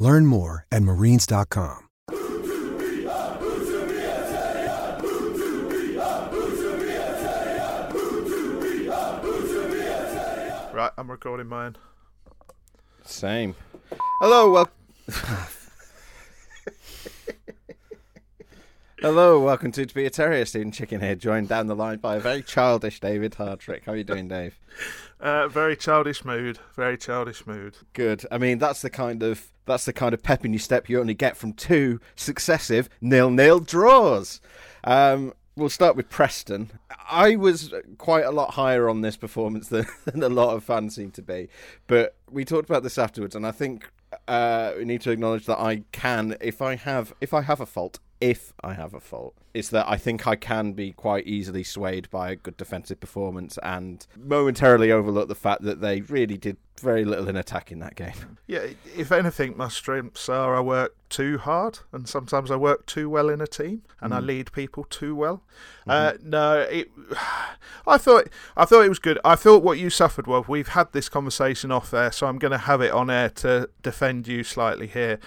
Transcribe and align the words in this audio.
Learn 0.00 0.24
more 0.26 0.66
at 0.72 0.82
marines.com. 0.82 1.86
Right, 10.72 10.92
I'm 10.96 11.10
recording 11.10 11.46
mine. 11.46 11.76
Same. 13.04 13.54
Hello, 14.20 14.50
well. 14.50 14.70
Hello, 19.02 19.40
welcome 19.40 19.72
to 19.72 19.86
To 19.86 19.94
Be 19.94 20.04
a 20.04 20.10
Terrier. 20.10 20.44
Stephen 20.44 20.72
Chicken 20.72 21.00
here, 21.00 21.14
joined 21.14 21.48
down 21.48 21.68
the 21.68 21.74
line 21.74 22.00
by 22.00 22.16
a 22.16 22.20
very 22.20 22.42
childish 22.42 23.00
David 23.00 23.32
Hardtrick. 23.32 23.86
How 23.86 23.92
are 23.92 23.96
you 23.96 24.04
doing, 24.04 24.28
Dave? 24.28 24.60
Uh, 25.18 25.48
very 25.48 25.74
childish 25.74 26.22
mood. 26.22 26.58
Very 26.76 26.98
childish 26.98 27.46
mood. 27.46 27.78
Good. 27.94 28.26
I 28.30 28.36
mean, 28.36 28.58
that's 28.58 28.82
the 28.82 28.90
kind 28.90 29.22
of 29.22 29.50
that's 29.64 29.86
the 29.86 29.94
kind 29.94 30.12
of 30.12 30.22
pep 30.22 30.44
in 30.44 30.52
your 30.52 30.60
step 30.60 30.90
you 30.90 31.00
only 31.00 31.14
get 31.14 31.38
from 31.38 31.54
two 31.54 31.98
successive 32.14 32.90
nil-nil 33.00 33.60
draws. 33.60 34.42
Um, 34.84 35.32
we'll 35.56 35.70
start 35.70 35.96
with 35.96 36.10
Preston. 36.10 36.70
I 37.10 37.36
was 37.36 37.72
quite 37.96 38.26
a 38.26 38.30
lot 38.30 38.52
higher 38.52 38.86
on 38.86 39.00
this 39.00 39.16
performance 39.16 39.68
than, 39.68 39.86
than 40.04 40.22
a 40.22 40.28
lot 40.28 40.54
of 40.54 40.62
fans 40.62 40.96
seem 40.96 41.10
to 41.12 41.22
be, 41.22 41.48
but 41.86 42.16
we 42.30 42.44
talked 42.44 42.68
about 42.68 42.82
this 42.82 42.98
afterwards, 42.98 43.34
and 43.34 43.46
I 43.46 43.52
think 43.52 43.90
uh, 44.28 44.72
we 44.76 44.84
need 44.84 45.00
to 45.02 45.10
acknowledge 45.10 45.46
that 45.46 45.58
I 45.58 45.84
can, 45.90 46.36
if 46.42 46.60
I 46.60 46.76
have, 46.76 47.14
if 47.22 47.32
I 47.32 47.40
have 47.40 47.62
a 47.62 47.66
fault, 47.66 47.98
if 48.20 48.52
I 48.62 48.74
have 48.74 48.94
a 48.94 49.00
fault, 49.00 49.34
is 49.54 49.70
that 49.70 49.88
I 49.88 49.96
think 49.96 50.26
I 50.26 50.36
can 50.36 50.72
be 50.72 50.92
quite 50.92 51.26
easily 51.26 51.64
swayed 51.64 52.10
by 52.10 52.30
a 52.30 52.36
good 52.36 52.56
defensive 52.56 53.00
performance 53.00 53.58
and 53.62 54.06
momentarily 54.16 54.92
overlook 54.92 55.28
the 55.28 55.34
fact 55.34 55.62
that 55.62 55.80
they 55.80 56.02
really 56.02 56.36
did 56.36 56.58
very 56.80 57.04
little 57.04 57.28
in 57.28 57.36
attack 57.36 57.70
in 57.72 57.78
that 57.80 57.94
game. 57.94 58.38
Yeah, 58.46 58.66
if 58.96 59.12
anything, 59.12 59.56
my 59.56 59.68
strengths 59.68 60.28
are 60.28 60.56
I 60.56 60.60
work 60.60 60.96
too 61.08 61.38
hard, 61.38 61.80
and 61.92 62.08
sometimes 62.08 62.50
I 62.50 62.56
work 62.56 62.86
too 62.86 63.08
well 63.08 63.28
in 63.28 63.40
a 63.40 63.46
team, 63.46 63.82
and 64.00 64.12
I 64.12 64.20
lead 64.20 64.52
people 64.52 64.84
too 64.84 65.14
well. 65.14 65.42
Uh, 65.86 66.14
no, 66.22 66.60
it. 66.60 66.90
I 67.86 67.98
thought 67.98 68.28
I 68.56 68.64
thought 68.64 68.84
it 68.84 68.88
was 68.88 68.98
good. 68.98 69.18
I 69.24 69.34
thought 69.34 69.62
what 69.62 69.78
you 69.78 69.88
suffered 69.90 70.26
well. 70.26 70.44
We've 70.46 70.68
had 70.68 70.92
this 70.92 71.08
conversation 71.08 71.70
off 71.70 71.94
air, 71.94 72.12
so 72.12 72.26
I'm 72.26 72.38
going 72.38 72.52
to 72.52 72.58
have 72.58 72.80
it 72.80 72.92
on 72.92 73.10
air 73.10 73.30
to 73.30 73.70
defend 73.82 74.28
you 74.28 74.44
slightly 74.44 74.86
here. 74.86 75.18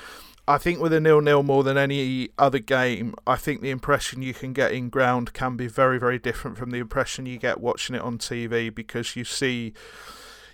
I 0.45 0.57
think 0.57 0.81
with 0.81 0.91
a 0.91 0.99
nil-nil 0.99 1.43
more 1.43 1.63
than 1.63 1.77
any 1.77 2.29
other 2.37 2.59
game, 2.59 3.15
I 3.25 3.37
think 3.37 3.61
the 3.61 3.69
impression 3.69 4.21
you 4.21 4.33
can 4.33 4.51
get 4.51 4.73
in 4.73 4.89
ground 4.89 5.31
can 5.31 5.55
be 5.55 5.67
very, 5.67 5.97
very 5.97 6.19
different 6.19 6.57
from 6.57 6.71
the 6.71 6.79
impression 6.79 7.25
you 7.25 7.37
get 7.37 7.61
watching 7.61 7.95
it 7.95 8.01
on 8.01 8.17
TV 8.17 8.73
because 8.73 9.15
you 9.15 9.23
see 9.23 9.73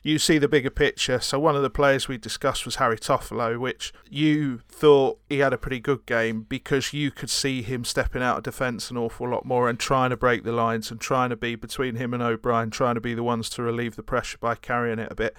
you 0.04 0.20
see 0.20 0.38
the 0.38 0.48
bigger 0.48 0.70
picture. 0.70 1.20
So 1.20 1.40
one 1.40 1.56
of 1.56 1.62
the 1.62 1.70
players 1.70 2.08
we 2.08 2.18
discussed 2.18 2.66
was 2.66 2.76
Harry 2.76 2.98
Toffolo, 2.98 3.60
which 3.60 3.94
you 4.10 4.62
thought 4.70 5.20
he 5.30 5.40
had 5.40 5.54
a 5.54 5.58
pretty 5.58 5.80
good 5.80 6.06
game 6.06 6.46
because 6.48 6.94
you 6.94 7.12
could 7.12 7.30
see 7.30 7.62
him 7.62 7.84
stepping 7.84 8.24
out 8.24 8.38
of 8.38 8.44
defence 8.44 8.90
an 8.90 8.98
awful 8.98 9.30
lot 9.30 9.46
more 9.46 9.70
and 9.70 9.80
trying 9.80 10.10
to 10.10 10.18
break 10.18 10.44
the 10.44 10.52
lines 10.52 10.92
and 10.92 11.00
trying 11.00 11.30
to 11.30 11.36
be 11.36 11.56
between 11.56 11.96
him 11.96 12.14
and 12.14 12.24
O'Brien, 12.24 12.70
trying 12.70 12.96
to 12.96 13.02
be 13.02 13.14
the 13.14 13.24
ones 13.24 13.50
to 13.52 13.62
relieve 13.62 13.96
the 13.96 14.04
pressure 14.04 14.38
by 14.40 14.56
carrying 14.56 15.00
it 15.00 15.12
a 15.12 15.16
bit. 15.16 15.36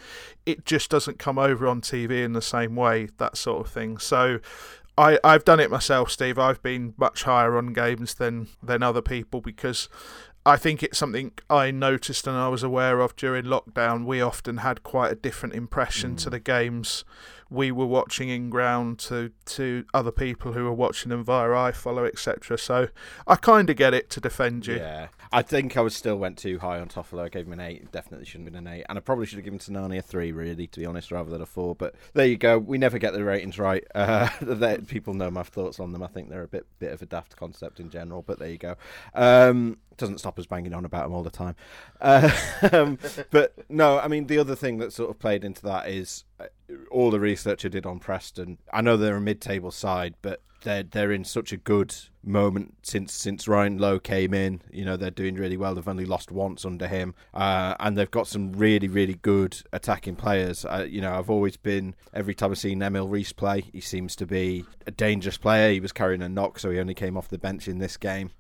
It 0.47 0.65
just 0.65 0.91
doesn't 0.91 1.19
come 1.19 1.39
over 1.39 1.67
on 1.67 1.81
TV 1.81 2.25
in 2.25 2.33
the 2.33 2.43
same 2.43 2.77
way, 2.77 3.09
that 3.19 3.37
sort 3.37 3.67
of 3.67 3.73
thing. 3.73 3.99
So 3.99 4.41
I, 4.99 5.19
I've 5.25 5.45
done 5.45 5.61
it 5.61 5.71
myself, 5.71 6.11
Steve. 6.11 6.39
I've 6.39 6.63
been 6.63 6.93
much 6.99 7.23
higher 7.23 7.57
on 7.57 7.73
games 7.73 8.15
than, 8.15 8.49
than 8.63 8.83
other 8.83 9.01
people 9.01 9.41
because 9.41 9.89
I 10.47 10.57
think 10.57 10.83
it's 10.83 10.99
something 10.99 11.33
I 11.51 11.71
noticed 11.71 12.27
and 12.27 12.37
I 12.37 12.49
was 12.49 12.63
aware 12.63 13.01
of 13.01 13.15
during 13.17 13.45
lockdown. 13.45 14.07
We 14.07 14.23
often 14.23 14.59
had 14.59 14.83
quite 14.83 15.13
a 15.13 15.15
different 15.15 15.55
impression 15.55 16.17
to 16.17 16.31
the 16.31 16.41
games 16.41 17.05
we 17.51 17.73
were 17.73 17.87
watching 17.87 18.29
in 18.29 18.49
ground 18.49 18.99
to 19.01 19.33
to 19.45 19.85
other 19.93 20.13
people 20.13 20.53
who 20.53 20.65
were 20.65 20.73
watching 20.73 21.11
them 21.11 21.25
via 21.25 21.49
iFollow, 21.49 22.07
etc. 22.07 22.57
So 22.57 22.89
I 23.27 23.37
kind 23.37 23.69
of 23.69 23.77
get 23.77 23.93
it 23.93 24.09
to 24.11 24.21
defend 24.21 24.67
you. 24.69 24.77
Yeah, 24.77 25.09
I 25.33 25.43
think 25.43 25.77
I 25.77 25.81
was 25.81 25.97
still 25.97 26.17
went 26.17 26.39
too 26.39 26.61
high 26.61 26.79
on 26.79 26.89
Toffolo. 26.89 27.25
I 27.25 27.29
gave 27.29 27.47
him 27.47 27.53
an 27.53 27.61
eight. 27.61 27.91
Definitely 27.91 28.27
shouldn't 28.27 28.47
have 28.47 28.55
been 28.55 28.67
an 28.67 28.73
eight, 28.73 28.87
and 28.89 28.97
I 28.97 29.01
probably 29.01 29.27
should 29.27 29.37
have 29.37 29.45
given 29.45 29.59
Sinani 29.59 29.99
a 29.99 30.03
three, 30.03 30.31
really, 30.31 30.69
to 30.69 30.81
be 30.81 30.87
honest, 30.87 31.11
rather 31.11 31.31
than 31.31 31.43
a 31.43 31.47
four. 31.47 31.75
But 31.75 31.97
there 32.15 32.27
you 32.27 32.37
go. 32.37 32.57
We 32.57 32.79
never 32.79 32.99
get 32.99 33.13
the 33.13 33.25
ratings 33.25 33.59
right. 33.59 33.85
Uh, 34.01 34.79
people 34.87 35.15
know 35.15 35.31
my 35.31 35.43
thoughts 35.43 35.81
on 35.81 35.93
them. 35.93 36.03
I 36.03 36.07
think 36.07 36.31
they're 36.31 36.43
a 36.43 36.49
bit 36.49 36.67
bit 36.79 36.93
of 36.93 37.03
a 37.03 37.07
daft 37.07 37.37
concept 37.37 37.81
in 37.81 37.91
general, 37.91 38.23
but 38.23 38.39
there 38.39 38.49
you 38.49 38.59
go. 38.59 38.77
Um, 39.15 39.79
doesn't 39.97 40.19
stop 40.19 40.39
us 40.39 40.47
banging 40.47 40.75
on 40.75 40.85
about 40.85 41.05
them 41.05 41.13
all 41.13 41.23
the 41.23 41.31
time. 41.31 41.57
Uh, 42.01 42.31
um, 42.73 42.99
but 43.31 43.55
no, 43.69 43.99
I 43.99 44.09
mean 44.09 44.27
the 44.27 44.39
other 44.39 44.57
thing 44.57 44.79
that 44.79 44.93
sort 44.93 45.11
of 45.11 45.19
played 45.19 45.45
into 45.45 45.63
that 45.63 45.89
is 45.89 46.25
uh, 46.41 46.47
all 46.91 47.11
the 47.11 47.21
research 47.21 47.65
I 47.65 47.69
did 47.69 47.87
on 47.87 47.99
Preston. 47.99 48.59
I 48.73 48.81
know 48.81 48.97
they're 48.97 49.17
a 49.17 49.21
mid-table 49.21 49.71
side, 49.71 50.15
but 50.23 50.43
they're 50.63 50.83
they're 50.83 51.13
in 51.13 51.25
such 51.25 51.53
a 51.53 51.57
good 51.57 51.95
moment 52.23 52.77
since 52.83 53.15
since 53.15 53.49
Ryan 53.49 53.79
Lowe 53.79 53.99
came 53.99 54.35
in. 54.35 54.63
You 54.71 54.85
know 54.85 54.97
they're 54.97 55.11
doing 55.11 55.35
really 55.35 55.57
well. 55.57 55.75
They've 55.75 55.87
only 55.87 56.07
lost 56.07 56.31
once 56.31 56.65
under 56.65 56.87
him, 56.87 57.15
uh, 57.35 57.75
and 57.81 57.97
they've 57.97 58.11
got 58.11 58.27
some 58.27 58.53
really 58.53 58.89
really 58.89 59.15
good 59.15 59.61
attacking 59.73 60.17
players. 60.17 60.65
Uh, 60.65 60.87
you 60.89 61.01
know 61.01 61.13
I've 61.13 61.31
always 61.31 61.57
been 61.57 61.95
every 62.13 62.35
time 62.35 62.51
I've 62.51 62.59
seen 62.59 62.83
Emil 62.83 63.09
Riis 63.09 63.35
play, 63.35 63.63
he 63.73 63.81
seems 63.81 64.17
to 64.17 64.27
be 64.27 64.65
a 64.87 64.91
dangerous 64.91 65.39
player. 65.39 65.73
He 65.73 65.81
was 65.81 65.93
carrying 65.93 66.23
a 66.23 66.29
knock, 66.29 66.59
so 66.59 66.71
he 66.71 66.79
only 66.79 66.95
came 66.95 67.17
off 67.17 67.29
the 67.29 67.39
bench 67.39 67.69
in 67.69 67.79
this 67.79 67.97
game. 67.97 68.31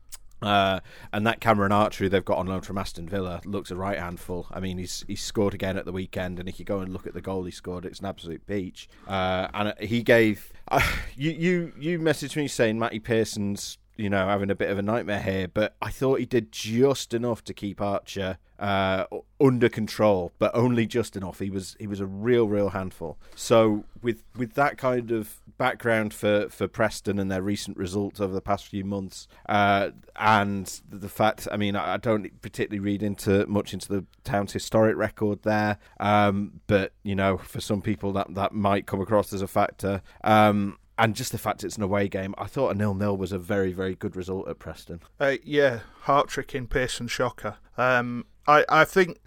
Uh, 0.42 0.80
and 1.12 1.26
that 1.26 1.40
Cameron 1.40 1.72
Archer 1.72 2.04
who 2.04 2.08
they've 2.08 2.24
got 2.24 2.38
on 2.38 2.46
loan 2.46 2.62
from 2.62 2.78
Aston 2.78 3.08
Villa 3.08 3.40
looks 3.44 3.70
a 3.70 3.76
right 3.76 3.98
handful. 3.98 4.46
I 4.50 4.60
mean, 4.60 4.78
he's 4.78 5.04
he's 5.06 5.22
scored 5.22 5.54
again 5.54 5.76
at 5.76 5.84
the 5.84 5.92
weekend, 5.92 6.38
and 6.38 6.48
if 6.48 6.58
you 6.58 6.64
go 6.64 6.80
and 6.80 6.92
look 6.92 7.06
at 7.06 7.14
the 7.14 7.20
goal 7.20 7.44
he 7.44 7.50
scored, 7.50 7.84
it's 7.84 8.00
an 8.00 8.06
absolute 8.06 8.46
peach. 8.46 8.88
Uh, 9.06 9.48
and 9.52 9.74
he 9.80 10.02
gave 10.02 10.52
uh, 10.68 10.80
you 11.16 11.30
you 11.30 11.72
you 11.78 11.98
messaged 11.98 12.36
me 12.36 12.48
saying 12.48 12.78
Matty 12.78 12.98
Pearson's 12.98 13.78
you 14.00 14.08
know 14.08 14.26
having 14.26 14.50
a 14.50 14.54
bit 14.54 14.70
of 14.70 14.78
a 14.78 14.82
nightmare 14.82 15.20
here, 15.20 15.46
but 15.46 15.76
I 15.82 15.90
thought 15.90 16.20
he 16.20 16.26
did 16.26 16.52
just 16.52 17.12
enough 17.12 17.44
to 17.44 17.54
keep 17.54 17.80
Archer 17.80 18.38
uh, 18.58 19.04
under 19.40 19.68
control, 19.68 20.32
but 20.38 20.50
only 20.54 20.86
just 20.86 21.16
enough. 21.16 21.38
He 21.38 21.50
was 21.50 21.76
he 21.78 21.86
was 21.86 22.00
a 22.00 22.06
real 22.06 22.48
real 22.48 22.70
handful. 22.70 23.18
So 23.34 23.84
with 24.02 24.22
with 24.34 24.54
that 24.54 24.78
kind 24.78 25.10
of 25.10 25.40
background 25.58 26.14
for, 26.14 26.48
for 26.48 26.66
Preston 26.66 27.18
and 27.18 27.30
their 27.30 27.42
recent 27.42 27.76
results 27.76 28.18
over 28.18 28.32
the 28.32 28.40
past 28.40 28.66
few 28.66 28.84
months, 28.84 29.28
uh, 29.46 29.90
and 30.16 30.80
the 30.88 31.08
fact, 31.08 31.46
I 31.52 31.58
mean, 31.58 31.76
I 31.76 31.98
don't 31.98 32.40
particularly 32.40 32.80
read 32.80 33.02
into 33.02 33.46
much 33.46 33.74
into 33.74 33.88
the 33.88 34.06
town's 34.24 34.54
historic 34.54 34.96
record 34.96 35.42
there, 35.42 35.76
um, 36.00 36.60
but 36.66 36.92
you 37.02 37.14
know, 37.14 37.36
for 37.36 37.60
some 37.60 37.82
people 37.82 38.12
that 38.14 38.34
that 38.34 38.52
might 38.52 38.86
come 38.86 39.00
across 39.00 39.32
as 39.34 39.42
a 39.42 39.48
factor. 39.48 40.00
Um, 40.24 40.78
and 41.00 41.16
just 41.16 41.32
the 41.32 41.38
fact 41.38 41.64
it's 41.64 41.76
an 41.76 41.82
away 41.82 42.06
game, 42.08 42.34
I 42.38 42.44
thought 42.44 42.70
a 42.70 42.74
nil-nil 42.74 43.16
was 43.16 43.32
a 43.32 43.38
very, 43.38 43.72
very 43.72 43.94
good 43.94 44.14
result 44.14 44.48
at 44.48 44.58
Preston. 44.58 45.00
Uh, 45.18 45.36
yeah, 45.42 45.80
heart 46.02 46.28
tricking 46.28 46.66
Pearson 46.66 47.08
shocker. 47.08 47.56
Um, 47.76 48.26
I 48.46 48.64
I 48.68 48.84
think. 48.84 49.18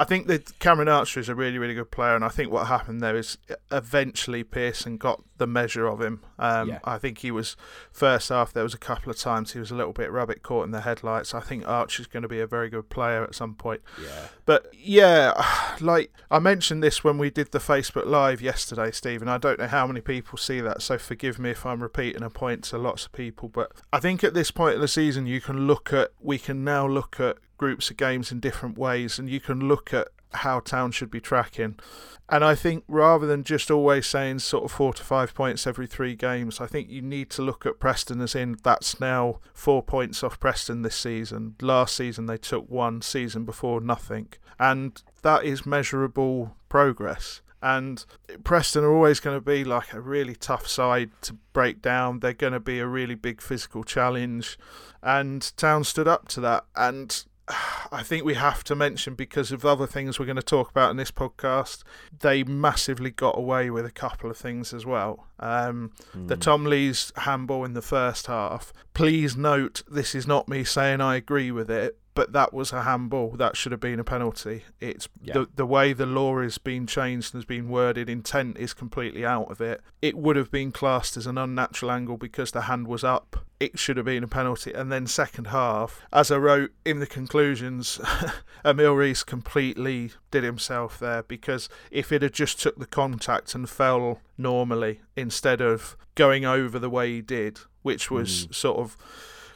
I 0.00 0.04
think 0.04 0.28
that 0.28 0.58
Cameron 0.60 0.88
Archer 0.88 1.20
is 1.20 1.28
a 1.28 1.34
really, 1.34 1.58
really 1.58 1.74
good 1.74 1.90
player, 1.90 2.14
and 2.14 2.24
I 2.24 2.30
think 2.30 2.50
what 2.50 2.68
happened 2.68 3.02
there 3.02 3.14
is 3.14 3.36
eventually 3.70 4.42
Pearson 4.42 4.96
got 4.96 5.22
the 5.36 5.46
measure 5.46 5.86
of 5.86 6.00
him. 6.00 6.22
Um, 6.38 6.70
Yeah. 6.70 6.78
I 6.84 6.96
think 6.96 7.18
he 7.18 7.30
was 7.30 7.54
first 7.92 8.30
half. 8.30 8.50
There 8.50 8.62
was 8.62 8.72
a 8.72 8.78
couple 8.78 9.10
of 9.10 9.18
times 9.18 9.52
he 9.52 9.58
was 9.58 9.70
a 9.70 9.74
little 9.74 9.92
bit 9.92 10.10
rabbit 10.10 10.42
caught 10.42 10.64
in 10.64 10.70
the 10.70 10.80
headlights. 10.80 11.34
I 11.34 11.40
think 11.40 11.68
Archer's 11.68 12.06
going 12.06 12.22
to 12.22 12.28
be 12.28 12.40
a 12.40 12.46
very 12.46 12.70
good 12.70 12.88
player 12.88 13.22
at 13.22 13.34
some 13.34 13.54
point. 13.54 13.82
Yeah. 14.02 14.28
But 14.46 14.72
yeah, 14.72 15.34
like 15.80 16.10
I 16.30 16.38
mentioned 16.38 16.82
this 16.82 17.04
when 17.04 17.18
we 17.18 17.28
did 17.28 17.52
the 17.52 17.58
Facebook 17.58 18.06
Live 18.06 18.40
yesterday, 18.40 18.92
Stephen. 18.92 19.28
I 19.28 19.36
don't 19.36 19.58
know 19.58 19.66
how 19.66 19.86
many 19.86 20.00
people 20.00 20.38
see 20.38 20.62
that, 20.62 20.80
so 20.80 20.96
forgive 20.96 21.38
me 21.38 21.50
if 21.50 21.66
I'm 21.66 21.82
repeating 21.82 22.22
a 22.22 22.30
point 22.30 22.64
to 22.64 22.78
lots 22.78 23.04
of 23.04 23.12
people. 23.12 23.50
But 23.50 23.72
I 23.92 24.00
think 24.00 24.24
at 24.24 24.32
this 24.32 24.50
point 24.50 24.76
in 24.76 24.80
the 24.80 24.88
season, 24.88 25.26
you 25.26 25.42
can 25.42 25.66
look 25.66 25.92
at, 25.92 26.12
we 26.20 26.38
can 26.38 26.64
now 26.64 26.86
look 26.86 27.20
at 27.20 27.36
groups 27.60 27.90
of 27.90 27.98
games 27.98 28.32
in 28.32 28.40
different 28.40 28.78
ways, 28.78 29.18
and 29.18 29.28
you 29.28 29.38
can 29.38 29.68
look 29.68 29.92
at 29.92 30.08
how 30.32 30.60
Town 30.60 30.90
should 30.92 31.10
be 31.10 31.20
tracking. 31.20 31.78
And 32.26 32.42
I 32.42 32.54
think 32.54 32.84
rather 32.88 33.26
than 33.26 33.44
just 33.44 33.70
always 33.70 34.06
saying 34.06 34.38
sort 34.38 34.64
of 34.64 34.72
four 34.72 34.94
to 34.94 35.04
five 35.04 35.34
points 35.34 35.66
every 35.66 35.86
three 35.86 36.14
games, 36.14 36.58
I 36.58 36.66
think 36.66 36.88
you 36.88 37.02
need 37.02 37.28
to 37.30 37.42
look 37.42 37.66
at 37.66 37.78
Preston 37.78 38.22
as 38.22 38.34
in 38.34 38.56
that's 38.62 38.98
now 38.98 39.40
four 39.52 39.82
points 39.82 40.24
off 40.24 40.40
Preston 40.40 40.80
this 40.80 40.96
season. 40.96 41.56
Last 41.60 41.94
season 41.94 42.24
they 42.24 42.38
took 42.38 42.70
one, 42.70 43.02
season 43.02 43.44
before 43.44 43.82
nothing. 43.82 44.28
And 44.58 45.02
that 45.20 45.44
is 45.44 45.66
measurable 45.66 46.56
progress. 46.70 47.42
And 47.62 48.02
Preston 48.42 48.84
are 48.84 48.94
always 48.94 49.20
going 49.20 49.36
to 49.36 49.44
be 49.44 49.64
like 49.64 49.92
a 49.92 50.00
really 50.00 50.34
tough 50.34 50.66
side 50.66 51.10
to 51.22 51.34
break 51.52 51.82
down. 51.82 52.20
They're 52.20 52.32
going 52.32 52.54
to 52.54 52.60
be 52.60 52.78
a 52.78 52.86
really 52.86 53.16
big 53.16 53.42
physical 53.42 53.84
challenge. 53.84 54.58
And 55.02 55.52
Town 55.58 55.84
stood 55.84 56.08
up 56.08 56.28
to 56.28 56.40
that. 56.40 56.64
And 56.74 57.24
I 57.92 58.02
think 58.02 58.24
we 58.24 58.34
have 58.34 58.62
to 58.64 58.76
mention 58.76 59.14
because 59.14 59.52
of 59.52 59.64
other 59.64 59.86
things 59.86 60.18
we're 60.18 60.26
going 60.26 60.36
to 60.36 60.42
talk 60.42 60.70
about 60.70 60.90
in 60.90 60.96
this 60.96 61.10
podcast, 61.10 61.82
they 62.20 62.44
massively 62.44 63.10
got 63.10 63.36
away 63.36 63.70
with 63.70 63.84
a 63.84 63.90
couple 63.90 64.30
of 64.30 64.36
things 64.36 64.72
as 64.72 64.86
well. 64.86 65.26
Um, 65.38 65.92
mm. 66.16 66.28
The 66.28 66.36
Tom 66.36 66.64
Lees 66.64 67.12
handball 67.16 67.64
in 67.64 67.74
the 67.74 67.82
first 67.82 68.26
half. 68.26 68.72
Please 68.94 69.36
note, 69.36 69.82
this 69.90 70.14
is 70.14 70.26
not 70.26 70.48
me 70.48 70.64
saying 70.64 71.00
I 71.00 71.16
agree 71.16 71.50
with 71.50 71.70
it, 71.70 71.98
but 72.14 72.32
that 72.32 72.52
was 72.52 72.72
a 72.72 72.82
handball. 72.82 73.30
That 73.30 73.56
should 73.56 73.72
have 73.72 73.80
been 73.80 74.00
a 74.00 74.04
penalty. 74.04 74.64
It's 74.80 75.08
yeah. 75.22 75.34
the 75.34 75.48
the 75.54 75.66
way 75.66 75.92
the 75.92 76.06
law 76.06 76.40
has 76.42 76.58
been 76.58 76.86
changed 76.86 77.32
and 77.34 77.40
has 77.40 77.46
been 77.46 77.68
worded. 77.68 78.08
Intent 78.08 78.56
is 78.58 78.74
completely 78.74 79.24
out 79.24 79.50
of 79.50 79.60
it. 79.60 79.80
It 80.02 80.16
would 80.16 80.36
have 80.36 80.50
been 80.50 80.72
classed 80.72 81.16
as 81.16 81.26
an 81.26 81.38
unnatural 81.38 81.92
angle 81.92 82.16
because 82.16 82.50
the 82.50 82.62
hand 82.62 82.88
was 82.88 83.04
up. 83.04 83.44
It 83.58 83.78
should 83.78 83.96
have 83.96 84.06
been 84.06 84.24
a 84.24 84.28
penalty. 84.28 84.72
And 84.72 84.90
then 84.90 85.06
second 85.06 85.48
half, 85.48 86.00
as 86.12 86.30
I 86.30 86.38
wrote 86.38 86.72
in 86.84 86.98
the 86.98 87.06
conclusions, 87.06 88.00
Emil 88.64 88.94
Riis 88.94 89.24
completely 89.24 90.12
did 90.30 90.44
himself 90.44 90.98
there 90.98 91.22
because 91.22 91.68
if 91.90 92.10
it 92.10 92.22
had 92.22 92.32
just 92.32 92.60
took 92.60 92.78
the 92.78 92.86
contact 92.86 93.54
and 93.54 93.68
fell 93.68 94.20
normally 94.38 95.00
instead 95.16 95.60
of 95.60 95.96
going 96.14 96.44
over 96.44 96.78
the 96.78 96.90
way 96.90 97.12
he 97.12 97.20
did, 97.20 97.60
which 97.82 98.10
was 98.10 98.46
mm. 98.46 98.54
sort 98.54 98.78
of 98.78 98.96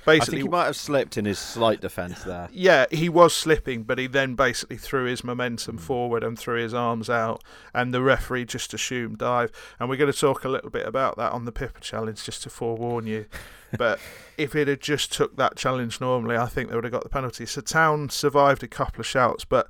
basically, 0.04 0.38
I 0.38 0.40
think 0.40 0.48
he 0.48 0.48
might 0.48 0.66
have 0.66 0.76
slipped 0.76 1.16
in 1.16 1.24
his 1.24 1.38
slight 1.38 1.80
defence 1.80 2.22
there. 2.24 2.48
Yeah, 2.64 2.86
he 2.90 3.08
was 3.08 3.34
slipping, 3.34 3.82
but 3.82 3.98
he 3.98 4.06
then 4.06 4.34
basically 4.34 4.76
threw 4.76 5.04
his 5.04 5.24
momentum 5.24 5.78
mm. 5.78 5.80
forward 5.80 6.22
and 6.22 6.38
threw 6.38 6.62
his 6.62 6.72
arms 6.72 7.10
out, 7.10 7.42
and 7.74 7.92
the 7.92 8.02
referee 8.02 8.44
just 8.44 8.72
assumed 8.72 9.18
dive. 9.18 9.50
And 9.78 9.88
we're 9.88 9.96
going 9.96 10.12
to 10.12 10.18
talk 10.18 10.44
a 10.44 10.48
little 10.48 10.70
bit 10.70 10.86
about 10.86 11.16
that 11.16 11.32
on 11.32 11.44
the 11.44 11.52
Pipa 11.52 11.80
challenge, 11.80 12.24
just 12.24 12.42
to 12.44 12.50
forewarn 12.50 13.06
you. 13.06 13.26
But 13.76 13.98
if 14.38 14.54
it 14.54 14.68
had 14.68 14.80
just 14.80 15.12
took 15.12 15.36
that 15.36 15.56
challenge 15.56 16.00
normally, 16.00 16.36
I 16.36 16.46
think 16.46 16.68
they 16.68 16.76
would 16.76 16.84
have 16.84 16.92
got 16.92 17.02
the 17.02 17.08
penalty. 17.08 17.44
So 17.44 17.60
Town 17.60 18.08
survived 18.08 18.62
a 18.62 18.68
couple 18.68 19.00
of 19.00 19.06
shouts, 19.06 19.44
but 19.44 19.68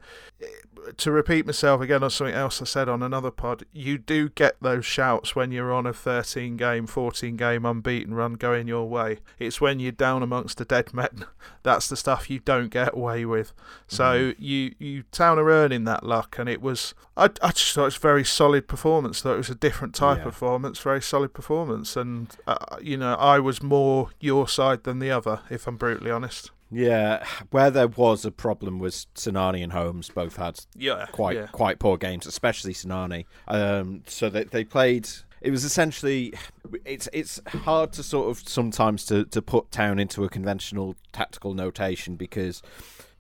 to 0.97 1.11
repeat 1.11 1.47
myself 1.47 1.81
again 1.81 2.03
on 2.03 2.11
something 2.11 2.35
else 2.35 2.61
I 2.61 2.65
said 2.65 2.89
on 2.89 3.03
another 3.03 3.31
pod, 3.31 3.65
you 3.73 3.99
do 3.99 4.29
get 4.29 4.57
those 4.61 4.85
shouts 4.85 5.35
when 5.35 5.53
you're 5.53 5.73
on 5.73 5.87
a 5.87 5.93
13 5.93 6.57
game, 6.57 6.87
14 6.87 7.37
game 7.37 7.65
unbeaten 7.65 8.15
run 8.15 8.35
going 8.35 8.69
your 8.69 8.89
way. 8.89 9.19
It's 9.39 9.61
when 9.61 9.81
you're 9.81 9.93
down 9.93 10.23
amongst 10.23 10.59
the 10.59 10.65
dead 10.65 10.95
men. 10.95 11.27
That's 11.63 11.89
the 11.89 11.97
stuff 11.97 12.31
you 12.31 12.41
don't 12.41 12.69
get 12.69 12.95
away 12.95 13.25
with. 13.25 13.53
So 13.87 14.05
mm-hmm. 14.05 14.43
you, 14.43 14.75
you 14.79 15.03
town 15.13 15.39
are 15.39 15.51
earning 15.51 15.85
that 15.85 16.05
luck, 16.05 16.37
and 16.39 16.49
it 16.49 16.61
was, 16.61 16.95
I, 17.17 17.31
I 17.43 17.51
just 17.51 17.73
thought 17.73 17.83
it 17.83 17.85
was 17.87 17.97
a 17.97 18.01
very 18.01 18.25
solid 18.25 18.69
performance. 18.69 19.23
Thought 19.23 19.35
it 19.35 19.39
was 19.39 19.51
a 19.51 19.55
different 19.55 19.95
type 19.95 20.19
yeah. 20.19 20.25
of 20.25 20.33
performance, 20.33 20.79
very 20.79 21.03
solid 21.03 21.35
performance. 21.35 21.97
And, 21.97 22.35
uh, 22.47 22.77
you 22.81 22.97
know, 22.97 23.15
I 23.15 23.39
was 23.39 23.63
more 23.63 24.11
your 24.21 24.49
side 24.49 24.85
than 24.85 24.99
the 24.99 25.11
other, 25.11 25.41
if 25.51 25.67
I'm 25.67 25.77
brutally 25.77 26.11
honest. 26.11 26.51
Yeah, 26.71 27.25
where 27.51 27.71
there 27.71 27.89
was 27.89 28.25
a 28.25 28.31
problem 28.31 28.79
was 28.79 29.07
Sinani 29.15 29.63
and 29.63 29.73
Holmes 29.73 30.11
both 30.11 30.37
had 30.37 30.61
yeah, 30.77 31.07
quite 31.13 31.37
yeah. 31.37 31.47
quite 31.47 31.79
poor 31.79 31.97
games, 31.97 32.27
especially 32.27 32.75
Sinani. 32.75 33.27
Um, 33.47 34.03
so 34.07 34.29
they 34.29 34.45
they 34.45 34.65
played. 34.65 35.09
It 35.41 35.51
was 35.51 35.65
essentially 35.65 36.33
it's 36.85 37.09
it's 37.13 37.41
hard 37.47 37.93
to 37.93 38.03
sort 38.03 38.31
of 38.31 38.49
sometimes 38.49 39.05
to, 39.07 39.25
to 39.27 39.43
put 39.43 39.71
Town 39.71 39.99
into 39.99 40.25
a 40.25 40.29
conventional 40.29 40.97
tactical 41.13 41.55
notation 41.55 42.17
because 42.17 42.63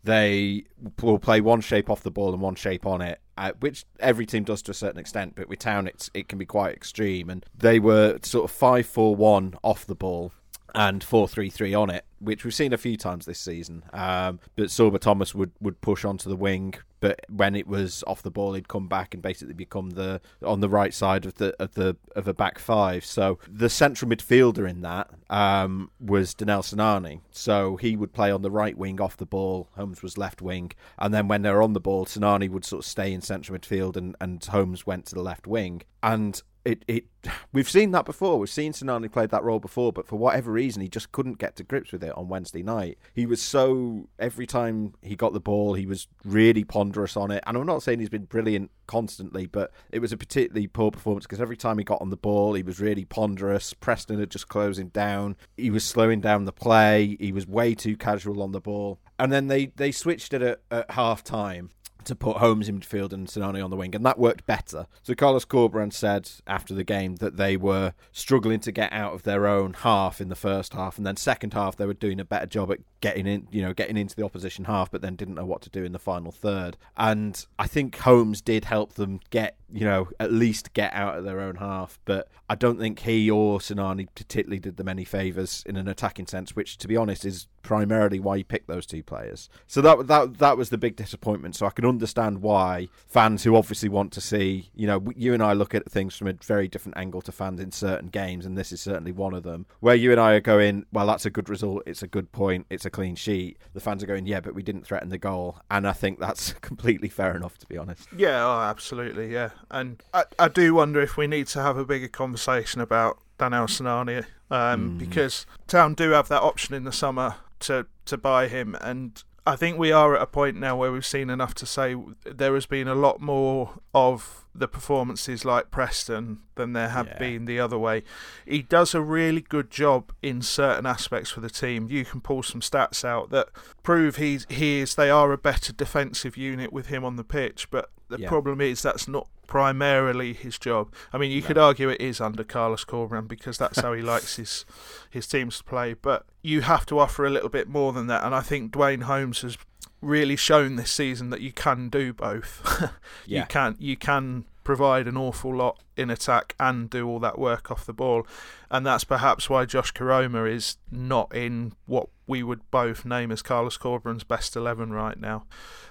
they 0.05 0.64
will 1.02 1.19
play 1.19 1.41
one 1.41 1.61
shape 1.61 1.88
off 1.88 2.02
the 2.02 2.11
ball 2.11 2.32
and 2.32 2.43
one 2.43 2.55
shape 2.55 2.87
on 2.87 3.00
it, 3.02 3.20
uh, 3.38 3.52
which 3.61 3.85
every 4.00 4.26
team 4.26 4.44
does 4.44 4.62
to 4.62 4.70
a 4.70 4.75
certain 4.75 4.99
extent. 4.99 5.35
But 5.35 5.49
with 5.49 5.58
Town, 5.58 5.87
it's 5.87 6.11
it 6.14 6.29
can 6.29 6.38
be 6.38 6.46
quite 6.46 6.75
extreme, 6.75 7.31
and 7.31 7.44
they 7.56 7.79
were 7.79 8.19
sort 8.23 8.50
of 8.50 8.50
five 8.50 8.87
four 8.87 9.14
one 9.14 9.55
off 9.62 9.87
the 9.87 9.94
ball 9.94 10.32
and 10.75 11.05
four 11.05 11.29
three 11.29 11.50
three 11.50 11.75
on 11.75 11.91
it, 11.91 12.05
which 12.19 12.44
we've 12.44 12.55
seen 12.55 12.73
a 12.73 12.79
few 12.79 12.97
times 12.97 13.26
this 13.26 13.38
season. 13.38 13.85
Um, 13.93 14.41
but 14.56 14.67
Sorba 14.67 14.99
Thomas 14.99 15.35
would, 15.35 15.53
would 15.61 15.81
push 15.81 16.05
onto 16.05 16.29
the 16.29 16.37
wing, 16.37 16.75
but 17.00 17.21
when 17.29 17.55
it 17.55 17.67
was 17.67 18.03
off 18.06 18.23
the 18.23 18.31
ball, 18.31 18.55
he'd 18.55 18.69
come 18.69 18.88
back 18.88 19.15
and 19.15 19.23
basically 19.23 19.55
become 19.55 19.91
the 19.91 20.21
on 20.43 20.61
the 20.61 20.69
right 20.69 20.93
side 20.93 21.26
of 21.26 21.35
the 21.35 21.55
of 21.62 21.75
the 21.75 21.97
of 22.17 22.26
a 22.26 22.35
back 22.35 22.59
five. 22.59 23.05
So 23.05 23.38
the 23.49 23.69
central 23.69 24.11
midfielder 24.11 24.69
in 24.69 24.81
that 24.81 25.11
um, 25.31 25.91
was 26.00 26.35
Danel 26.35 26.62
Sinani. 26.62 27.20
So 27.31 27.77
he 27.77 27.97
would 27.97 28.12
play 28.12 28.31
on 28.31 28.43
the 28.43 28.50
right 28.50 28.77
wing 28.77 29.00
off 29.00 29.17
the 29.17 29.27
ball. 29.27 29.69
Holmes 29.77 30.03
was 30.03 30.19
left 30.19 30.43
wing, 30.43 30.73
and 30.99 31.15
then 31.15 31.29
when 31.29 31.43
they 31.43 31.50
were 31.50 31.62
on 31.62 31.75
the 31.75 31.81
ball, 31.81 32.06
Sinani 32.06 32.50
would 32.50 32.65
sort 32.65 32.85
of 32.85 32.87
stay 32.87 33.12
in 33.12 33.20
central 33.20 33.59
midfield, 33.59 33.97
and 33.97 34.17
and 34.20 34.44
Holmes 34.44 34.87
went 34.87 35.06
to 35.06 35.15
the 35.15 35.23
left 35.23 35.47
wing. 35.47 35.82
And 36.03 36.43
it, 36.65 36.85
it 36.89 37.05
we've 37.53 37.69
seen 37.69 37.91
that 37.93 38.05
before. 38.05 38.39
We've 38.39 38.49
seen 38.49 38.73
Sinani 38.73 39.11
played 39.11 39.31
that 39.31 39.43
role 39.43 39.61
before, 39.61 39.93
but 39.93 40.07
for 40.07 40.17
whatever 40.17 40.53
reason, 40.53 40.83
he 40.83 40.89
just 40.89 41.13
couldn't 41.13 41.39
get 41.39 41.57
to 41.57 41.65
grips 41.65 41.93
with 41.93 42.03
it 42.03 42.17
on 42.17 42.29
Wednesday 42.29 42.63
night. 42.63 42.99
He 43.13 43.27
was 43.27 43.41
so 43.41 44.09
every 44.19 44.47
time 44.47 44.95
he 45.03 45.17
got 45.17 45.33
the 45.33 45.41
ball, 45.41 45.75
he 45.75 45.87
was 45.87 46.09
really 46.25 46.65
ponderous 46.65 47.17
on 47.17 47.31
it. 47.31 47.43
And 47.47 47.57
I'm 47.57 47.67
not 47.67 47.83
saying 47.83 48.01
he's 48.01 48.09
been 48.09 48.25
brilliant 48.25 48.71
constantly, 48.87 49.47
but 49.47 49.73
it 49.91 50.01
was 50.01 50.13
a 50.13 50.17
particularly 50.17 50.67
poor 50.67 50.91
performance 50.91 51.27
because 51.27 51.41
every 51.41 51.57
time 51.57 51.79
he 51.79 51.85
got 51.85 52.01
on 52.01 52.11
the 52.11 52.17
ball, 52.17 52.55
he 52.55 52.63
was 52.63 52.81
really 52.81 53.05
ponderous. 53.05 53.73
Preston 53.73 54.19
had 54.19 54.31
just 54.31 54.49
closed 54.49 54.79
him 54.79 54.89
down. 54.89 55.37
He 55.57 55.71
was 55.71 55.85
slowing 55.85 56.21
down 56.21 56.45
the 56.45 56.53
play. 56.53 57.17
He 57.21 57.33
was 57.33 57.47
way 57.47 57.75
too 57.75 57.97
casual 57.97 58.43
on 58.43 58.53
the 58.53 58.61
ball. 58.61 59.01
And 59.19 59.33
then 59.33 59.47
they, 59.47 59.67
they 59.67 59.93
switched 59.93 60.35
it 60.35 60.43
at, 60.43 60.61
at 60.71 60.91
half 60.91 61.23
time 61.23 61.71
to 62.06 62.15
put 62.15 62.39
Holmes 62.39 62.69
in 62.69 62.81
midfield 62.81 63.12
and 63.12 63.27
Sinani 63.27 63.62
on 63.62 63.71
the 63.71 63.77
wing, 63.77 63.95
and 63.95 64.05
that 64.05 64.19
worked 64.19 64.47
better. 64.47 64.87
So 65.03 65.15
Carlos 65.15 65.45
Corberán 65.45 65.93
said 65.93 66.31
after 66.47 66.75
the 66.75 66.85
game 66.85 67.17
that 67.17 67.37
they 67.37 67.56
were 67.56 67.95
struggling 68.12 68.61
to 68.61 68.73
get 68.73 68.93
out 68.93 69.15
of 69.15 69.23
their 69.23 69.47
own 69.47 69.75
half 69.75 70.21
in 70.21 70.29
the 70.29 70.35
first 70.35 70.75
half, 70.75 70.97
and 70.97 71.06
then 71.06 71.17
second 71.17 71.55
half 71.55 71.77
they 71.77 71.87
were 71.87 71.95
doing 71.95 72.21
a 72.21 72.25
better 72.25 72.47
job 72.47 72.71
at 72.73 72.79
getting 73.01 73.27
in, 73.27 73.47
you 73.51 73.62
know, 73.62 73.73
getting 73.73 73.97
into 73.97 74.17
the 74.17 74.25
opposition 74.25 74.65
half, 74.65 74.91
but 74.91 75.03
then 75.03 75.17
didn't 75.17 75.35
know 75.35 75.45
what 75.45 75.62
to 75.62 75.71
do 75.71 75.85
in 75.85 75.93
the 75.93 75.99
final 75.99 76.33
third. 76.33 76.77
And 76.97 77.45
I 77.59 77.67
think 77.67 77.99
Holmes 77.99 78.41
did 78.41 78.65
help 78.65 78.95
them 78.95 79.21
get, 79.31 79.56
you 79.75 79.85
know, 79.85 80.09
at 80.21 80.32
least 80.32 80.73
get 80.73 80.94
out 80.94 81.19
of 81.19 81.25
their 81.25 81.41
own 81.41 81.56
half, 81.56 81.99
but 82.05 82.29
I 82.49 82.55
don't 82.55 82.79
think 82.79 83.00
he 83.00 83.29
or 83.29 83.59
Sinani 83.59 84.06
particularly 84.15 84.61
did 84.61 84.76
them 84.76 84.88
any 84.88 85.05
favours 85.05 85.65
in 85.67 85.76
an 85.76 85.88
attacking 85.88 86.29
sense, 86.29 86.55
which, 86.55 86.79
to 86.79 86.87
be 86.87 86.97
honest, 86.97 87.25
is 87.25 87.49
primarily 87.65 88.21
why 88.21 88.37
he 88.37 88.44
picked 88.44 88.69
those 88.69 88.87
two 88.87 89.03
players. 89.03 89.49
So 89.67 89.81
that 89.81 90.06
that 90.06 90.38
that 90.38 90.56
was 90.56 90.69
the 90.71 90.79
big 90.79 90.94
disappointment. 90.94 91.56
So 91.56 91.67
I 91.67 91.71
can 91.71 91.85
understand 91.85 92.43
why 92.43 92.88
fans 93.09 93.43
who 93.43 93.56
obviously 93.56 93.88
want 93.88 94.12
to 94.12 94.21
see, 94.21 94.71
you 94.76 94.87
know, 94.87 95.03
you 95.17 95.35
and 95.35 95.43
I 95.43 95.55
look 95.55 95.75
at 95.75 95.91
things 95.91 96.15
from 96.15 96.29
a 96.29 96.35
very 96.35 96.69
different 96.69 96.97
angle 96.97 97.23
to 97.23 97.32
fans 97.32 97.59
in 97.59 97.73
certain 97.73 98.11
games, 98.11 98.47
and 98.47 98.56
this 98.56 98.70
is 98.70 98.81
certainly 98.81 99.11
one 99.11 99.35
of 99.35 99.43
them. 99.43 99.67
Where 99.81 99.97
you 99.97 100.12
and 100.12 100.20
I 100.20 100.35
are 100.35 100.41
going, 100.41 100.87
well, 100.93 101.06
that's 101.06 101.27
a 101.27 101.31
good 101.31 101.49
result, 101.49 101.82
it's 101.87 102.03
a 102.03 102.06
good 102.06 102.31
point, 102.31 102.67
it's 102.70 102.84
a 102.84 102.91
clean 102.91 103.17
sheet. 103.17 103.58
The 103.72 103.81
fans 103.81 104.05
are 104.05 104.06
going, 104.06 104.27
yeah, 104.27 104.41
but 104.41 104.55
we 104.55 104.63
didn't 104.63 104.87
threaten 104.87 105.08
the 105.08 105.19
goal, 105.19 105.58
and 105.69 105.89
I 105.89 105.93
think 105.93 106.20
that's 106.20 106.53
completely 106.60 107.08
fair 107.08 107.34
enough, 107.34 107.58
to 107.58 107.67
be 107.67 107.77
honest. 107.77 108.08
Yeah, 108.17 108.44
oh, 108.46 108.60
absolutely, 108.60 109.32
yeah. 109.32 109.51
And 109.71 110.03
I, 110.13 110.25
I 110.39 110.49
do 110.49 110.75
wonder 110.75 111.01
if 111.01 111.17
we 111.17 111.27
need 111.27 111.47
to 111.49 111.63
have 111.63 111.77
a 111.77 111.85
bigger 111.85 112.09
conversation 112.09 112.81
about 112.81 113.19
Danel 113.39 113.67
Sinani 113.67 114.25
um, 114.51 114.93
mm. 114.93 114.99
because 114.99 115.47
Town 115.67 115.94
do 115.94 116.11
have 116.11 116.29
that 116.29 116.43
option 116.43 116.75
in 116.75 116.85
the 116.85 116.93
summer 116.93 117.37
to 117.61 117.87
to 118.06 118.17
buy 118.19 118.49
him, 118.49 118.77
and 118.81 119.23
I 119.47 119.56
think 119.56 119.79
we 119.79 119.93
are 119.93 120.17
at 120.17 120.23
a 120.23 120.27
point 120.27 120.56
now 120.56 120.77
where 120.77 120.91
we've 120.91 121.05
seen 121.05 121.29
enough 121.29 121.55
to 121.56 121.67
say 121.67 121.97
there 122.25 122.55
has 122.55 122.65
been 122.65 122.89
a 122.89 122.94
lot 122.94 123.21
more 123.21 123.75
of 123.94 124.47
the 124.55 124.69
performances 124.69 125.44
like 125.44 125.71
Preston 125.71 126.39
than 126.55 126.73
there 126.73 126.89
have 126.89 127.09
yeah. 127.09 127.19
been 127.19 127.44
the 127.44 127.61
other 127.61 127.79
way. 127.79 128.05
He 128.47 128.63
does 128.63 128.94
a 128.94 129.03
really 129.03 129.43
good 129.43 129.71
job 129.71 130.13
in 130.23 130.41
certain 130.41 130.87
aspects 130.87 131.31
for 131.31 131.41
the 131.41 131.51
team. 131.51 131.89
You 131.91 132.06
can 132.06 132.23
pull 132.23 132.43
some 132.43 132.63
stats 132.63 133.05
out 133.05 133.31
that 133.31 133.49
prove 133.83 134.17
he's 134.17 134.47
he 134.49 134.79
is 134.81 134.94
they 134.94 135.11
are 135.11 135.33
a 135.33 135.39
better 135.39 135.73
defensive 135.75 136.39
unit 136.39 136.73
with 136.73 136.87
him 136.87 137.05
on 137.05 137.17
the 137.17 137.25
pitch, 137.25 137.71
but 137.71 137.91
the 138.09 138.21
yeah. 138.21 138.29
problem 138.29 138.63
is 138.63 138.81
that's 138.81 139.09
not 139.09 139.29
primarily 139.46 140.32
his 140.32 140.58
job. 140.58 140.93
I 141.13 141.19
mean, 141.19 141.31
you 141.31 141.41
no. 141.41 141.46
could 141.46 141.58
argue 141.58 141.89
it 141.89 142.01
is 142.01 142.20
under 142.20 142.44
Carlos 142.44 142.84
Corberán 142.84 143.29
because 143.29 143.58
that's 143.58 143.81
how 143.81 143.93
he 143.93 144.03
likes 144.15 144.36
his 144.36 144.65
his 145.10 145.27
teams 145.27 145.58
to 145.58 145.65
play. 145.65 145.94
But 145.94 146.27
you 146.43 146.63
have 146.63 146.86
to 146.86 146.98
offer 146.98 147.24
a 147.24 147.31
little 147.31 147.48
bit 147.48 147.69
more 147.69 147.93
than 147.93 148.06
that, 148.08 148.24
and 148.24 148.34
I 148.34 148.41
think 148.41 148.72
Duane 148.72 149.03
Holmes 149.03 149.43
has 149.43 149.56
really 150.01 150.36
shown 150.36 150.77
this 150.77 150.91
season 150.91 151.31
that 151.31 151.41
you 151.41 151.53
can 151.53 151.89
do 151.89 152.13
both. 152.13 152.91
yeah. 153.27 153.41
You 153.41 153.46
can 153.46 153.77
you 153.79 153.96
can 153.96 154.44
provide 154.65 155.06
an 155.06 155.17
awful 155.17 155.55
lot 155.55 155.79
in 155.97 156.11
attack 156.11 156.55
and 156.59 156.91
do 156.91 157.06
all 157.06 157.21
that 157.21 157.39
work 157.39 157.71
off 157.71 157.87
the 157.87 157.93
ball. 157.93 158.27
And 158.71 158.85
that's 158.85 159.05
perhaps 159.05 159.49
why 159.49 159.67
Josh 159.67 159.93
Koroma 159.93 160.51
is 160.51 160.79
not 160.91 161.35
in 161.35 161.75
what 161.87 162.09
we 162.27 162.43
would 162.43 162.69
both 162.71 163.05
name 163.05 163.31
as 163.31 163.43
Carlos 163.43 163.77
Corberán's 163.77 164.25
best 164.25 164.56
11 164.56 164.93
right 164.93 165.21
now. 165.21 165.44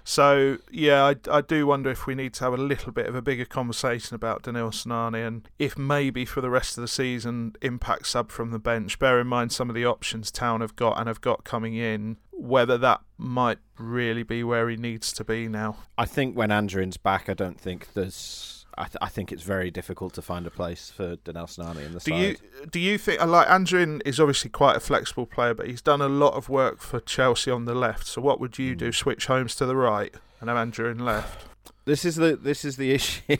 So, 0.03 0.57
yeah, 0.71 1.03
I, 1.05 1.15
I 1.31 1.41
do 1.41 1.67
wonder 1.67 1.89
if 1.89 2.07
we 2.07 2.15
need 2.15 2.33
to 2.33 2.43
have 2.43 2.53
a 2.53 2.57
little 2.57 2.91
bit 2.91 3.05
of 3.05 3.15
a 3.15 3.21
bigger 3.21 3.45
conversation 3.45 4.15
about 4.15 4.43
Danel 4.43 4.71
Sinani 4.71 5.25
and 5.25 5.47
if 5.59 5.77
maybe 5.77 6.25
for 6.25 6.41
the 6.41 6.49
rest 6.49 6.77
of 6.77 6.81
the 6.81 6.87
season, 6.87 7.55
impact 7.61 8.07
sub 8.07 8.31
from 8.31 8.51
the 8.51 8.59
bench. 8.59 8.99
Bear 8.99 9.21
in 9.21 9.27
mind 9.27 9.51
some 9.51 9.69
of 9.69 9.75
the 9.75 9.85
options 9.85 10.31
Town 10.31 10.61
have 10.61 10.75
got 10.75 10.97
and 10.97 11.07
have 11.07 11.21
got 11.21 11.43
coming 11.45 11.75
in, 11.75 12.17
whether 12.31 12.77
that 12.79 13.01
might 13.17 13.59
really 13.77 14.23
be 14.23 14.43
where 14.43 14.67
he 14.69 14.75
needs 14.75 15.13
to 15.13 15.23
be 15.23 15.47
now. 15.47 15.77
I 15.97 16.05
think 16.05 16.35
when 16.35 16.49
Anjorin's 16.49 16.97
back, 16.97 17.29
I 17.29 17.33
don't 17.33 17.59
think 17.59 17.93
there's 17.93 18.62
I, 18.77 18.83
th- 18.85 18.97
I 19.01 19.07
think 19.09 19.31
it's 19.31 19.43
very 19.43 19.69
difficult 19.71 20.13
to 20.15 20.21
find 20.21 20.45
a 20.47 20.49
place 20.51 20.89
for 20.89 21.15
Danel 21.17 21.45
Sinani 21.47 21.85
in 21.85 21.93
the 21.93 21.99
Do 21.99 22.11
side. 22.11 22.19
you 22.21 22.35
do 22.71 22.79
you 22.79 22.97
think 22.97 23.21
uh, 23.21 23.27
like 23.27 23.47
Anjorin 23.47 24.01
is 24.05 24.19
obviously 24.19 24.49
quite 24.49 24.75
a 24.75 24.79
flexible 24.79 25.25
player, 25.25 25.53
but 25.53 25.67
he's 25.67 25.81
done 25.81 26.01
a 26.01 26.07
lot 26.09 26.33
of 26.33 26.49
work 26.49 26.81
for 26.81 26.99
Chelsea 26.99 27.51
on 27.51 27.65
the 27.65 27.75
left. 27.75 28.07
So 28.07 28.21
what 28.21 28.39
would 28.39 28.57
you 28.57 28.75
do? 28.75 28.89
Mm. 28.89 28.95
Switch 28.95 29.25
Holmes 29.27 29.55
to 29.55 29.65
the 29.65 29.75
right 29.75 30.13
and 30.39 30.49
have 30.49 30.57
Anjorin 30.57 31.01
left? 31.01 31.45
This 31.85 32.05
is 32.05 32.15
the 32.15 32.35
this 32.35 32.63
is 32.65 32.77
the 32.77 32.91
issue. 32.97 33.37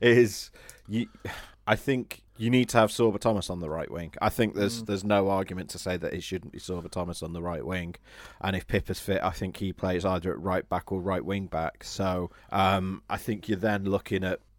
is 0.00 0.50
you? 0.88 1.06
I 1.66 1.76
think 1.76 2.22
you 2.38 2.50
need 2.50 2.68
to 2.70 2.78
have 2.78 2.90
Sorba 2.90 3.18
Thomas 3.20 3.50
on 3.50 3.60
the 3.60 3.70
right 3.70 3.90
wing. 3.90 4.12
I 4.20 4.28
think 4.30 4.54
there's 4.54 4.82
Mm. 4.82 4.86
there's 4.86 5.04
no 5.04 5.28
argument 5.28 5.70
to 5.70 5.78
say 5.78 5.96
that 5.96 6.12
it 6.12 6.22
shouldn't 6.22 6.52
be 6.52 6.58
Sorba 6.58 6.90
Thomas 6.90 7.22
on 7.22 7.32
the 7.32 7.42
right 7.42 7.64
wing. 7.64 7.94
And 8.40 8.56
if 8.56 8.66
Pipa's 8.66 8.98
fit, 9.00 9.22
I 9.22 9.30
think 9.30 9.58
he 9.58 9.72
plays 9.72 10.04
either 10.04 10.32
at 10.32 10.40
right 10.40 10.68
back 10.68 10.90
or 10.90 11.00
right 11.00 11.24
wing 11.24 11.46
back. 11.46 11.84
So 11.84 12.30
um, 12.50 13.02
I 13.08 13.16
think 13.16 13.48
you're 13.48 13.58
then 13.58 13.84
looking 13.84 14.24
at. 14.24 14.40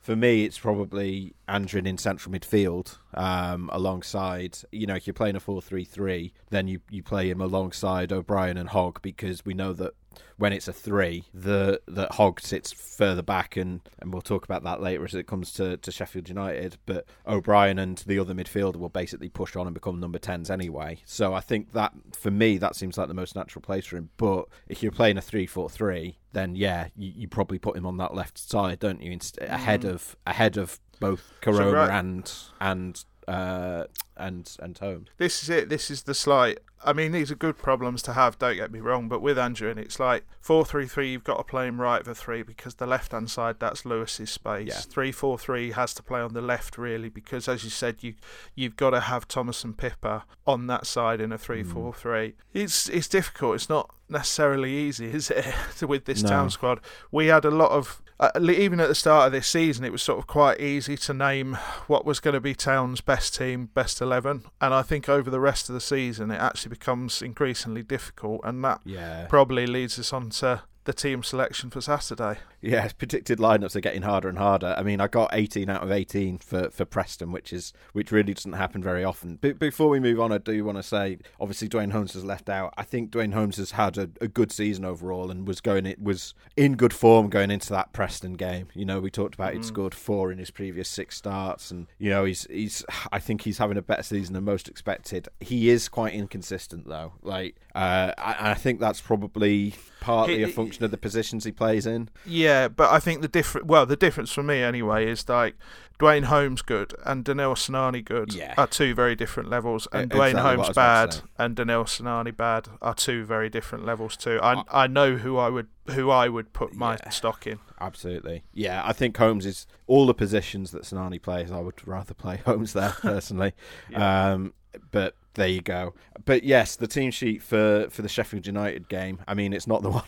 For 0.00 0.16
me, 0.16 0.44
it's 0.44 0.58
probably 0.58 1.34
Anjorin 1.48 1.86
in 1.86 1.98
central 1.98 2.32
midfield 2.32 2.96
um, 3.14 3.68
alongside. 3.72 4.58
You 4.72 4.86
know, 4.86 4.94
if 4.94 5.06
you're 5.06 5.14
playing 5.14 5.36
a 5.36 5.40
4-3-3, 5.40 6.32
then 6.50 6.68
you 6.68 6.80
you 6.88 7.02
play 7.02 7.30
him 7.30 7.40
alongside 7.40 8.12
O'Brien 8.12 8.56
and 8.56 8.70
Hogg 8.70 9.02
because 9.02 9.44
we 9.44 9.54
know 9.54 9.72
that 9.74 9.94
when 10.36 10.52
it's 10.52 10.68
a 10.68 10.72
three, 10.72 11.24
the 11.34 11.80
that 11.88 12.12
Hogg 12.12 12.40
sits 12.40 12.72
further 12.72 13.22
back, 13.22 13.56
and, 13.56 13.80
and 13.98 14.12
we'll 14.12 14.22
talk 14.22 14.44
about 14.44 14.62
that 14.64 14.80
later 14.80 15.04
as 15.04 15.14
it 15.14 15.26
comes 15.26 15.52
to, 15.54 15.76
to 15.78 15.90
Sheffield 15.90 16.28
United. 16.28 16.78
But 16.86 17.06
O'Brien 17.26 17.78
and 17.78 17.98
the 17.98 18.18
other 18.18 18.34
midfielder 18.34 18.76
will 18.76 18.88
basically 18.88 19.28
push 19.28 19.56
on 19.56 19.66
and 19.66 19.74
become 19.74 20.00
number 20.00 20.18
tens 20.18 20.50
anyway. 20.50 20.98
So 21.04 21.34
I 21.34 21.40
think 21.40 21.72
that 21.72 21.92
for 22.12 22.30
me 22.30 22.58
that 22.58 22.76
seems 22.76 22.96
like 22.96 23.08
the 23.08 23.14
most 23.14 23.34
natural 23.34 23.62
place 23.62 23.86
for 23.86 23.96
him. 23.96 24.10
But 24.16 24.46
if 24.68 24.82
you're 24.82 24.92
playing 24.92 25.18
a 25.18 25.22
three-four-three, 25.22 26.18
then 26.32 26.54
yeah, 26.54 26.88
you, 26.96 27.12
you 27.14 27.28
probably 27.28 27.58
put 27.58 27.76
him 27.76 27.86
on 27.86 27.96
that 27.98 28.14
left 28.14 28.38
side, 28.38 28.78
don't 28.78 29.02
you? 29.02 29.12
Inst- 29.12 29.38
ahead 29.40 29.84
of 29.88 30.16
ahead 30.26 30.56
of 30.56 30.78
both 31.00 31.32
Koroma 31.42 31.72
right- 31.74 31.90
and 31.98 32.32
and 32.60 33.04
uh, 33.26 33.84
and 34.16 34.56
and 34.60 34.78
Holmes. 34.78 35.08
This 35.18 35.42
is 35.42 35.50
it. 35.50 35.68
This 35.68 35.90
is 35.90 36.04
the 36.04 36.14
slight. 36.14 36.60
I 36.84 36.92
mean, 36.92 37.10
these 37.10 37.30
are 37.32 37.34
good 37.34 37.58
problems 37.58 38.02
to 38.02 38.12
have. 38.12 38.38
Don't 38.38 38.54
get 38.54 38.70
me 38.70 38.78
wrong, 38.78 39.08
but 39.08 39.20
with 39.20 39.36
Anjorin, 39.36 39.76
it's 39.78 39.98
like 40.00 40.24
four 40.40 40.64
three 40.64 40.86
three. 40.86 41.10
You've 41.12 41.24
got 41.24 41.36
to 41.36 41.44
play 41.44 41.66
him 41.66 41.80
right 41.80 42.02
for 42.04 42.14
three 42.14 42.42
because 42.42 42.76
the 42.76 42.86
left 42.86 43.12
hand 43.12 43.30
side 43.30 43.56
that's 43.58 43.84
Lewis's 43.84 44.30
space. 44.30 44.68
Yeah. 44.68 44.80
Three 44.80 45.12
four 45.12 45.36
three 45.38 45.72
has 45.72 45.92
to 45.94 46.02
play 46.02 46.20
on 46.20 46.32
the 46.32 46.40
left 46.40 46.78
really 46.78 47.08
because, 47.10 47.48
as 47.48 47.64
you 47.64 47.70
said, 47.70 47.96
you 48.02 48.14
you've 48.54 48.76
got 48.76 48.90
to 48.90 49.00
have 49.00 49.28
Thomas 49.28 49.62
and 49.64 49.76
Pipa 49.76 50.22
on 50.46 50.68
that 50.68 50.86
side 50.86 51.20
in 51.20 51.30
a 51.32 51.38
three 51.38 51.62
Mm. 51.64 51.72
four 51.72 51.92
three. 51.92 52.34
It's 52.54 52.88
it's 52.88 53.08
difficult. 53.08 53.56
It's 53.56 53.68
not 53.68 53.90
necessarily 54.08 54.72
easy, 54.72 55.10
is 55.12 55.30
it? 55.30 55.82
with 55.86 56.06
this 56.06 56.22
No. 56.22 56.28
town 56.30 56.50
squad, 56.50 56.80
we 57.10 57.26
had 57.26 57.44
a 57.44 57.50
lot 57.50 57.72
of. 57.72 58.00
Uh, 58.20 58.30
even 58.42 58.80
at 58.80 58.88
the 58.88 58.94
start 58.94 59.26
of 59.26 59.32
this 59.32 59.46
season, 59.46 59.84
it 59.84 59.92
was 59.92 60.02
sort 60.02 60.18
of 60.18 60.26
quite 60.26 60.60
easy 60.60 60.96
to 60.96 61.14
name 61.14 61.54
what 61.86 62.04
was 62.04 62.18
going 62.18 62.34
to 62.34 62.40
be 62.40 62.54
Town's 62.54 63.00
best 63.00 63.36
team, 63.36 63.70
best 63.74 64.00
11. 64.00 64.42
And 64.60 64.74
I 64.74 64.82
think 64.82 65.08
over 65.08 65.30
the 65.30 65.38
rest 65.40 65.68
of 65.68 65.74
the 65.74 65.80
season, 65.80 66.30
it 66.32 66.40
actually 66.40 66.70
becomes 66.70 67.22
increasingly 67.22 67.82
difficult. 67.84 68.40
And 68.42 68.64
that 68.64 68.80
Yeah, 68.84 69.26
probably 69.28 69.66
leads 69.68 69.98
us 69.98 70.12
on 70.12 70.30
to 70.30 70.62
the 70.84 70.92
team 70.92 71.22
selection 71.22 71.70
for 71.70 71.80
Saturday. 71.80 72.38
Yeah, 72.60 72.88
predicted 72.98 73.38
lineups 73.38 73.76
are 73.76 73.80
getting 73.80 74.02
harder 74.02 74.28
and 74.28 74.38
harder. 74.38 74.74
I 74.76 74.82
mean, 74.82 75.00
I 75.00 75.06
got 75.08 75.30
18 75.32 75.70
out 75.70 75.82
of 75.82 75.92
18 75.92 76.38
for, 76.38 76.70
for 76.70 76.84
Preston, 76.84 77.30
which 77.30 77.52
is 77.52 77.72
which 77.92 78.10
really 78.10 78.34
doesn't 78.34 78.54
happen 78.54 78.82
very 78.82 79.04
often. 79.04 79.38
But 79.40 79.58
before 79.58 79.88
we 79.88 80.00
move 80.00 80.18
on, 80.20 80.32
I 80.32 80.38
do 80.38 80.64
want 80.64 80.78
to 80.78 80.82
say, 80.82 81.18
obviously, 81.40 81.68
Duane 81.68 81.90
Holmes 81.90 82.14
has 82.14 82.24
left 82.24 82.48
out. 82.48 82.74
I 82.76 82.82
think 82.82 83.10
Duane 83.10 83.32
Holmes 83.32 83.58
has 83.58 83.72
had 83.72 83.96
a, 83.96 84.10
a 84.20 84.26
good 84.28 84.50
season 84.50 84.84
overall 84.84 85.30
and 85.30 85.46
was 85.46 85.60
going 85.60 85.86
it 85.86 86.02
was 86.02 86.34
in 86.56 86.74
good 86.74 86.92
form 86.92 87.28
going 87.28 87.50
into 87.50 87.70
that 87.70 87.92
Preston 87.92 88.34
game. 88.34 88.68
You 88.74 88.84
know, 88.84 88.98
we 89.00 89.10
talked 89.10 89.34
about 89.34 89.52
he'd 89.52 89.62
Mm. 89.62 89.64
scored 89.66 89.94
four 89.94 90.32
in 90.32 90.38
his 90.38 90.50
previous 90.50 90.88
six 90.88 91.16
starts, 91.16 91.70
and 91.70 91.86
you 91.98 92.10
know 92.10 92.24
he's 92.24 92.46
he's 92.50 92.84
I 93.12 93.18
think 93.20 93.42
he's 93.42 93.58
having 93.58 93.76
a 93.76 93.82
better 93.82 94.02
season 94.02 94.34
than 94.34 94.44
most 94.44 94.68
expected. 94.68 95.28
He 95.40 95.68
is 95.70 95.88
quite 95.88 96.14
inconsistent 96.14 96.88
though. 96.88 97.12
Like, 97.22 97.56
uh, 97.74 98.12
I, 98.18 98.50
I 98.50 98.54
think 98.54 98.80
that's 98.80 99.00
probably 99.00 99.74
partly 100.00 100.42
a 100.42 100.48
function 100.48 100.84
of 100.84 100.90
the 100.90 100.96
positions 100.96 101.44
he 101.44 101.52
plays 101.52 101.86
in. 101.86 102.08
Yeah, 102.26 102.47
but 102.68 102.90
I 102.90 102.98
think 103.00 103.20
the 103.22 103.28
different 103.28 103.66
well, 103.66 103.84
the 103.86 103.96
difference 103.96 104.32
for 104.32 104.42
me 104.42 104.62
anyway 104.62 105.06
is 105.10 105.28
like 105.28 105.54
Duane 105.98 106.24
Holmes 106.24 106.62
good 106.62 106.94
and 107.04 107.24
Danel 107.24 107.54
Sinani 107.54 108.04
good 108.04 108.32
Yeah. 108.32 108.54
are 108.56 108.66
two 108.66 108.94
very 108.94 109.14
different 109.16 109.50
levels, 109.50 109.86
and 109.92 110.12
E- 110.12 110.14
Duane 110.16 110.30
exactly 110.30 110.48
Holmes 110.56 110.68
was 110.68 110.68
about 110.70 111.10
to 111.12 111.22
bad 111.22 111.28
and 111.38 111.56
Danel 111.56 111.84
Sinani 111.84 112.36
bad 112.36 112.68
are 112.80 112.94
two 112.94 113.24
very 113.24 113.48
different 113.50 113.84
levels 113.84 114.16
too. 114.16 114.38
I 114.42 114.62
I 114.70 114.86
know 114.86 115.16
who 115.16 115.36
I 115.38 115.48
would 115.48 115.68
who 115.90 116.10
I 116.10 116.28
would 116.28 116.52
put 116.52 116.72
my 116.74 116.92
Yeah. 117.02 117.08
stock 117.10 117.46
in. 117.46 117.58
Absolutely. 117.80 118.44
Yeah, 118.52 118.82
I 118.84 118.92
think 118.92 119.16
Holmes 119.16 119.46
is 119.46 119.66
all 119.86 120.06
the 120.06 120.14
positions 120.14 120.70
that 120.72 120.82
Sinani 120.82 121.20
plays. 121.22 121.50
I 121.52 121.60
would 121.60 121.86
rather 121.86 122.14
play 122.14 122.36
Holmes 122.46 122.72
there 122.72 122.94
personally. 123.00 123.52
um, 123.94 124.52
but 124.90 125.16
there 125.34 125.48
you 125.48 125.60
go. 125.60 125.94
But 126.24 126.44
yes, 126.44 126.76
the 126.76 126.86
team 126.86 127.10
sheet 127.10 127.42
for, 127.42 127.86
for 127.90 128.02
the 128.02 128.08
Sheffield 128.08 128.46
United 128.46 128.88
game. 128.88 129.20
I 129.26 129.34
mean, 129.34 129.52
it's 129.52 129.66
not 129.66 129.82
the 129.82 129.90
one 129.90 130.04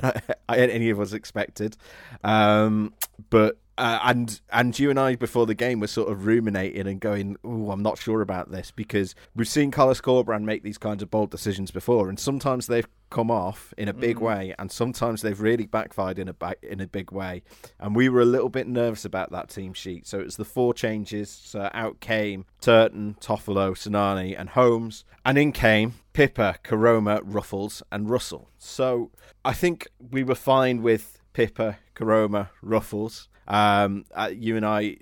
I, 0.49 0.59
any 0.59 0.91
of 0.91 1.01
us 1.01 1.13
expected. 1.13 1.77
Um, 2.25 2.95
but 3.31 3.59
uh, 3.81 3.99
and 4.05 4.41
and 4.53 4.79
you 4.79 4.91
and 4.91 5.01
I 5.01 5.15
before 5.15 5.47
the 5.47 5.55
game 5.55 5.81
were 5.81 5.87
sort 5.87 6.11
of 6.11 6.27
ruminating 6.27 6.87
and 6.87 7.01
going, 7.01 7.37
"Oh, 7.43 7.71
I'm 7.71 7.83
not 7.83 7.99
sure 7.99 8.21
about 8.21 8.51
this," 8.51 8.71
because 8.71 9.15
we've 9.35 9.49
seen 9.49 9.71
Carlos 9.71 10.03
Corberán 10.03 10.43
make 10.43 10.63
these 10.63 10.77
kinds 10.77 11.03
of 11.03 11.11
bold 11.11 11.31
decisions 11.31 11.71
before, 11.71 12.11
and 12.11 12.21
sometimes 12.21 12.67
they've 12.67 12.87
come 13.11 13.31
off 13.31 13.75
in 13.77 13.89
a 13.89 13.93
big 13.93 14.17
Mm. 14.17 14.23
way, 14.23 14.55
and 14.59 14.71
sometimes 14.71 15.21
they've 15.23 15.41
really 15.41 15.67
backfired 15.67 16.19
in 16.19 16.29
a 16.29 16.33
ba- 16.33 16.55
in 16.63 16.81
a 16.81 16.87
big 16.87 17.11
way. 17.13 17.43
And 17.79 17.95
we 17.95 18.09
were 18.09 18.21
a 18.21 18.25
little 18.25 18.49
bit 18.49 18.67
nervous 18.69 19.05
about 19.05 19.31
that 19.33 19.49
team 19.51 19.75
sheet. 19.75 20.07
So 20.07 20.19
it 20.21 20.25
was 20.25 20.37
the 20.37 20.45
four 20.45 20.73
changes. 20.73 21.29
So 21.29 21.69
out 21.75 22.01
came 22.01 22.45
Turton, 22.61 23.17
Toffolo, 23.21 23.73
Sinani, 23.73 24.35
and 24.39 24.51
Holmes, 24.51 25.05
and 25.25 25.37
in 25.37 25.53
came 25.53 25.95
Pipa, 26.13 26.57
Koroma, 26.65 27.21
Ruffels, 27.23 27.83
and 27.93 28.09
Russell. 28.09 28.49
So 28.59 29.11
I 29.45 29.53
think 29.53 29.89
we 30.11 30.23
were 30.23 30.35
fine 30.35 30.83
with 30.83 31.19
Pipa, 31.33 31.79
Koroma, 31.95 32.49
Ruffels. 32.65 33.27
Um, 33.51 34.05
uh, 34.15 34.31
you 34.33 34.57
and 34.57 34.65
I 34.65 34.97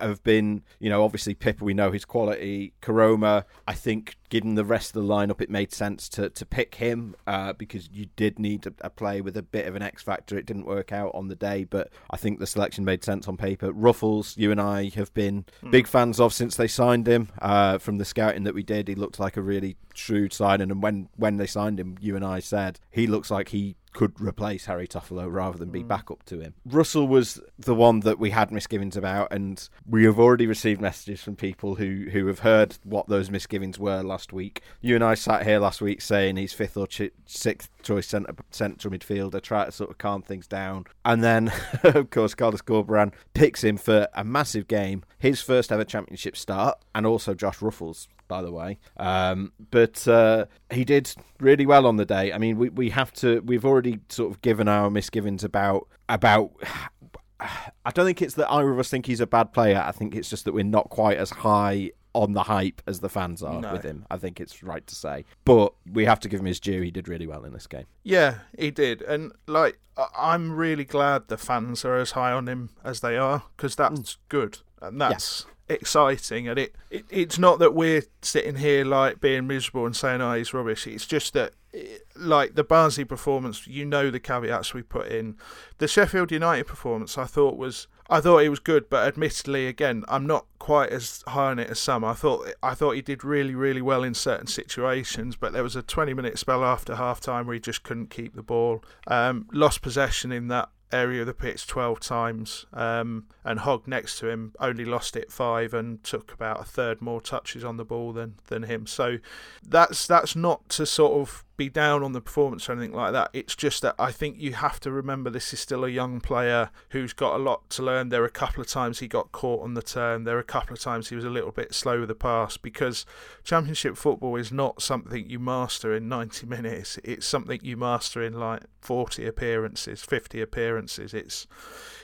have 0.00 0.22
been, 0.24 0.62
you 0.78 0.88
know, 0.88 1.04
obviously 1.04 1.34
Pipa, 1.34 1.62
we 1.62 1.74
know 1.74 1.92
his 1.92 2.06
quality. 2.06 2.72
Koroma, 2.80 3.44
I 3.68 3.74
think, 3.74 4.16
given 4.30 4.54
the 4.54 4.64
rest 4.64 4.96
of 4.96 5.02
the 5.02 5.08
lineup, 5.08 5.42
it 5.42 5.50
made 5.50 5.70
sense 5.70 6.08
to, 6.10 6.30
to 6.30 6.46
pick 6.46 6.76
him 6.76 7.14
uh, 7.26 7.52
because 7.52 7.90
you 7.92 8.06
did 8.16 8.38
need 8.38 8.66
a, 8.66 8.72
a 8.80 8.88
play 8.88 9.20
with 9.20 9.36
a 9.36 9.42
bit 9.42 9.66
of 9.66 9.76
an 9.76 9.82
X 9.82 10.02
factor. 10.02 10.38
It 10.38 10.46
didn't 10.46 10.64
work 10.64 10.92
out 10.92 11.10
on 11.14 11.28
the 11.28 11.34
day, 11.34 11.64
but 11.64 11.90
I 12.10 12.16
think 12.16 12.38
the 12.38 12.46
selection 12.46 12.86
made 12.86 13.04
sense 13.04 13.28
on 13.28 13.36
paper. 13.36 13.70
Ruffels, 13.70 14.34
you 14.38 14.50
and 14.50 14.60
I 14.60 14.90
have 14.94 15.12
been 15.12 15.44
big 15.70 15.86
fans 15.86 16.18
of 16.18 16.32
since 16.32 16.56
they 16.56 16.68
signed 16.68 17.06
him. 17.06 17.28
Uh, 17.42 17.76
from 17.76 17.98
the 17.98 18.06
scouting 18.06 18.44
that 18.44 18.54
we 18.54 18.62
did, 18.62 18.88
he 18.88 18.94
looked 18.94 19.20
like 19.20 19.36
a 19.36 19.42
really 19.42 19.76
shrewd 19.92 20.32
signing, 20.32 20.70
and 20.70 20.82
when 20.82 21.10
when 21.16 21.36
they 21.36 21.46
signed 21.46 21.78
him, 21.78 21.98
you 22.00 22.16
and 22.16 22.24
I 22.24 22.40
said 22.40 22.80
he 22.90 23.06
looks 23.06 23.30
like 23.30 23.50
he 23.50 23.76
could 23.94 24.20
replace 24.20 24.66
Harry 24.66 24.86
Toffolo 24.86 25.32
rather 25.32 25.56
than 25.56 25.70
be 25.70 25.82
mm. 25.82 25.88
backup 25.88 26.24
to 26.24 26.40
him. 26.40 26.54
Russell 26.66 27.08
was 27.08 27.40
the 27.58 27.74
one 27.74 28.00
that 28.00 28.18
we 28.18 28.30
had 28.30 28.50
misgivings 28.50 28.96
about, 28.96 29.32
and 29.32 29.66
we 29.88 30.04
have 30.04 30.18
already 30.18 30.46
received 30.46 30.80
messages 30.80 31.22
from 31.22 31.36
people 31.36 31.76
who, 31.76 32.08
who 32.12 32.26
have 32.26 32.40
heard 32.40 32.76
what 32.82 33.08
those 33.08 33.30
misgivings 33.30 33.78
were 33.78 34.02
last 34.02 34.32
week. 34.32 34.60
You 34.82 34.96
and 34.96 35.04
I 35.04 35.14
sat 35.14 35.46
here 35.46 35.60
last 35.60 35.80
week 35.80 36.02
saying 36.02 36.36
he's 36.36 36.52
fifth 36.52 36.76
or 36.76 36.86
chi- 36.86 37.12
sixth 37.24 37.70
choice 37.82 38.08
centre, 38.08 38.34
central 38.50 38.92
midfielder, 38.92 39.40
try 39.40 39.64
to 39.64 39.72
sort 39.72 39.90
of 39.90 39.98
calm 39.98 40.22
things 40.22 40.46
down. 40.46 40.84
And 41.04 41.22
then, 41.22 41.52
of 41.84 42.10
course, 42.10 42.34
Carlos 42.34 42.62
Corberan 42.62 43.12
picks 43.32 43.62
him 43.62 43.76
for 43.76 44.08
a 44.14 44.24
massive 44.24 44.66
game, 44.66 45.04
his 45.18 45.40
first 45.40 45.70
ever 45.70 45.84
championship 45.84 46.36
start, 46.36 46.78
and 46.94 47.06
also 47.06 47.32
Josh 47.32 47.58
Ruffels 47.60 48.08
by 48.34 48.42
the 48.42 48.50
way. 48.50 48.78
Um, 48.96 49.52
but 49.70 50.08
uh, 50.08 50.46
he 50.72 50.84
did 50.84 51.14
really 51.38 51.66
well 51.66 51.86
on 51.86 51.96
the 51.96 52.04
day. 52.04 52.32
I 52.32 52.38
mean, 52.38 52.58
we, 52.58 52.68
we 52.68 52.90
have 52.90 53.12
to. 53.14 53.40
We've 53.42 53.64
already 53.64 54.00
sort 54.08 54.32
of 54.32 54.42
given 54.42 54.66
our 54.66 54.90
misgivings 54.90 55.44
about 55.44 55.86
about. 56.08 56.50
I 57.40 57.90
don't 57.92 58.06
think 58.06 58.22
it's 58.22 58.34
that 58.34 58.50
either 58.50 58.70
of 58.70 58.78
us 58.78 58.88
think 58.88 59.06
he's 59.06 59.20
a 59.20 59.26
bad 59.26 59.52
player. 59.52 59.82
I 59.86 59.92
think 59.92 60.14
it's 60.16 60.30
just 60.30 60.44
that 60.46 60.54
we're 60.54 60.64
not 60.64 60.88
quite 60.88 61.18
as 61.18 61.30
high 61.30 61.90
on 62.14 62.32
the 62.32 62.44
hype 62.44 62.80
as 62.86 63.00
the 63.00 63.08
fans 63.08 63.42
are 63.42 63.60
No. 63.60 63.72
with 63.72 63.82
him. 63.82 64.06
I 64.10 64.16
think 64.16 64.40
it's 64.40 64.62
right 64.62 64.86
to 64.86 64.94
say. 64.94 65.24
But 65.44 65.74
we 65.92 66.04
have 66.06 66.20
to 66.20 66.28
give 66.28 66.40
him 66.40 66.46
his 66.46 66.58
due. 66.60 66.80
He 66.80 66.90
did 66.90 67.06
really 67.06 67.26
well 67.26 67.44
in 67.44 67.52
this 67.52 67.66
game. 67.66 67.84
Yeah, 68.02 68.38
he 68.58 68.70
did, 68.70 69.02
and 69.02 69.32
like 69.46 69.78
I'm 70.18 70.52
really 70.56 70.84
glad 70.84 71.28
the 71.28 71.36
fans 71.36 71.84
are 71.84 71.96
as 71.98 72.12
high 72.12 72.32
on 72.32 72.48
him 72.48 72.70
as 72.82 73.00
they 73.00 73.16
are 73.16 73.42
because 73.56 73.76
that's 73.76 74.16
good 74.28 74.58
and 74.80 75.00
that's 75.00 75.44
exciting. 75.68 76.48
And 76.48 76.58
it, 76.58 76.74
it 76.90 77.04
it's 77.10 77.38
not 77.38 77.58
that 77.58 77.74
we're 77.74 78.02
sitting 78.22 78.56
here 78.56 78.84
like 78.84 79.20
being 79.20 79.46
miserable 79.46 79.86
and 79.86 79.96
saying, 79.96 80.20
"Oh, 80.20 80.34
he's 80.34 80.54
rubbish." 80.54 80.86
It's 80.86 81.06
just 81.06 81.32
that. 81.34 81.52
eh, 81.72 81.98
Like 82.16 82.54
the 82.54 82.64
Barnsley 82.64 83.04
performance, 83.04 83.66
you 83.66 83.84
know 83.84 84.10
the 84.10 84.20
caveats 84.20 84.72
we 84.74 84.82
put 84.82 85.08
in. 85.08 85.36
The 85.78 85.88
Sheffield 85.88 86.30
United 86.32 86.66
performance, 86.66 87.18
I 87.18 87.24
thought 87.24 87.56
was, 87.56 87.88
I 88.08 88.20
thought 88.20 88.38
it 88.44 88.48
was 88.48 88.60
good, 88.60 88.88
but 88.88 89.06
admittedly, 89.08 89.66
again, 89.66 90.04
I'm 90.08 90.26
not 90.26 90.46
quite 90.60 90.90
as 90.90 91.24
high 91.26 91.50
on 91.50 91.58
it 91.58 91.70
as 91.70 91.80
some. 91.80 92.04
I 92.04 92.12
thought, 92.14 92.48
I 92.62 92.74
thought 92.74 92.92
he 92.92 93.02
did 93.02 93.24
really, 93.24 93.54
really 93.56 93.82
well 93.82 94.04
in 94.04 94.14
certain 94.14 94.46
situations, 94.46 95.34
but 95.36 95.52
there 95.52 95.62
was 95.64 95.74
a 95.74 95.82
20 95.82 96.14
minute 96.14 96.38
spell 96.38 96.62
after 96.64 96.94
half 96.94 97.18
time 97.20 97.46
where 97.46 97.54
he 97.54 97.60
just 97.60 97.82
couldn't 97.82 98.10
keep 98.10 98.34
the 98.36 98.42
ball. 98.42 98.84
Um, 99.08 99.48
lost 99.52 99.82
possession 99.82 100.30
in 100.30 100.46
that 100.48 100.68
area 100.94 101.20
of 101.20 101.26
the 101.26 101.34
pitch 101.34 101.66
12 101.66 102.00
times, 102.00 102.66
um, 102.72 103.26
and 103.44 103.60
Hogg 103.60 103.86
next 103.86 104.18
to 104.20 104.28
him 104.28 104.52
only 104.60 104.84
lost 104.84 105.16
it 105.16 105.30
five 105.30 105.74
and 105.74 106.02
took 106.04 106.32
about 106.32 106.60
a 106.60 106.64
third 106.64 107.02
more 107.02 107.20
touches 107.20 107.64
on 107.64 107.76
the 107.76 107.84
ball 107.84 108.12
than 108.12 108.36
than 108.46 108.64
him. 108.64 108.86
So 108.86 109.18
that's 109.66 110.06
that's 110.06 110.36
not 110.36 110.68
to 110.70 110.86
sort 110.86 111.20
of 111.20 111.43
be 111.56 111.68
down 111.68 112.02
on 112.02 112.12
the 112.12 112.20
performance 112.20 112.68
or 112.68 112.72
anything 112.72 112.92
like 112.92 113.12
that. 113.12 113.30
It's 113.32 113.54
just 113.54 113.82
that 113.82 113.94
I 113.98 114.10
think 114.10 114.38
you 114.38 114.54
have 114.54 114.80
to 114.80 114.90
remember 114.90 115.30
this 115.30 115.52
is 115.52 115.60
still 115.60 115.84
a 115.84 115.88
young 115.88 116.20
player 116.20 116.70
who's 116.90 117.12
got 117.12 117.34
a 117.34 117.42
lot 117.42 117.68
to 117.70 117.82
learn. 117.82 118.08
There 118.08 118.22
are 118.22 118.26
a 118.26 118.30
couple 118.30 118.60
of 118.60 118.68
times 118.68 118.98
he 118.98 119.08
got 119.08 119.32
caught 119.32 119.62
on 119.62 119.74
the 119.74 119.82
turn. 119.82 120.24
There 120.24 120.36
are 120.36 120.40
a 120.40 120.44
couple 120.44 120.74
of 120.74 120.80
times 120.80 121.08
he 121.08 121.16
was 121.16 121.24
a 121.24 121.30
little 121.30 121.52
bit 121.52 121.74
slow 121.74 122.00
with 122.00 122.08
the 122.08 122.14
pass 122.14 122.56
because 122.56 123.06
Championship 123.42 123.96
football 123.96 124.36
is 124.36 124.52
not 124.52 124.82
something 124.82 125.28
you 125.28 125.38
master 125.38 125.94
in 125.94 126.08
90 126.08 126.46
minutes. 126.46 126.98
It's 127.04 127.26
something 127.26 127.60
you 127.62 127.76
master 127.76 128.22
in 128.22 128.34
like 128.34 128.62
40 128.80 129.26
appearances, 129.26 130.02
50 130.02 130.40
appearances. 130.40 131.14
It's 131.14 131.46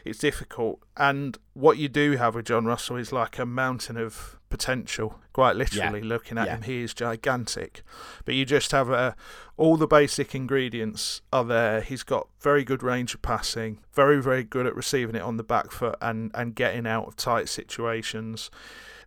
it's 0.04 0.18
difficult. 0.18 0.80
And 0.96 1.36
what 1.52 1.76
you 1.76 1.88
do 1.88 2.16
have 2.16 2.34
with 2.34 2.46
John 2.46 2.64
Russell 2.64 2.96
is 2.96 3.12
like 3.12 3.38
a 3.38 3.46
mountain 3.46 3.96
of 3.96 4.39
potential. 4.50 5.18
Quite 5.32 5.56
literally, 5.56 6.00
Yeah. 6.00 6.06
looking 6.08 6.36
at 6.36 6.46
Yeah. 6.46 6.56
him, 6.56 6.62
he 6.62 6.82
is 6.82 6.92
gigantic. 6.92 7.82
But 8.24 8.34
you 8.34 8.44
just 8.44 8.72
have 8.72 8.90
uh, 8.90 9.12
all 9.56 9.76
the 9.76 9.86
basic 9.86 10.34
ingredients 10.34 11.22
are 11.32 11.44
there. 11.44 11.80
He's 11.80 12.02
got 12.02 12.28
very 12.40 12.64
good 12.64 12.82
range 12.82 13.14
of 13.14 13.22
passing, 13.22 13.78
very 13.94 14.20
very 14.20 14.44
good 14.44 14.66
at 14.66 14.76
receiving 14.76 15.14
it 15.14 15.22
on 15.22 15.36
the 15.38 15.44
back 15.44 15.70
foot 15.70 15.96
and 16.02 16.30
and 16.34 16.54
getting 16.54 16.86
out 16.86 17.06
of 17.06 17.16
tight 17.16 17.48
situations. 17.48 18.50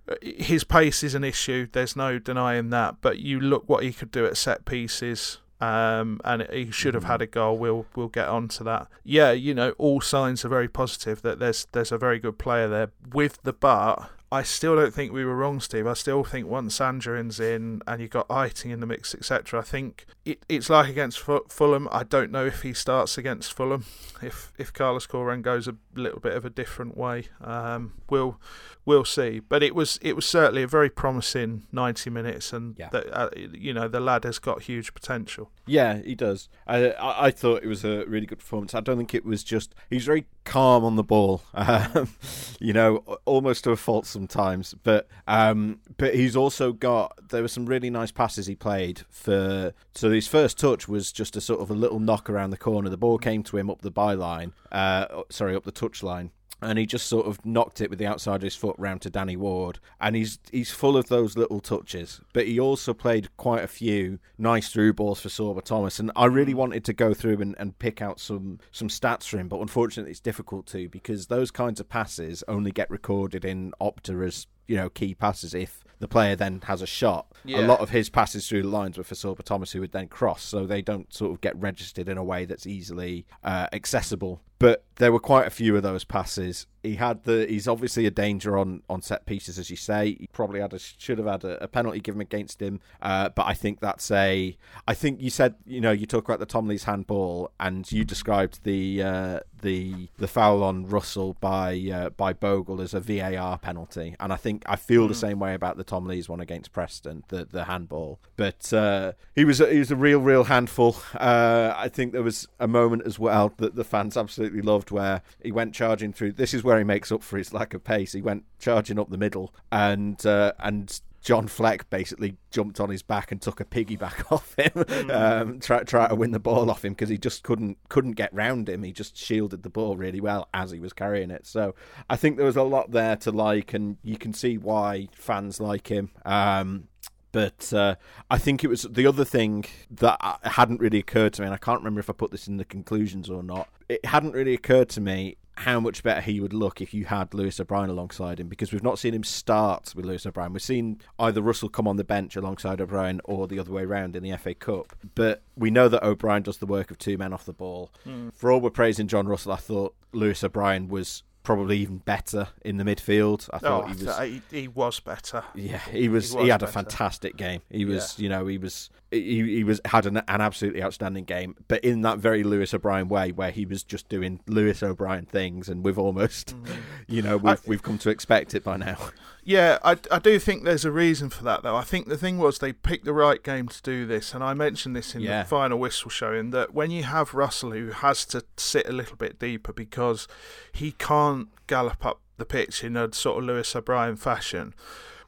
Uh, 0.09 0.15
His 0.21 0.63
pace 0.63 1.03
is 1.03 1.13
an 1.15 1.23
issue. 1.23 1.67
There's 1.71 1.95
no 1.95 2.19
denying 2.19 2.69
that. 2.71 2.95
But 3.01 3.19
you 3.19 3.39
look 3.39 3.67
what 3.67 3.83
he 3.83 3.93
could 3.93 4.11
do 4.11 4.25
at 4.25 4.37
set 4.37 4.65
pieces. 4.65 5.39
Um, 5.61 6.19
and 6.25 6.45
he 6.51 6.71
should 6.71 6.93
have 6.93 7.05
had 7.05 7.21
a 7.21 7.25
goal. 7.27 7.57
We'll 7.57 7.85
we'll 7.95 8.09
get 8.09 8.27
on 8.27 8.49
to 8.49 8.65
that. 8.65 8.87
Yeah, 9.05 9.31
you 9.31 9.53
know, 9.53 9.69
all 9.77 10.01
signs 10.01 10.43
are 10.43 10.49
very 10.49 10.67
positive 10.67 11.21
that 11.21 11.39
there's 11.39 11.67
there's 11.71 11.91
a 11.93 11.97
very 11.97 12.19
good 12.19 12.37
player 12.37 12.67
there. 12.67 12.91
With 13.13 13.41
the 13.43 13.53
but, 13.53 14.09
I 14.33 14.41
still 14.43 14.75
don't 14.75 14.93
think 14.93 15.11
we 15.13 15.23
were 15.25 15.35
wrong, 15.35 15.59
Steve. 15.59 15.85
I 15.85 15.93
still 15.93 16.23
think 16.23 16.47
once 16.47 16.79
Sanjarin's 16.79 17.39
in 17.39 17.81
and 17.85 18.01
you've 18.01 18.09
got 18.09 18.27
Eiting 18.29 18.71
in 18.71 18.79
the 18.79 18.87
mix, 18.87 19.13
etc. 19.13 19.59
I 19.59 19.63
think 19.63 20.05
it, 20.25 20.43
it's 20.49 20.69
like 20.69 20.89
against 20.89 21.19
Fu- 21.19 21.45
Fulham. 21.49 21.87
I 21.91 22.03
don't 22.03 22.31
know 22.31 22.45
if 22.45 22.63
he 22.63 22.73
starts 22.73 23.17
against 23.17 23.53
Fulham. 23.53 23.85
If 24.21 24.51
if 24.57 24.73
Carlos 24.73 25.05
Corberán 25.05 25.41
goes 25.41 25.67
a 25.67 25.75
little 25.95 26.19
bit 26.19 26.33
of 26.33 26.45
a 26.45 26.49
different 26.49 26.97
way, 26.97 27.25
um, 27.41 27.93
we'll 28.09 28.39
we'll 28.85 29.05
see. 29.05 29.39
But 29.39 29.61
it 29.61 29.75
was 29.75 29.99
it 30.01 30.15
was 30.15 30.25
certainly 30.25 30.63
a 30.63 30.67
very 30.67 30.89
promising 30.89 31.67
90 31.71 32.09
minutes, 32.09 32.53
and 32.53 32.75
Yeah. 32.79 32.89
the, 32.89 33.15
uh, 33.15 33.29
you 33.35 33.73
know 33.73 33.87
the 33.87 33.99
lad 33.99 34.23
has 34.23 34.39
got 34.39 34.63
huge 34.63 34.93
potential. 34.93 35.51
Yeah, 35.67 35.97
he 36.01 36.15
does. 36.15 36.49
I, 36.65 36.91
I 36.93 37.25
I 37.27 37.31
thought 37.31 37.63
it 37.63 37.67
was 37.67 37.83
a 37.85 38.05
really 38.05 38.25
good 38.25 38.39
performance. 38.39 38.73
I 38.73 38.79
don't 38.79 38.97
think 38.97 39.13
it 39.13 39.25
was 39.25 39.43
just 39.43 39.75
he's 39.89 40.05
very 40.05 40.25
calm 40.45 40.83
on 40.83 40.95
the 40.95 41.03
ball, 41.03 41.41
um, 41.53 42.15
you 42.59 42.73
know, 42.73 43.03
almost 43.25 43.63
to 43.65 43.71
a 43.71 43.77
fault 43.77 44.05
sometimes. 44.23 44.73
But 44.83 45.07
um, 45.27 45.79
but 45.97 46.15
he's 46.15 46.35
also 46.35 46.71
got 46.71 47.29
there 47.29 47.41
were 47.41 47.47
some 47.47 47.65
really 47.65 47.89
nice 47.89 48.11
passes 48.11 48.47
he 48.47 48.55
played 48.55 49.01
for. 49.09 49.73
So 49.95 50.11
his 50.11 50.27
first 50.27 50.57
touch 50.57 50.87
was 50.87 51.11
just 51.11 51.35
a 51.35 51.41
sort 51.41 51.61
of 51.61 51.69
a 51.69 51.73
little 51.73 51.99
knock 51.99 52.29
around 52.29 52.51
the 52.51 52.57
corner. 52.57 52.89
The 52.89 52.97
ball 52.97 53.17
came 53.17 53.43
to 53.43 53.57
him 53.57 53.69
up 53.69 53.81
the 53.81 53.91
byline, 53.91 54.53
uh, 54.71 55.23
sorry, 55.29 55.55
up 55.55 55.63
the 55.63 55.71
touch 55.71 56.03
line 56.03 56.31
and 56.63 56.79
he 56.79 56.85
just 56.85 57.07
sort 57.07 57.25
of 57.25 57.45
knocked 57.45 57.81
it 57.81 57.89
with 57.89 57.99
the 57.99 58.05
outside 58.05 58.37
of 58.37 58.41
his 58.41 58.55
foot 58.55 58.75
round 58.77 59.01
to 59.01 59.09
Danny 59.09 59.35
Ward. 59.35 59.79
And 59.99 60.15
he's 60.15 60.39
he's 60.51 60.71
full 60.71 60.97
of 60.97 61.07
those 61.07 61.37
little 61.37 61.59
touches. 61.59 62.21
But 62.33 62.47
he 62.47 62.59
also 62.59 62.93
played 62.93 63.35
quite 63.37 63.63
a 63.63 63.67
few 63.67 64.19
nice 64.37 64.69
through 64.69 64.93
balls 64.93 65.21
for 65.21 65.29
Sorba 65.29 65.63
Thomas. 65.63 65.99
And 65.99 66.11
I 66.15 66.25
really 66.25 66.53
wanted 66.53 66.83
to 66.85 66.93
go 66.93 67.13
through 67.13 67.41
and, 67.41 67.55
and 67.57 67.77
pick 67.79 68.01
out 68.01 68.19
some 68.19 68.59
some 68.71 68.87
stats 68.87 69.27
for 69.27 69.37
him, 69.37 69.47
but 69.47 69.59
unfortunately 69.59 70.11
it's 70.11 70.19
difficult 70.19 70.65
to 70.67 70.89
because 70.89 71.27
those 71.27 71.51
kinds 71.51 71.79
of 71.79 71.89
passes 71.89 72.43
only 72.47 72.71
get 72.71 72.89
recorded 72.89 73.45
in 73.45 73.73
Opta 73.81 74.25
as 74.25 74.47
you 74.67 74.75
know 74.75 74.89
key 74.89 75.13
passes 75.13 75.53
if 75.53 75.83
the 76.03 76.07
player 76.07 76.35
then 76.35 76.61
has 76.65 76.81
a 76.81 76.85
shot. 76.85 77.31
Yeah. 77.45 77.61
A 77.61 77.65
lot 77.65 77.79
of 77.79 77.89
his 77.89 78.09
passes 78.09 78.47
through 78.47 78.63
the 78.63 78.67
lines 78.67 78.97
were 78.97 79.05
for 79.05 79.15
Sorba 79.15 79.41
Thomas, 79.41 79.71
who 79.71 79.79
would 79.79 79.93
then 79.93 80.09
cross, 80.09 80.43
so 80.43 80.65
they 80.65 80.81
don't 80.81 81.11
sort 81.13 81.31
of 81.31 81.39
get 81.39 81.55
registered 81.57 82.09
in 82.09 82.17
a 82.17 82.23
way 82.23 82.43
that's 82.43 82.67
easily 82.67 83.25
uh, 83.43 83.67
accessible. 83.71 84.41
But 84.63 84.85
there 84.95 85.11
were 85.11 85.19
quite 85.19 85.45
a 85.45 85.49
few 85.49 85.75
of 85.75 85.83
those 85.83 86.05
passes. 86.05 86.67
He 86.83 86.95
had 86.95 87.23
the. 87.23 87.45
He's 87.49 87.67
obviously 87.67 88.05
a 88.05 88.11
danger 88.11 88.57
on, 88.57 88.83
on 88.89 89.01
set 89.01 89.25
pieces, 89.25 89.57
as 89.57 89.69
you 89.69 89.75
say. 89.75 90.15
He 90.19 90.27
probably 90.31 90.61
had 90.61 90.73
a 90.73 90.79
should 90.79 91.17
have 91.17 91.27
had 91.27 91.43
a, 91.43 91.63
a 91.63 91.67
penalty 91.67 91.99
given 91.99 92.21
against 92.21 92.61
him. 92.61 92.79
Uh, 93.01 93.29
but 93.29 93.45
I 93.45 93.53
think 93.53 93.79
that's 93.79 94.11
a. 94.11 94.57
I 94.87 94.93
think 94.93 95.21
you 95.21 95.29
said 95.29 95.55
you 95.65 95.81
know 95.81 95.91
you 95.91 96.05
talk 96.05 96.25
about 96.25 96.39
the 96.39 96.45
Tom 96.45 96.67
Lees 96.67 96.83
handball, 96.83 97.51
and 97.59 97.89
you 97.91 98.05
described 98.05 98.63
the 98.63 99.01
uh, 99.01 99.39
the 99.61 100.09
the 100.17 100.27
foul 100.27 100.61
on 100.61 100.85
Russell 100.87 101.37
by 101.39 101.79
uh, 101.93 102.09
by 102.09 102.33
Bogle 102.33 102.81
as 102.81 102.93
a 102.93 102.99
VAR 102.99 103.57
penalty, 103.57 104.15
and 104.19 104.33
I 104.33 104.35
think 104.35 104.63
I 104.65 104.75
feel 104.75 105.07
the 105.07 105.15
same 105.15 105.39
way 105.39 105.53
about 105.53 105.77
the 105.77 105.85
Tom 105.85 106.05
Lee's 106.05 106.27
one 106.27 106.41
against 106.41 106.73
Preston, 106.73 107.23
the 107.29 107.45
the 107.45 107.63
handball. 107.63 108.19
But 108.35 108.71
uh, 108.73 109.13
he 109.35 109.45
was 109.45 109.61
a, 109.61 109.71
he 109.71 109.79
was 109.79 109.89
a 109.89 109.95
real 109.95 110.19
real 110.19 110.43
handful. 110.43 110.97
Uh, 111.15 111.73
I 111.75 111.87
think 111.87 112.11
there 112.11 112.23
was 112.23 112.47
a 112.59 112.67
moment 112.67 113.03
as 113.05 113.17
well 113.17 113.53
that 113.57 113.75
the 113.75 113.85
fans 113.85 114.17
absolutely 114.17 114.52
loved 114.61 114.91
where 114.91 115.21
he 115.41 115.51
went 115.51 115.73
charging 115.73 116.13
through. 116.13 116.33
This 116.33 116.53
is 116.53 116.63
where 116.63 116.77
he 116.77 116.83
makes 116.83 117.11
up 117.11 117.23
for 117.23 117.37
his 117.37 117.53
lack 117.53 117.73
of 117.73 117.83
pace. 117.83 118.13
He 118.13 118.21
went 118.21 118.43
charging 118.59 118.99
up 118.99 119.09
the 119.09 119.17
middle 119.17 119.53
and 119.71 120.23
uh, 120.25 120.53
and. 120.59 120.99
John 121.23 121.47
Fleck 121.47 121.89
basically 121.89 122.35
jumped 122.51 122.81
on 122.81 122.89
his 122.89 123.01
back 123.01 123.31
and 123.31 123.41
took 123.41 123.61
a 123.61 123.63
piggyback 123.63 124.29
off 124.31 124.53
him, 124.57 125.09
um, 125.09 125.61
try 125.61 125.81
try 125.83 126.09
to 126.09 126.15
win 126.15 126.31
the 126.31 126.39
ball 126.39 126.69
off 126.69 126.83
him 126.83 126.91
because 126.91 127.07
he 127.07 127.17
just 127.17 127.43
couldn't 127.43 127.77
couldn't 127.87 128.11
get 128.17 128.33
round 128.33 128.67
him. 128.67 128.83
He 128.83 128.91
just 128.91 129.15
shielded 129.15 129.63
the 129.63 129.69
ball 129.69 129.95
really 129.95 130.19
well 130.19 130.49
as 130.53 130.71
he 130.71 130.81
was 130.81 130.91
carrying 130.91 131.31
it. 131.31 131.47
So 131.47 131.75
I 132.09 132.17
think 132.17 132.35
there 132.35 132.45
was 132.45 132.57
a 132.57 132.63
lot 132.63 132.91
there 132.91 133.15
to 133.15 133.31
like, 133.31 133.73
and 133.73 133.95
you 134.03 134.17
can 134.17 134.33
see 134.33 134.57
why 134.57 135.07
fans 135.13 135.61
like 135.61 135.87
him. 135.87 136.11
Um, 136.25 136.89
but 137.33 137.73
uh, 137.73 137.95
I 138.31 138.37
think 138.37 138.63
it 138.63 138.67
was 138.67 138.83
the 138.83 139.05
other 139.05 139.25
thing 139.25 139.65
that 139.91 140.17
uh, 140.21 140.37
hadn't 140.43 140.79
really 140.79 140.99
occurred 140.99 141.33
to 141.33 141.41
me, 141.41 141.47
and 141.47 141.53
I 141.53 141.57
can't 141.57 141.79
remember 141.81 141.99
if 141.99 142.09
I 142.09 142.13
put 142.13 142.31
this 142.31 142.47
in 142.47 142.55
the 142.55 142.63
conclusions 142.63 143.29
or 143.29 143.43
not. 143.43 143.67
It 143.89 144.05
hadn't 144.05 144.31
really 144.31 144.53
occurred 144.53 144.87
to 144.89 145.01
me 145.01 145.35
how 145.55 145.79
much 145.79 146.01
better 146.03 146.21
he 146.21 146.39
would 146.39 146.53
look 146.53 146.81
if 146.81 146.93
you 146.93 147.05
had 147.05 147.33
Lewis 147.33 147.59
O'Brien 147.59 147.89
alongside 147.89 148.39
him 148.39 148.47
because 148.47 148.71
we've 148.71 148.83
not 148.83 148.97
seen 148.97 149.13
him 149.13 149.23
start 149.23 149.93
with 149.95 150.05
Lewis 150.05 150.25
O'Brien. 150.25 150.53
We've 150.53 150.61
seen 150.61 150.99
either 151.19 151.41
Russell 151.41 151.69
come 151.69 151.87
on 151.87 151.97
the 151.97 152.03
bench 152.03 152.35
alongside 152.35 152.81
O'Brien 152.81 153.21
or 153.23 153.47
the 153.47 153.59
other 153.59 153.71
way 153.71 153.83
around 153.83 154.15
in 154.15 154.23
the 154.23 154.35
FA 154.37 154.53
Cup. 154.55 154.95
But 155.15 155.43
we 155.55 155.69
know 155.69 155.87
that 155.89 156.03
O'Brien 156.03 156.43
does 156.43 156.57
the 156.57 156.65
work 156.65 156.89
of 156.91 156.97
two 156.97 157.17
men 157.17 157.33
off 157.33 157.45
the 157.45 157.53
ball. 157.53 157.91
For 158.33 158.51
all 158.51 158.61
we're 158.61 158.71
praising 158.71 159.07
John 159.07 159.27
Russell, 159.27 159.51
I 159.51 159.57
thought 159.57 159.95
Lewis 160.11 160.43
O'Brien 160.43 160.87
was 160.87 161.23
probably 161.43 161.77
even 161.79 161.97
better 161.97 162.47
in 162.63 162.77
the 162.77 162.83
midfield. 162.83 163.49
I 163.53 163.57
Oh, 163.57 163.59
thought 163.59 163.89
he 163.95 164.05
was. 164.05 164.19
He, 164.51 164.59
he 164.61 164.67
was 164.67 164.99
better. 164.99 165.43
yeah, 165.55 165.77
he 165.91 166.09
was. 166.09 166.31
He, 166.31 166.37
was 166.39 166.49
had 166.49 166.63
a 166.63 166.67
fantastic 166.67 167.35
game. 167.37 167.61
He 167.69 167.85
was, 167.85 168.17
you 168.17 168.29
know, 168.29 168.47
he 168.47 168.57
was. 168.57 168.89
He, 169.13 169.55
he 169.57 169.63
was 169.63 169.79
had 169.85 170.05
an, 170.05 170.17
an 170.17 170.41
absolutely 170.41 170.83
outstanding 170.83 171.23
game, 171.25 171.55
but 171.67 171.83
in 171.83 172.01
that 172.01 172.17
very 172.17 172.43
Lewis 172.43 172.73
O'Brien 172.73 173.07
way, 173.07 173.31
where 173.31 173.51
he 173.51 173.65
was 173.65 173.83
just 173.83 174.09
doing 174.09 174.39
Lewis 174.47 174.81
O'Brien 174.83 175.25
things, 175.25 175.69
and 175.69 175.83
we've 175.85 175.99
almost, 175.99 176.55
mm. 176.61 176.75
you 177.07 177.21
know, 177.21 177.37
we've 177.37 177.65
we've 177.67 177.83
come 177.83 177.97
to 177.99 178.09
expect 178.09 178.53
it 178.55 178.63
by 178.63 178.77
now. 178.77 178.97
Yeah, 179.45 179.77
I, 179.83 179.97
I 180.09 180.19
do 180.19 180.39
think 180.39 180.63
there's 180.63 180.85
a 180.85 180.91
reason 180.91 181.29
for 181.29 181.43
that, 181.43 181.63
though. 181.63 181.75
I 181.75 181.83
think 181.83 182.07
the 182.07 182.15
thing 182.17 182.37
was 182.37 182.59
they 182.59 182.71
picked 182.71 183.03
the 183.03 183.11
right 183.11 183.43
game 183.43 183.67
to 183.67 183.81
do 183.81 184.05
this, 184.05 184.33
and 184.33 184.41
I 184.41 184.53
mentioned 184.53 184.95
this 184.95 185.15
in 185.15 185.19
Yeah. 185.21 185.43
the 185.43 185.49
final 185.49 185.77
whistle 185.77 186.09
showing 186.09 186.51
that 186.51 186.73
when 186.73 186.91
you 186.91 187.03
have 187.03 187.33
Russell 187.33 187.71
who 187.71 187.89
has 187.91 188.23
to 188.27 188.45
sit 188.55 188.87
a 188.87 188.93
little 188.93 189.17
bit 189.17 189.39
deeper 189.39 189.73
because 189.73 190.29
he 190.71 190.93
can't 190.93 191.49
gallop 191.67 192.05
up 192.05 192.21
the 192.37 192.45
pitch 192.45 192.85
in 192.85 192.95
a 192.95 193.13
sort 193.13 193.39
of 193.39 193.43
Lewis 193.43 193.75
O'Brien 193.75 194.15
fashion. 194.15 194.73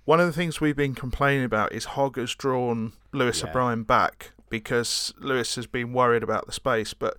One 0.05 0.19
of 0.19 0.27
the 0.27 0.33
things 0.33 0.61
we've 0.61 0.75
been 0.75 0.95
complaining 0.95 1.43
about 1.43 1.73
is 1.73 1.85
Hogg 1.85 2.17
has 2.17 2.33
drawn 2.35 2.93
Lewis 3.11 3.41
Yeah. 3.41 3.49
O'Brien 3.49 3.83
back 3.83 4.31
because 4.49 5.13
Lewis 5.17 5.55
has 5.55 5.67
been 5.67 5.93
worried 5.93 6.23
about 6.23 6.45
the 6.45 6.51
space. 6.51 6.93
But 6.93 7.17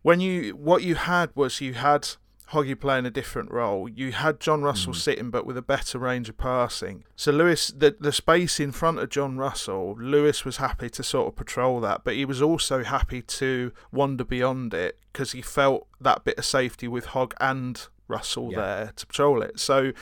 when 0.00 0.20
you 0.20 0.56
what 0.56 0.82
you 0.82 0.94
had 0.94 1.30
was 1.34 1.60
you 1.60 1.74
had 1.74 2.08
Hoggy 2.52 2.78
playing 2.78 3.06
a 3.06 3.10
different 3.10 3.50
role. 3.50 3.88
You 3.88 4.12
had 4.12 4.38
John 4.40 4.62
Russell 4.62 4.92
mm. 4.92 4.96
sitting, 4.96 5.30
but 5.30 5.46
with 5.46 5.56
a 5.56 5.62
better 5.62 5.98
range 5.98 6.28
of 6.28 6.36
passing. 6.36 7.04
So 7.16 7.32
Lewis, 7.32 7.68
the 7.68 7.96
the 7.98 8.12
space 8.12 8.58
in 8.60 8.72
front 8.72 8.98
of 8.98 9.10
John 9.10 9.36
Russell, 9.38 9.94
Lewis 9.98 10.44
was 10.44 10.56
happy 10.56 10.90
to 10.90 11.02
sort 11.02 11.28
of 11.28 11.36
patrol 11.36 11.80
that, 11.80 12.02
but 12.04 12.14
he 12.14 12.24
was 12.24 12.42
also 12.42 12.82
happy 12.82 13.22
to 13.22 13.72
wander 13.90 14.24
beyond 14.24 14.74
it 14.74 14.98
because 15.12 15.32
he 15.32 15.42
felt 15.42 15.86
that 16.00 16.24
bit 16.24 16.38
of 16.38 16.44
safety 16.44 16.88
with 16.88 17.06
Hogg 17.06 17.34
and 17.40 17.88
Russell 18.08 18.50
Yeah. 18.52 18.58
there 18.58 18.92
to 18.96 19.06
patrol 19.06 19.42
it. 19.42 19.60
So. 19.60 19.92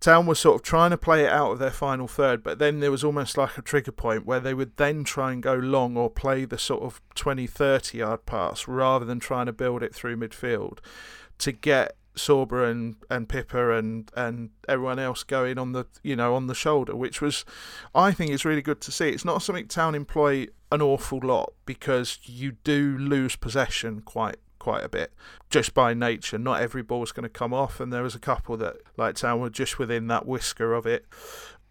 Town 0.00 0.26
was 0.26 0.38
sort 0.38 0.56
of 0.56 0.62
trying 0.62 0.90
to 0.90 0.98
play 0.98 1.24
it 1.24 1.32
out 1.32 1.52
of 1.52 1.58
their 1.58 1.70
final 1.70 2.06
third, 2.06 2.42
but 2.42 2.58
then 2.58 2.80
there 2.80 2.90
was 2.90 3.04
almost 3.04 3.36
like 3.36 3.56
a 3.56 3.62
trigger 3.62 3.92
point 3.92 4.26
where 4.26 4.40
they 4.40 4.54
would 4.54 4.76
then 4.76 5.04
try 5.04 5.32
and 5.32 5.42
go 5.42 5.54
long 5.54 5.96
or 5.96 6.10
play 6.10 6.44
the 6.44 6.58
sort 6.58 6.82
of 6.82 7.00
20, 7.14 7.46
30 7.46 7.98
yard 7.98 8.26
pass 8.26 8.68
rather 8.68 9.04
than 9.04 9.20
trying 9.20 9.46
to 9.46 9.52
build 9.52 9.82
it 9.82 9.94
through 9.94 10.16
midfield 10.16 10.78
to 11.38 11.52
get 11.52 11.96
Sorba 12.16 12.70
and, 12.70 12.96
and 13.10 13.28
Pipa 13.28 13.78
and, 13.78 14.10
and 14.16 14.50
everyone 14.68 14.98
else 14.98 15.22
going 15.22 15.58
on 15.58 15.72
the 15.72 15.86
you 16.02 16.16
know 16.16 16.34
on 16.34 16.46
the 16.46 16.54
shoulder, 16.54 16.96
which 16.96 17.20
was 17.20 17.44
I 17.94 18.12
think 18.12 18.30
is 18.30 18.44
really 18.44 18.62
good 18.62 18.80
to 18.82 18.92
see. 18.92 19.10
It's 19.10 19.24
not 19.24 19.42
something 19.42 19.68
Town 19.68 19.94
employ 19.94 20.46
an 20.72 20.82
awful 20.82 21.20
lot 21.22 21.52
because 21.64 22.18
you 22.24 22.52
do 22.64 22.96
lose 22.98 23.36
possession 23.36 24.00
quite 24.00 24.36
quite 24.66 24.82
a 24.82 24.88
bit 24.88 25.12
just 25.48 25.74
by 25.74 25.94
nature. 25.94 26.38
Not 26.38 26.60
every 26.60 26.82
ball's 26.82 27.12
going 27.12 27.22
to 27.22 27.28
come 27.28 27.54
off, 27.54 27.78
and 27.78 27.92
there 27.92 28.02
was 28.02 28.16
a 28.16 28.18
couple 28.18 28.56
that, 28.56 28.78
like 28.96 29.14
Town, 29.14 29.40
were 29.40 29.48
just 29.48 29.78
within 29.78 30.08
that 30.08 30.26
whisker 30.26 30.72
of 30.74 30.86
it, 30.86 31.06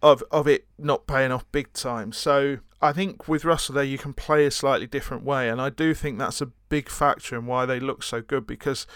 of 0.02 0.24
of 0.32 0.48
it 0.48 0.66
not 0.78 1.06
paying 1.06 1.32
off 1.34 1.44
big 1.52 1.74
time. 1.74 2.14
So 2.14 2.60
I 2.82 2.94
think 2.94 3.28
with 3.28 3.44
Russell 3.44 3.76
there, 3.76 3.84
you 3.84 3.98
can 3.98 4.14
play 4.14 4.46
a 4.46 4.52
slightly 4.52 4.88
different 4.88 5.26
way, 5.26 5.50
and 5.50 5.60
I 5.60 5.70
do 5.70 5.94
think 5.94 6.18
that's 6.20 6.40
a 6.40 6.52
big 6.70 6.88
factor 6.90 7.36
in 7.36 7.46
why 7.48 7.66
they 7.66 7.82
look 7.82 8.02
so 8.02 8.22
good 8.22 8.48
because 8.48 8.88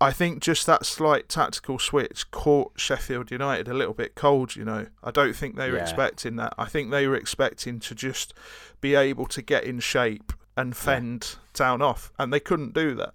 I 0.00 0.10
think 0.10 0.42
just 0.42 0.66
that 0.66 0.84
slight 0.84 1.28
tactical 1.28 1.78
switch 1.78 2.28
caught 2.32 2.72
Sheffield 2.74 3.30
United 3.30 3.68
a 3.68 3.74
little 3.74 3.94
bit 3.94 4.16
cold, 4.16 4.56
you 4.56 4.64
know. 4.64 4.86
I 5.04 5.12
don't 5.12 5.36
think 5.36 5.54
they 5.54 5.70
were 5.70 5.76
Yeah. 5.76 5.82
expecting 5.84 6.34
that. 6.36 6.54
I 6.58 6.64
think 6.64 6.90
they 6.90 7.06
were 7.06 7.14
expecting 7.14 7.78
to 7.80 7.94
just 7.94 8.34
be 8.80 8.96
able 8.96 9.26
to 9.26 9.40
get 9.42 9.62
in 9.62 9.78
shape 9.78 10.32
and 10.56 10.76
fend 10.76 11.36
Town 11.52 11.82
off, 11.82 12.12
and 12.18 12.32
they 12.32 12.40
couldn't 12.40 12.74
do 12.74 12.94
that. 12.94 13.14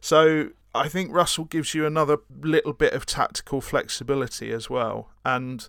So 0.00 0.50
I 0.74 0.88
think 0.88 1.12
Russell 1.12 1.44
gives 1.44 1.74
you 1.74 1.86
another 1.86 2.18
little 2.40 2.72
bit 2.72 2.92
of 2.92 3.06
tactical 3.06 3.60
flexibility 3.60 4.52
as 4.52 4.70
well. 4.70 5.10
And 5.24 5.66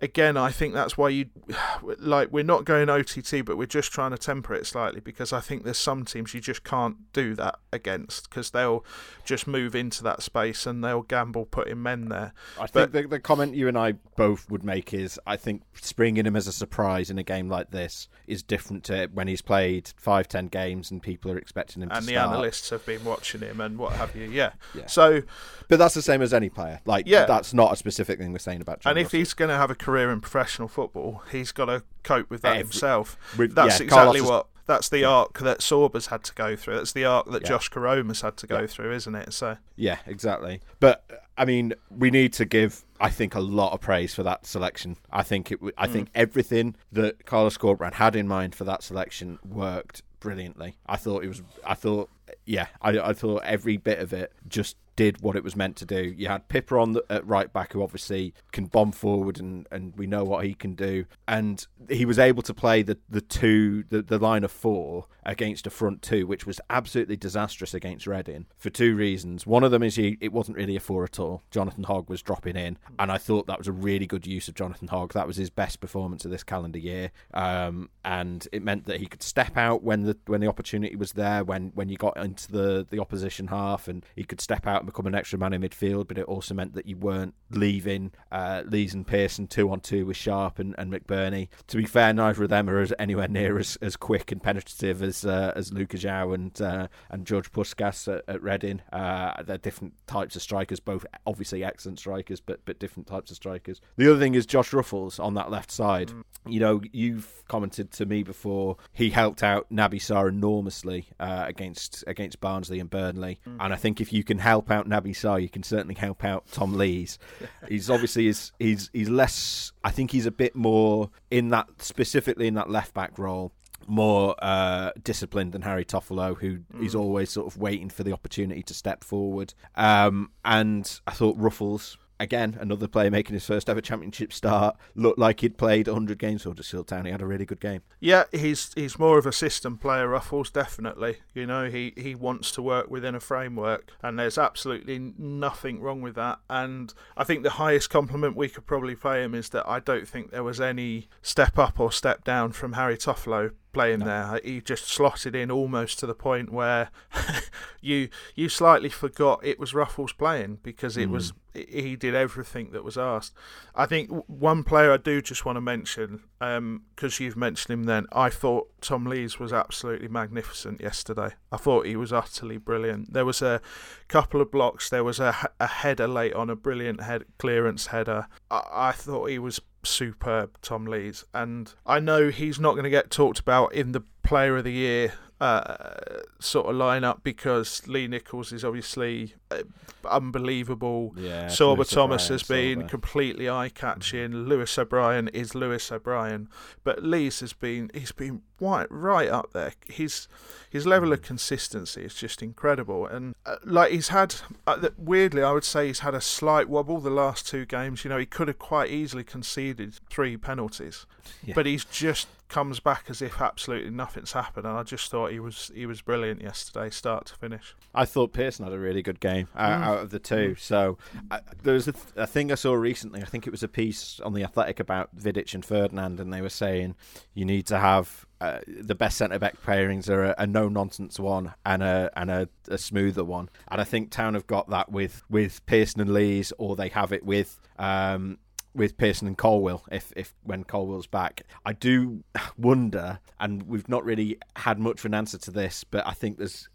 again, 0.00 0.36
I 0.36 0.50
think 0.50 0.74
that's 0.74 0.96
why 0.96 1.08
you 1.08 1.26
like 1.98 2.30
we're 2.30 2.44
not 2.44 2.64
going 2.64 2.88
OTT, 2.88 3.44
but 3.44 3.56
we're 3.56 3.66
just 3.66 3.92
trying 3.92 4.10
to 4.12 4.18
temper 4.18 4.54
it 4.54 4.66
slightly 4.66 5.00
because 5.00 5.32
I 5.32 5.40
think 5.40 5.64
there's 5.64 5.78
some 5.78 6.04
teams 6.04 6.34
you 6.34 6.40
just 6.40 6.64
can't 6.64 7.12
do 7.12 7.34
that 7.34 7.58
against 7.72 8.28
because 8.28 8.50
they'll 8.50 8.84
just 9.24 9.46
move 9.46 9.74
into 9.74 10.02
that 10.04 10.22
space 10.22 10.66
and 10.66 10.82
they'll 10.84 11.02
gamble 11.02 11.46
putting 11.46 11.82
men 11.82 12.08
there. 12.08 12.32
I 12.58 12.66
But- 12.72 12.92
think 12.92 12.92
the, 12.92 13.08
the 13.16 13.20
comment 13.20 13.54
you 13.54 13.68
and 13.68 13.76
I 13.78 13.92
both 14.16 14.50
would 14.50 14.64
make 14.64 14.92
is 14.94 15.18
I 15.26 15.36
think 15.36 15.62
springing 15.80 16.26
him 16.26 16.36
as 16.36 16.46
a 16.46 16.52
surprise 16.52 17.10
in 17.10 17.18
a 17.18 17.22
game 17.22 17.48
like 17.48 17.70
this 17.70 18.08
is 18.26 18.42
different 18.42 18.84
to 18.84 19.08
when 19.12 19.28
he's 19.28 19.42
played 19.42 19.92
five, 19.96 20.28
ten 20.28 20.46
games 20.48 20.90
and 20.90 21.02
people 21.02 21.30
are 21.30 21.38
expecting 21.38 21.82
him 21.82 21.90
And 21.92 22.04
the 22.06 22.12
start. 22.12 22.30
analysts 22.30 22.70
have 22.70 22.84
been 22.86 23.04
watching 23.04 23.40
him 23.40 23.60
and 23.60 23.78
what 23.78 23.92
have 23.94 24.14
you. 24.16 24.28
Yeah. 24.30 24.52
Yeah. 24.74 24.86
So 24.86 25.22
But 25.68 25.78
that's 25.78 25.94
the 25.94 26.02
same 26.02 26.22
as 26.22 26.32
any 26.32 26.48
player. 26.48 26.80
Like, 26.84 27.06
Yeah. 27.06 27.24
that's 27.26 27.52
not 27.54 27.72
a 27.72 27.76
specific 27.76 28.18
thing 28.18 28.32
we're 28.32 28.38
saying 28.38 28.60
about 28.60 28.80
John 28.80 28.90
and 28.92 28.98
if 28.98 29.06
Russell. 29.06 29.18
he's 29.18 29.34
going 29.34 29.48
to 29.50 29.56
have 29.56 29.70
a 29.70 29.74
career 29.88 30.12
in 30.12 30.20
professional 30.20 30.68
football, 30.68 31.22
he's 31.32 31.50
got 31.50 31.66
to 31.66 31.82
cope 32.02 32.28
with 32.28 32.42
that 32.42 32.56
Every- 32.56 32.62
himself. 32.64 33.16
With- 33.38 33.54
That's 33.54 33.80
yeah, 33.80 33.84
exactly 33.84 34.20
Carlos 34.20 34.28
what. 34.28 34.46
That's 34.66 34.90
the 34.90 35.02
arc 35.02 35.38
that 35.38 35.60
Sorba's 35.60 36.08
had 36.08 36.22
to 36.24 36.34
go 36.34 36.54
through. 36.54 36.76
That's 36.76 36.92
the 36.92 37.06
arc 37.06 37.30
that 37.30 37.40
Yeah. 37.40 37.48
Josh 37.48 37.70
Koroma's 37.70 38.20
had 38.20 38.36
to 38.36 38.46
go 38.46 38.60
Yeah. 38.60 38.66
through, 38.66 38.92
isn't 38.92 39.14
it? 39.14 39.32
So 39.32 39.56
Yeah, 39.76 39.96
exactly. 40.04 40.60
But 40.78 41.04
I 41.38 41.46
mean, 41.46 41.72
we 41.88 42.10
need 42.10 42.34
to 42.34 42.44
give, 42.44 42.84
I 43.00 43.08
think, 43.08 43.34
a 43.34 43.40
lot 43.40 43.72
of 43.72 43.80
praise 43.80 44.14
for 44.14 44.22
that 44.24 44.44
selection. 44.44 44.98
I 45.10 45.22
think 45.22 45.50
it. 45.52 45.58
I 45.78 45.86
mm. 45.86 45.92
think 45.92 46.08
everything 46.14 46.76
that 46.92 47.24
Carlos 47.24 47.56
Corberán 47.56 47.94
had 47.94 48.14
in 48.14 48.28
mind 48.28 48.54
for 48.54 48.64
that 48.64 48.82
selection 48.82 49.38
worked 49.42 50.02
brilliantly. 50.20 50.76
I 50.86 50.96
thought 50.96 51.24
it 51.24 51.28
was. 51.28 51.40
I 51.64 51.72
thought, 51.74 52.10
yeah, 52.44 52.66
I, 52.82 52.98
I 52.98 53.12
thought 53.14 53.44
every 53.44 53.78
bit 53.78 54.00
of 54.00 54.12
it 54.12 54.32
just 54.48 54.76
did 54.98 55.20
what 55.20 55.36
it 55.36 55.44
was 55.44 55.54
meant 55.54 55.76
to 55.76 55.86
do. 55.86 56.12
You 56.16 56.26
had 56.26 56.48
Pipa 56.48 56.76
on 56.76 56.90
the, 56.90 57.04
at 57.08 57.24
right 57.24 57.52
back, 57.52 57.72
who 57.72 57.84
obviously 57.84 58.34
can 58.50 58.66
bomb 58.66 58.90
forward, 58.90 59.38
and, 59.38 59.64
and 59.70 59.96
we 59.96 60.08
know 60.08 60.24
what 60.24 60.44
he 60.44 60.54
can 60.54 60.74
do. 60.74 61.04
And 61.28 61.64
he 61.88 62.04
was 62.04 62.18
able 62.18 62.42
to 62.42 62.52
play 62.52 62.82
the 62.82 62.98
the 63.08 63.20
two 63.20 63.84
the, 63.90 64.02
the 64.02 64.18
line 64.18 64.42
of 64.42 64.50
four 64.50 65.06
against 65.24 65.68
a 65.68 65.70
front 65.70 66.02
two, 66.02 66.26
which 66.26 66.46
was 66.46 66.60
absolutely 66.68 67.16
disastrous 67.16 67.74
against 67.74 68.08
Reading 68.08 68.46
for 68.56 68.70
two 68.70 68.96
reasons. 68.96 69.46
One 69.46 69.62
of 69.62 69.70
them 69.70 69.84
is 69.84 69.94
he, 69.94 70.18
it 70.20 70.32
wasn't 70.32 70.56
really 70.56 70.74
a 70.74 70.80
four 70.80 71.04
at 71.04 71.20
all. 71.20 71.42
Jonathan 71.52 71.84
Hogg 71.84 72.10
was 72.10 72.20
dropping 72.20 72.56
in, 72.56 72.76
and 72.98 73.12
I 73.12 73.18
thought 73.18 73.46
that 73.46 73.58
was 73.58 73.68
a 73.68 73.72
really 73.72 74.06
good 74.06 74.26
use 74.26 74.48
of 74.48 74.54
Jonathan 74.54 74.88
Hogg. 74.88 75.12
That 75.12 75.28
was 75.28 75.36
his 75.36 75.50
best 75.50 75.80
performance 75.80 76.24
of 76.24 76.32
this 76.32 76.42
calendar 76.42 76.80
year, 76.80 77.12
um, 77.34 77.88
and 78.04 78.48
it 78.50 78.64
meant 78.64 78.86
that 78.86 78.98
he 78.98 79.06
could 79.06 79.22
step 79.22 79.56
out 79.56 79.84
when 79.84 80.02
the 80.02 80.16
when 80.26 80.40
the 80.40 80.48
opportunity 80.48 80.96
was 80.96 81.12
there, 81.12 81.44
when 81.44 81.70
when 81.74 81.88
you 81.88 81.96
got 81.96 82.16
into 82.16 82.50
the 82.50 82.84
the 82.90 82.98
opposition 82.98 83.46
half, 83.46 83.86
and 83.86 84.04
he 84.16 84.24
could 84.24 84.40
step 84.40 84.66
out 84.66 84.87
become 84.88 85.06
an 85.06 85.14
extra 85.14 85.38
man 85.38 85.52
in 85.52 85.62
midfield. 85.62 86.08
But 86.08 86.18
it 86.18 86.24
also 86.24 86.54
meant 86.54 86.74
that 86.74 86.86
you 86.86 86.96
weren't 86.96 87.34
leaving 87.50 88.12
uh, 88.32 88.62
Lees 88.66 88.94
and 88.94 89.06
Pearson 89.06 89.46
two 89.46 89.70
on 89.70 89.80
two 89.80 90.06
with 90.06 90.16
Sharp 90.16 90.58
and, 90.58 90.74
and 90.78 90.92
McBurnie. 90.92 91.48
To 91.68 91.76
be 91.76 91.84
fair, 91.84 92.12
neither 92.12 92.44
of 92.44 92.50
them 92.50 92.68
are 92.68 92.80
as, 92.80 92.92
anywhere 92.98 93.28
near 93.28 93.58
as, 93.58 93.76
as 93.80 93.96
quick 93.96 94.32
and 94.32 94.42
penetrative 94.42 95.02
as 95.02 95.24
uh, 95.24 95.52
as 95.54 95.72
Lucas 95.72 96.02
João 96.02 96.34
and 96.34 96.60
uh, 96.60 96.88
and 97.10 97.26
George 97.26 97.52
Puscas 97.52 98.12
at, 98.12 98.24
at 98.28 98.42
Reading. 98.42 98.82
Uh, 98.92 99.42
they're 99.42 99.58
different 99.58 99.94
types 100.06 100.36
of 100.36 100.42
strikers, 100.42 100.80
both 100.80 101.06
obviously 101.26 101.64
excellent 101.64 101.98
strikers, 101.98 102.40
but 102.40 102.64
but 102.64 102.78
different 102.78 103.06
types 103.06 103.30
of 103.30 103.36
strikers. 103.36 103.80
The 103.96 104.10
other 104.10 104.18
thing 104.18 104.34
is 104.34 104.46
Josh 104.46 104.70
Ruffels 104.70 105.22
on 105.22 105.34
that 105.34 105.50
left 105.50 105.70
side. 105.70 106.12
You 106.46 106.60
know, 106.60 106.80
you've 106.92 107.42
commented 107.48 107.90
to 107.92 108.06
me 108.06 108.22
before 108.22 108.76
he 108.92 109.10
helped 109.10 109.42
out 109.42 109.66
Naby 109.70 110.00
Sarr 110.00 110.28
enormously 110.28 111.08
uh, 111.20 111.44
against 111.46 112.04
against 112.06 112.40
Barnsley 112.40 112.80
and 112.80 112.88
Burnley, 112.88 113.40
and 113.44 113.72
I 113.72 113.76
think 113.76 114.00
if 114.00 114.12
you 114.12 114.24
can 114.24 114.38
help 114.38 114.70
out 114.70 114.77
Naby 114.86 115.10
Sarr, 115.10 115.40
you 115.40 115.48
can 115.48 115.62
certainly 115.62 115.94
help 115.94 116.24
out 116.24 116.46
Tom 116.52 116.74
Lees. 116.74 117.18
he's 117.68 117.90
obviously 117.90 118.28
is 118.28 118.52
he's 118.58 118.90
he's 118.92 119.08
less. 119.08 119.72
I 119.84 119.90
think 119.90 120.10
he's 120.10 120.26
a 120.26 120.30
bit 120.30 120.54
more 120.54 121.10
in 121.30 121.48
that 121.50 121.68
specifically 121.78 122.46
in 122.46 122.54
that 122.54 122.70
left 122.70 122.94
back 122.94 123.18
role 123.18 123.52
more 123.86 124.34
uh, 124.40 124.90
disciplined 125.02 125.52
than 125.52 125.62
Harry 125.62 125.84
Toffolo, 125.84 126.36
who 126.36 126.58
is 126.80 126.94
always 126.94 127.30
sort 127.30 127.46
of 127.46 127.56
waiting 127.56 127.88
for 127.88 128.02
the 128.02 128.12
opportunity 128.12 128.62
to 128.62 128.74
step 128.74 129.02
forward. 129.02 129.54
Um, 129.76 130.30
and 130.44 131.00
I 131.06 131.12
thought 131.12 131.38
Ruffels. 131.38 131.96
Again, 132.20 132.56
another 132.60 132.88
player 132.88 133.10
making 133.10 133.34
his 133.34 133.46
first 133.46 133.68
ever 133.70 133.80
championship 133.80 134.32
start. 134.32 134.76
Looked 134.94 135.18
like 135.18 135.40
he'd 135.40 135.56
played 135.56 135.86
100 135.86 136.18
games 136.18 136.42
for 136.42 136.50
Huddersfield 136.50 136.88
Town. 136.88 137.04
He 137.04 137.12
had 137.12 137.22
a 137.22 137.26
really 137.26 137.44
good 137.46 137.60
game. 137.60 137.82
yeah, 138.00 138.24
he's 138.32 138.72
he's 138.74 138.98
more 138.98 139.18
of 139.18 139.26
a 139.26 139.32
system 139.32 139.78
player. 139.78 140.08
Ruffels 140.08 140.52
definitely. 140.52 141.18
You 141.34 141.46
know, 141.46 141.68
he 141.70 141.92
he 141.96 142.14
wants 142.14 142.50
to 142.52 142.62
work 142.62 142.90
within 142.90 143.14
a 143.14 143.20
framework, 143.20 143.92
and 144.02 144.18
there's 144.18 144.38
absolutely 144.38 145.14
nothing 145.16 145.80
wrong 145.80 146.00
with 146.00 146.14
that. 146.16 146.40
And 146.50 146.92
I 147.16 147.24
think 147.24 147.42
the 147.42 147.50
highest 147.50 147.90
compliment 147.90 148.36
we 148.36 148.48
could 148.48 148.66
probably 148.66 148.96
pay 148.96 149.22
him 149.22 149.34
is 149.34 149.50
that 149.50 149.68
I 149.68 149.80
don't 149.80 150.08
think 150.08 150.30
there 150.30 150.44
was 150.44 150.60
any 150.60 151.08
step 151.22 151.58
up 151.58 151.78
or 151.78 151.92
step 151.92 152.24
down 152.24 152.52
from 152.52 152.72
Harry 152.72 152.96
Toffolo 152.96 153.52
playing 153.72 154.00
there. 154.00 154.40
He 154.42 154.60
just 154.60 154.86
slotted 154.86 155.34
in 155.34 155.50
almost 155.50 155.98
to 156.00 156.06
the 156.06 156.14
point 156.14 156.52
where 156.52 156.90
you 157.80 158.08
you 158.34 158.48
slightly 158.48 158.88
forgot 158.88 159.40
it 159.44 159.58
was 159.58 159.72
Ruffels 159.72 160.16
playing 160.16 160.58
because 160.62 160.96
it 160.96 161.08
was 161.08 161.32
hmm. 161.54 161.60
he 161.68 161.96
did 161.96 162.14
everything 162.14 162.70
that 162.72 162.84
was 162.84 162.98
asked. 162.98 163.34
I 163.74 163.86
think 163.86 164.10
one 164.26 164.64
player 164.64 164.92
I 164.92 164.96
do 164.96 165.20
just 165.20 165.44
want 165.44 165.56
to 165.56 165.60
mention 165.60 166.22
um, 166.40 166.82
because 166.94 167.20
you've 167.20 167.36
mentioned 167.36 167.72
him. 167.72 167.84
Then 167.84 168.06
I 168.12 168.30
thought 168.30 168.68
Tom 168.80 169.04
Lees 169.04 169.38
was 169.38 169.52
absolutely 169.52 170.08
magnificent 170.08 170.80
yesterday. 170.80 171.30
I 171.52 171.56
thought 171.56 171.86
he 171.86 171.96
was 171.96 172.12
utterly 172.12 172.56
brilliant. 172.56 173.12
There 173.12 173.24
was 173.24 173.42
a 173.42 173.60
couple 174.08 174.40
of 174.40 174.50
blocks. 174.50 174.90
There 174.90 175.04
was 175.04 175.20
a, 175.20 175.50
a 175.60 175.66
header 175.66 176.08
late 176.08 176.34
on 176.34 176.50
a 176.50 176.56
brilliant 176.56 177.02
head 177.02 177.24
clearance 177.38 177.86
header. 177.86 178.26
I, 178.50 178.62
I 178.72 178.92
thought 178.92 179.30
he 179.30 179.38
was 179.38 179.60
superb, 179.82 180.58
Tom 180.62 180.86
Lees, 180.86 181.24
and 181.32 181.72
I 181.86 182.00
know 182.00 182.28
he's 182.28 182.58
not 182.58 182.72
going 182.72 182.84
to 182.84 182.90
get 182.90 183.10
talked 183.10 183.38
about 183.38 183.72
in 183.74 183.92
the 183.92 184.02
Player 184.22 184.58
of 184.58 184.64
the 184.64 184.72
Year 184.72 185.14
uh, 185.40 185.94
sort 186.40 186.66
of 186.66 186.74
lineup 186.74 187.22
because 187.22 187.86
Lee 187.86 188.06
Nicholls 188.08 188.52
is 188.52 188.64
obviously 188.64 189.34
uh, 189.50 189.62
unbelievable. 190.04 191.14
Yeah, 191.16 191.46
Sorba 191.46 191.76
Lewis 191.78 191.90
Thomas 191.90 192.24
O'Brien, 192.24 192.32
has 192.38 192.42
been 192.48 192.82
Sorba. 192.82 192.88
completely 192.88 193.48
eye 193.48 193.68
catching. 193.72 194.32
Lewis 194.46 194.76
O'Brien 194.78 195.28
is 195.28 195.54
Lewis 195.54 195.90
O'Brien, 195.92 196.48
but 196.84 197.02
Lee's 197.02 197.40
has 197.40 197.52
been 197.52 197.90
he's 197.94 198.12
been 198.12 198.42
right 198.60 198.86
right 198.90 199.28
up 199.28 199.52
there. 199.52 199.72
His 199.88 200.28
his 200.70 200.86
level 200.86 201.12
of 201.12 201.22
consistency 201.22 202.02
is 202.02 202.14
just 202.14 202.42
incredible, 202.42 203.06
and 203.06 203.34
uh, 203.46 203.56
like 203.64 203.92
he's 203.92 204.08
had 204.08 204.34
uh, 204.66 204.88
weirdly, 204.98 205.42
I 205.42 205.52
would 205.52 205.64
say 205.64 205.86
he's 205.86 206.00
had 206.00 206.14
a 206.14 206.20
slight 206.20 206.68
wobble 206.68 207.00
the 207.00 207.10
last 207.10 207.46
two 207.48 207.64
games. 207.64 208.04
You 208.04 208.10
know, 208.10 208.18
he 208.18 208.26
could 208.26 208.48
have 208.48 208.58
quite 208.58 208.90
easily 208.90 209.24
conceded 209.24 209.94
three 210.10 210.36
penalties, 210.36 211.06
Yeah. 211.44 211.54
but 211.54 211.66
he's 211.66 211.84
just 211.84 212.28
comes 212.48 212.80
back 212.80 213.04
as 213.08 213.22
if 213.22 213.40
absolutely 213.40 213.90
nothing's 213.90 214.32
happened. 214.32 214.66
And 214.66 214.76
I 214.76 214.82
just 214.82 215.10
thought 215.10 215.32
he 215.32 215.40
was 215.40 215.70
he 215.74 215.86
was 215.86 216.00
brilliant 216.00 216.42
yesterday, 216.42 216.90
start 216.90 217.26
to 217.26 217.34
finish. 217.34 217.74
I 217.94 218.04
thought 218.04 218.32
Pearson 218.32 218.64
had 218.64 218.74
a 218.74 218.78
really 218.78 219.02
good 219.02 219.20
game 219.20 219.48
out, 219.54 219.82
out 219.82 219.98
of 219.98 220.10
the 220.10 220.18
two. 220.18 220.54
So 220.56 220.98
I, 221.30 221.40
there 221.62 221.74
was 221.74 221.88
a, 221.88 221.92
th- 221.92 222.04
a 222.16 222.26
thing 222.26 222.50
I 222.50 222.54
saw 222.56 222.74
recently. 222.74 223.22
I 223.22 223.26
think 223.26 223.46
it 223.46 223.50
was 223.50 223.62
a 223.62 223.68
piece 223.68 224.20
on 224.20 224.32
the 224.32 224.42
Athletic 224.42 224.80
about 224.80 225.16
Vidic 225.16 225.54
and 225.54 225.64
Ferdinand, 225.64 226.20
and 226.20 226.32
they 226.32 226.40
were 226.40 226.48
saying 226.48 226.94
you 227.34 227.44
need 227.44 227.66
to 227.66 227.78
have 227.78 228.26
uh, 228.40 228.60
the 228.66 228.94
best 228.94 229.18
centre 229.18 229.38
back 229.38 229.60
pairings 229.62 230.08
are 230.08 230.24
a, 230.24 230.34
a 230.38 230.46
no 230.46 230.68
nonsense 230.68 231.18
one 231.18 231.54
and 231.66 231.82
a 231.82 232.10
and 232.16 232.30
a, 232.30 232.48
a 232.68 232.78
smoother 232.78 233.24
one. 233.24 233.48
And 233.68 233.80
I 233.80 233.84
think 233.84 234.10
Town 234.10 234.34
have 234.34 234.46
got 234.46 234.70
that 234.70 234.90
with 234.90 235.22
with 235.28 235.64
Pearson 235.66 236.00
and 236.00 236.12
Lees, 236.12 236.52
or 236.58 236.76
they 236.76 236.88
have 236.88 237.12
it 237.12 237.24
with. 237.24 237.60
Um, 237.78 238.38
with 238.78 238.96
Pearson 238.96 239.26
and 239.26 239.36
Colwill, 239.36 239.84
if 239.90 240.12
if 240.16 240.34
when 240.44 240.64
Colwill's 240.64 241.06
back, 241.06 241.42
I 241.66 241.74
do 241.74 242.24
wonder, 242.56 243.18
and 243.38 243.64
we've 243.64 243.88
not 243.88 244.04
really 244.04 244.38
had 244.56 244.78
much 244.78 245.00
of 245.00 245.04
an 245.06 245.14
answer 245.14 245.36
to 245.38 245.50
this, 245.50 245.84
but 245.84 246.06
I 246.06 246.12
think 246.12 246.38
there's 246.38 246.68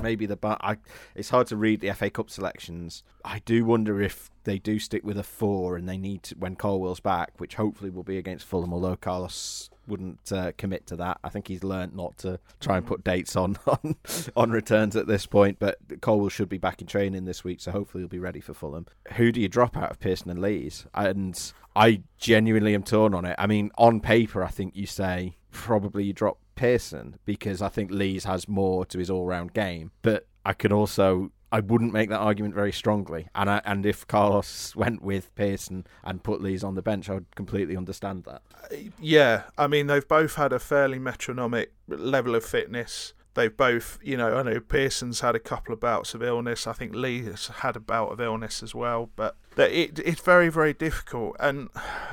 maybe 0.00 0.26
the 0.26 0.36
but 0.36 0.58
I 0.62 0.76
it's 1.14 1.30
hard 1.30 1.46
to 1.48 1.56
read 1.56 1.80
the 1.80 1.92
FA 1.92 2.10
Cup 2.10 2.30
selections. 2.30 3.02
I 3.24 3.40
do 3.40 3.64
wonder 3.64 4.00
if 4.00 4.30
they 4.44 4.58
do 4.58 4.78
stick 4.78 5.04
with 5.04 5.18
a 5.18 5.22
four 5.22 5.76
and 5.76 5.88
they 5.88 5.98
need 5.98 6.22
to, 6.24 6.34
when 6.36 6.56
Colwill's 6.56 7.00
back, 7.00 7.32
which 7.38 7.56
hopefully 7.56 7.90
will 7.90 8.02
be 8.02 8.16
against 8.16 8.46
Fulham, 8.46 8.72
although 8.72 8.96
Carlos 8.96 9.68
wouldn't 9.86 10.30
uh, 10.32 10.52
commit 10.56 10.86
to 10.86 10.96
that. 10.96 11.18
I 11.24 11.28
think 11.30 11.48
he's 11.48 11.64
learnt 11.64 11.96
not 11.96 12.18
to 12.18 12.38
try 12.60 12.76
and 12.76 12.86
put 12.86 13.02
dates 13.02 13.36
on, 13.36 13.56
on 13.66 13.96
on 14.36 14.50
returns 14.50 14.96
at 14.96 15.06
this 15.06 15.26
point. 15.26 15.58
But 15.58 15.78
Colwill 16.00 16.28
should 16.28 16.48
be 16.48 16.58
back 16.58 16.80
in 16.80 16.86
training 16.86 17.24
this 17.24 17.42
week, 17.42 17.60
so 17.60 17.72
hopefully 17.72 18.02
he'll 18.02 18.08
be 18.08 18.18
ready 18.18 18.40
for 18.40 18.54
Fulham. 18.54 18.86
Who 19.14 19.32
do 19.32 19.40
you 19.40 19.48
drop 19.48 19.76
out 19.76 19.90
of 19.90 20.00
Pearson 20.00 20.30
and 20.30 20.40
Lees? 20.40 20.86
And 20.94 21.52
I 21.74 22.02
genuinely 22.18 22.74
am 22.74 22.82
torn 22.82 23.14
on 23.14 23.24
it. 23.24 23.36
I 23.38 23.46
mean, 23.46 23.70
on 23.78 24.00
paper, 24.00 24.44
I 24.44 24.48
think 24.48 24.76
you 24.76 24.86
say 24.86 25.37
probably 25.50 26.12
drop 26.12 26.38
Pearson 26.54 27.18
because 27.24 27.62
I 27.62 27.68
think 27.68 27.90
Lees 27.90 28.24
has 28.24 28.48
more 28.48 28.84
to 28.86 28.98
his 28.98 29.10
all-round 29.10 29.52
game. 29.52 29.92
But 30.02 30.26
I 30.44 30.52
can 30.52 30.72
also 30.72 31.32
I 31.50 31.60
wouldn't 31.60 31.92
make 31.92 32.10
that 32.10 32.18
argument 32.18 32.54
very 32.54 32.72
strongly. 32.72 33.28
And 33.34 33.48
I, 33.48 33.62
and 33.64 33.86
if 33.86 34.06
Carlos 34.06 34.76
went 34.76 35.02
with 35.02 35.34
Pearson 35.34 35.86
and 36.04 36.22
put 36.22 36.42
Lees 36.42 36.62
on 36.62 36.74
the 36.74 36.82
bench, 36.82 37.08
I 37.08 37.14
would 37.14 37.34
completely 37.34 37.76
understand 37.76 38.24
that. 38.24 38.42
Uh, 38.54 38.76
yeah, 39.00 39.44
I 39.56 39.66
mean 39.66 39.86
they've 39.86 40.06
both 40.06 40.34
had 40.34 40.52
a 40.52 40.58
fairly 40.58 40.98
metronomic 40.98 41.72
level 41.88 42.34
of 42.34 42.44
fitness. 42.44 43.14
They've 43.34 43.56
both, 43.56 43.98
you 44.02 44.16
know, 44.16 44.36
I 44.36 44.42
know 44.42 44.58
Pearson's 44.58 45.20
had 45.20 45.36
a 45.36 45.38
couple 45.38 45.72
of 45.72 45.80
bouts 45.80 46.12
of 46.12 46.22
illness. 46.22 46.66
I 46.66 46.72
think 46.72 46.94
Lee 46.94 47.22
has 47.22 47.46
had 47.46 47.76
a 47.76 47.80
bout 47.80 48.10
of 48.10 48.20
illness 48.20 48.62
as 48.62 48.74
well. 48.74 49.10
But 49.14 49.36
it, 49.56 50.00
it's 50.00 50.20
very, 50.20 50.48
very 50.48 50.72
difficult. 50.74 51.36
And 51.38 51.68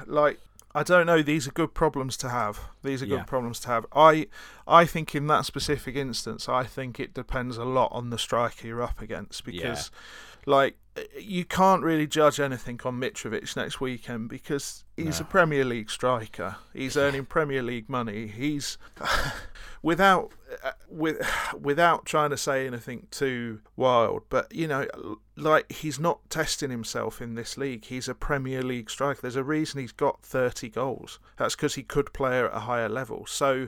like 0.05 0.39
I 0.75 0.83
don't 0.83 1.05
know. 1.05 1.21
These 1.21 1.47
are 1.47 1.51
good 1.51 1.73
problems 1.73 2.17
to 2.17 2.27
have. 2.27 2.59
These 2.83 3.01
are 3.01 3.05
good 3.05 3.19
yeah. 3.19 3.23
problems 3.23 3.61
to 3.61 3.69
have. 3.69 3.85
I, 3.95 4.27
I 4.67 4.83
think 4.85 5.15
in 5.15 5.25
that 5.27 5.45
specific 5.45 5.95
instance, 5.95 6.49
I 6.49 6.65
think 6.65 6.99
it 6.99 7.13
depends 7.13 7.55
a 7.55 7.63
lot 7.63 7.93
on 7.93 8.09
the 8.09 8.17
striker 8.17 8.67
you're 8.67 8.83
up 8.83 8.99
against 8.99 9.45
because, 9.45 9.89
yeah. 9.93 10.34
Like, 10.45 10.77
you 11.19 11.43
can't 11.43 11.83
really 11.83 12.07
judge 12.07 12.39
anything 12.39 12.79
on 12.85 12.99
Mitrovic 12.99 13.55
next 13.55 13.81
weekend 13.81 14.29
because 14.29 14.85
he's 14.95 15.19
no. 15.19 15.25
a 15.25 15.29
Premier 15.29 15.65
League 15.65 15.89
striker. 15.89 16.55
He's 16.73 16.95
earning 16.95 17.25
Premier 17.25 17.61
League 17.61 17.89
money. 17.89 18.27
He's 18.27 18.77
without 19.81 20.31
uh, 20.63 20.71
with 20.89 21.17
without 21.59 22.05
trying 22.05 22.29
to 22.29 22.37
say 22.37 22.65
anything 22.65 23.07
too 23.11 23.59
wild, 23.75 24.23
but 24.29 24.53
you 24.55 24.67
know, 24.67 24.87
like 25.35 25.69
he's 25.71 25.99
not 25.99 26.29
testing 26.29 26.69
himself 26.69 27.21
in 27.21 27.35
this 27.35 27.57
league. 27.57 27.85
He's 27.85 28.07
a 28.07 28.15
Premier 28.15 28.61
League 28.61 28.89
striker. 28.89 29.21
There's 29.21 29.35
a 29.35 29.43
reason 29.43 29.81
he's 29.81 29.91
got 29.91 30.23
30 30.23 30.69
goals. 30.69 31.19
That's 31.37 31.55
because 31.55 31.75
he 31.75 31.83
could 31.83 32.13
play 32.13 32.39
at 32.39 32.53
a 32.53 32.61
higher 32.61 32.89
level. 32.89 33.25
So 33.25 33.67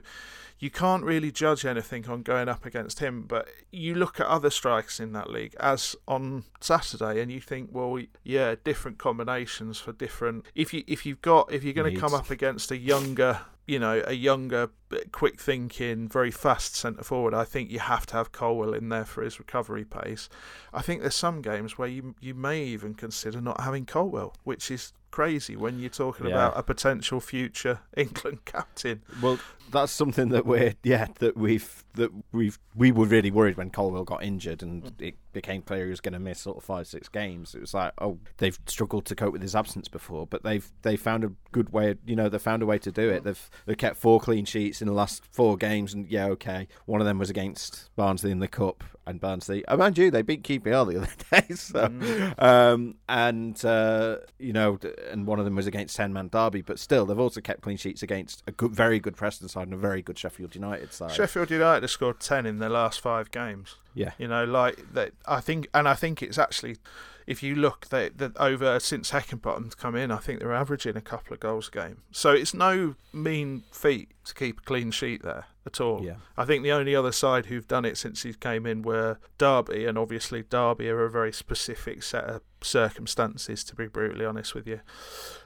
you 0.60 0.70
can't 0.70 1.04
really 1.04 1.32
judge 1.32 1.66
anything 1.66 2.08
on 2.08 2.24
going 2.24 2.50
up 2.50 2.66
against 2.66 3.00
him. 3.00 3.24
But 3.24 3.48
you 3.72 3.96
look 3.96 4.20
at 4.20 4.28
other 4.28 4.50
strikers 4.50 5.00
in 5.00 5.14
that 5.14 5.30
league, 5.30 5.56
as 5.60 5.96
on 6.08 6.44
Saturday, 6.60 7.22
and 7.22 7.32
you 7.32 7.42
think, 7.42 7.70
well, 7.72 8.00
yeah, 8.24 8.56
different 8.64 8.98
combinations 8.98 9.80
for 9.80 9.92
different. 9.92 10.46
If 10.56 10.74
you 10.74 10.84
if 10.88 11.06
you've 11.06 11.22
got 11.22 11.52
if 11.52 11.64
you're 11.64 11.74
going 11.74 11.94
to 11.94 12.00
come 12.00 12.14
up 12.14 12.32
against 12.32 12.72
a 12.72 12.78
younger 12.78 13.42
you 13.68 13.78
know, 13.78 14.02
a 14.08 14.14
younger, 14.14 14.70
quick 15.12 15.42
thinking, 15.42 16.08
very 16.08 16.32
fast 16.32 16.76
centre 16.76 17.04
forward, 17.04 17.34
I 17.34 17.44
think 17.44 17.70
you 17.70 17.80
have 17.80 18.06
to 18.08 18.14
have 18.16 18.32
Colwill 18.32 18.74
in 18.74 18.88
there 18.88 19.04
for 19.04 19.24
his 19.24 19.40
recovery 19.40 19.84
pace. 19.84 20.30
I 20.74 20.82
think 20.82 21.02
there's 21.02 21.16
some 21.16 21.42
games 21.42 21.78
where 21.78 21.90
you 21.90 22.16
you 22.22 22.34
may 22.34 22.64
even 22.64 22.94
consider 22.94 23.42
not 23.42 23.60
having 23.60 23.86
Colwill, 23.86 24.34
which 24.46 24.72
is 24.72 24.94
crazy 25.12 25.56
when 25.56 25.80
you're 25.80 25.90
talking 25.90 26.28
yeah. 26.28 26.34
about 26.34 26.58
a 26.58 26.64
potential 26.64 27.20
future 27.20 27.82
England 27.98 28.46
captain. 28.46 29.02
Well, 29.22 29.38
that's 29.70 29.92
something 29.92 30.30
that 30.30 30.46
we're 30.46 30.74
yeah 30.84 31.08
that 31.20 31.38
we've 31.38 31.84
that 31.96 32.12
we've 32.32 32.58
we 32.76 32.92
were 32.92 33.06
really 33.06 33.32
worried 33.32 33.58
when 33.58 33.70
Colwill 33.70 34.04
got 34.04 34.24
injured 34.24 34.64
and 34.64 34.84
mm. 34.84 34.92
it 35.00 35.16
became 35.34 35.62
clear 35.62 35.86
he 35.86 35.90
was 35.90 36.02
going 36.02 36.14
to 36.14 36.20
miss 36.20 36.40
sort 36.40 36.58
of 36.58 36.64
five 36.64 36.88
six 36.88 37.10
games. 37.10 37.54
It 37.54 37.62
was 37.62 37.74
like 37.74 37.94
oh 38.00 38.20
they've 38.38 38.58
struggled 38.66 39.06
to 39.06 39.16
cope 39.16 39.34
with 39.34 39.42
his 39.42 39.56
absence 39.56 39.88
before, 39.88 40.26
but 40.26 40.44
they've 40.44 40.70
they 40.82 40.96
found 40.96 41.24
a 41.24 41.32
good 41.52 41.72
way. 41.72 41.96
You 42.06 42.16
know 42.16 42.30
they 42.30 42.40
found 42.40 42.64
a 42.64 42.66
way 42.66 42.80
to 42.80 42.92
do 42.92 43.10
it. 43.10 43.24
They've 43.24 43.50
they 43.66 43.76
kept 43.76 43.98
four 43.98 44.20
clean 44.20 44.46
sheets 44.46 44.82
in 44.82 44.88
the 44.88 44.94
last 44.94 45.24
four 45.32 45.58
games, 45.58 45.94
and 45.94 46.08
yeah 46.08 46.28
okay, 46.28 46.68
one 46.86 47.02
of 47.02 47.08
them 47.08 47.20
was 47.20 47.30
against 47.30 47.90
Barnsley 47.96 48.32
in 48.32 48.40
the 48.40 48.48
cup 48.48 48.84
and 49.06 49.22
Barnsley. 49.22 49.64
Oh, 49.68 49.78
mind 49.78 49.98
you, 49.98 50.12
they 50.12 50.22
beat 50.22 50.44
QPR 50.44 50.92
the 50.92 50.98
other 50.98 51.10
day. 51.32 51.56
So 51.56 51.88
mm. 51.88 52.44
um, 52.44 52.96
and 53.08 53.64
uh, 53.66 54.18
you 54.38 54.54
know 54.54 54.80
and 55.12 55.26
one 55.26 55.40
of 55.40 55.46
them 55.46 55.56
was 55.56 55.68
against 55.68 55.96
ten 55.96 56.14
man 56.14 56.30
Derby, 56.30 56.62
but 56.62 56.80
still 56.80 57.06
they've 57.06 57.20
also 57.20 57.42
kept 57.42 57.62
clean 57.62 57.78
sheets 57.78 58.04
against 58.04 58.44
a 58.48 58.52
good, 58.52 58.72
very 58.72 59.00
good 59.00 59.16
Preston 59.16 59.48
side 59.58 59.68
and 59.68 59.74
a 59.74 59.78
very 59.78 60.02
good 60.02 60.18
Sheffield 60.18 60.56
United 60.56 60.94
side. 60.94 61.12
Sheffield 61.12 61.52
United 61.52 61.84
have 61.84 61.92
scored 61.92 62.20
ten 62.20 62.46
in 62.46 62.60
their 62.60 62.70
last 62.70 63.00
five 63.00 63.32
games. 63.32 63.76
Yeah, 63.94 64.12
you 64.18 64.28
know, 64.28 64.46
like 64.46 64.94
that. 64.94 65.14
I 65.28 65.42
think, 65.42 65.68
and 65.74 65.88
I 65.88 65.96
think 65.96 66.22
it's 66.22 66.38
actually, 66.38 66.78
if 67.26 67.42
you 67.42 67.56
look 67.56 67.88
that 67.90 68.18
that 68.20 68.38
over 68.38 68.80
since 68.80 69.12
Heckingbottom's 69.12 69.76
come 69.76 69.96
in, 69.96 70.12
I 70.12 70.18
think 70.18 70.40
they're 70.40 70.54
averaging 70.54 70.96
a 70.96 71.02
couple 71.02 71.34
of 71.34 71.40
goals 71.40 71.70
a 71.70 71.72
game. 71.72 72.02
So 72.12 72.32
it's 72.32 72.54
no 72.54 72.96
mean 73.12 73.64
feat 73.72 74.12
to 74.26 74.34
keep 74.34 74.60
a 74.60 74.64
clean 74.64 74.92
sheet 74.92 75.24
there 75.24 75.46
at 75.68 75.80
all. 75.80 76.04
Yeah. 76.04 76.16
I 76.36 76.46
think 76.46 76.64
the 76.64 76.72
only 76.72 76.96
other 76.96 77.12
side 77.12 77.46
who've 77.46 77.68
done 77.68 77.86
it 77.86 77.98
since 77.98 78.24
he 78.24 78.34
came 78.34 78.66
in 78.66 78.82
were 78.82 79.20
Derby, 79.38 79.86
and 79.86 79.98
obviously 79.98 80.42
Derby 80.42 80.90
are 80.90 81.06
a 81.06 81.12
very 81.12 81.32
specific 81.32 82.02
set 82.02 82.24
of 82.24 82.42
circumstances, 82.62 83.64
to 83.66 83.76
be 83.76 83.86
brutally 83.88 84.26
honest 84.26 84.56
with 84.56 84.66
you. 84.66 84.80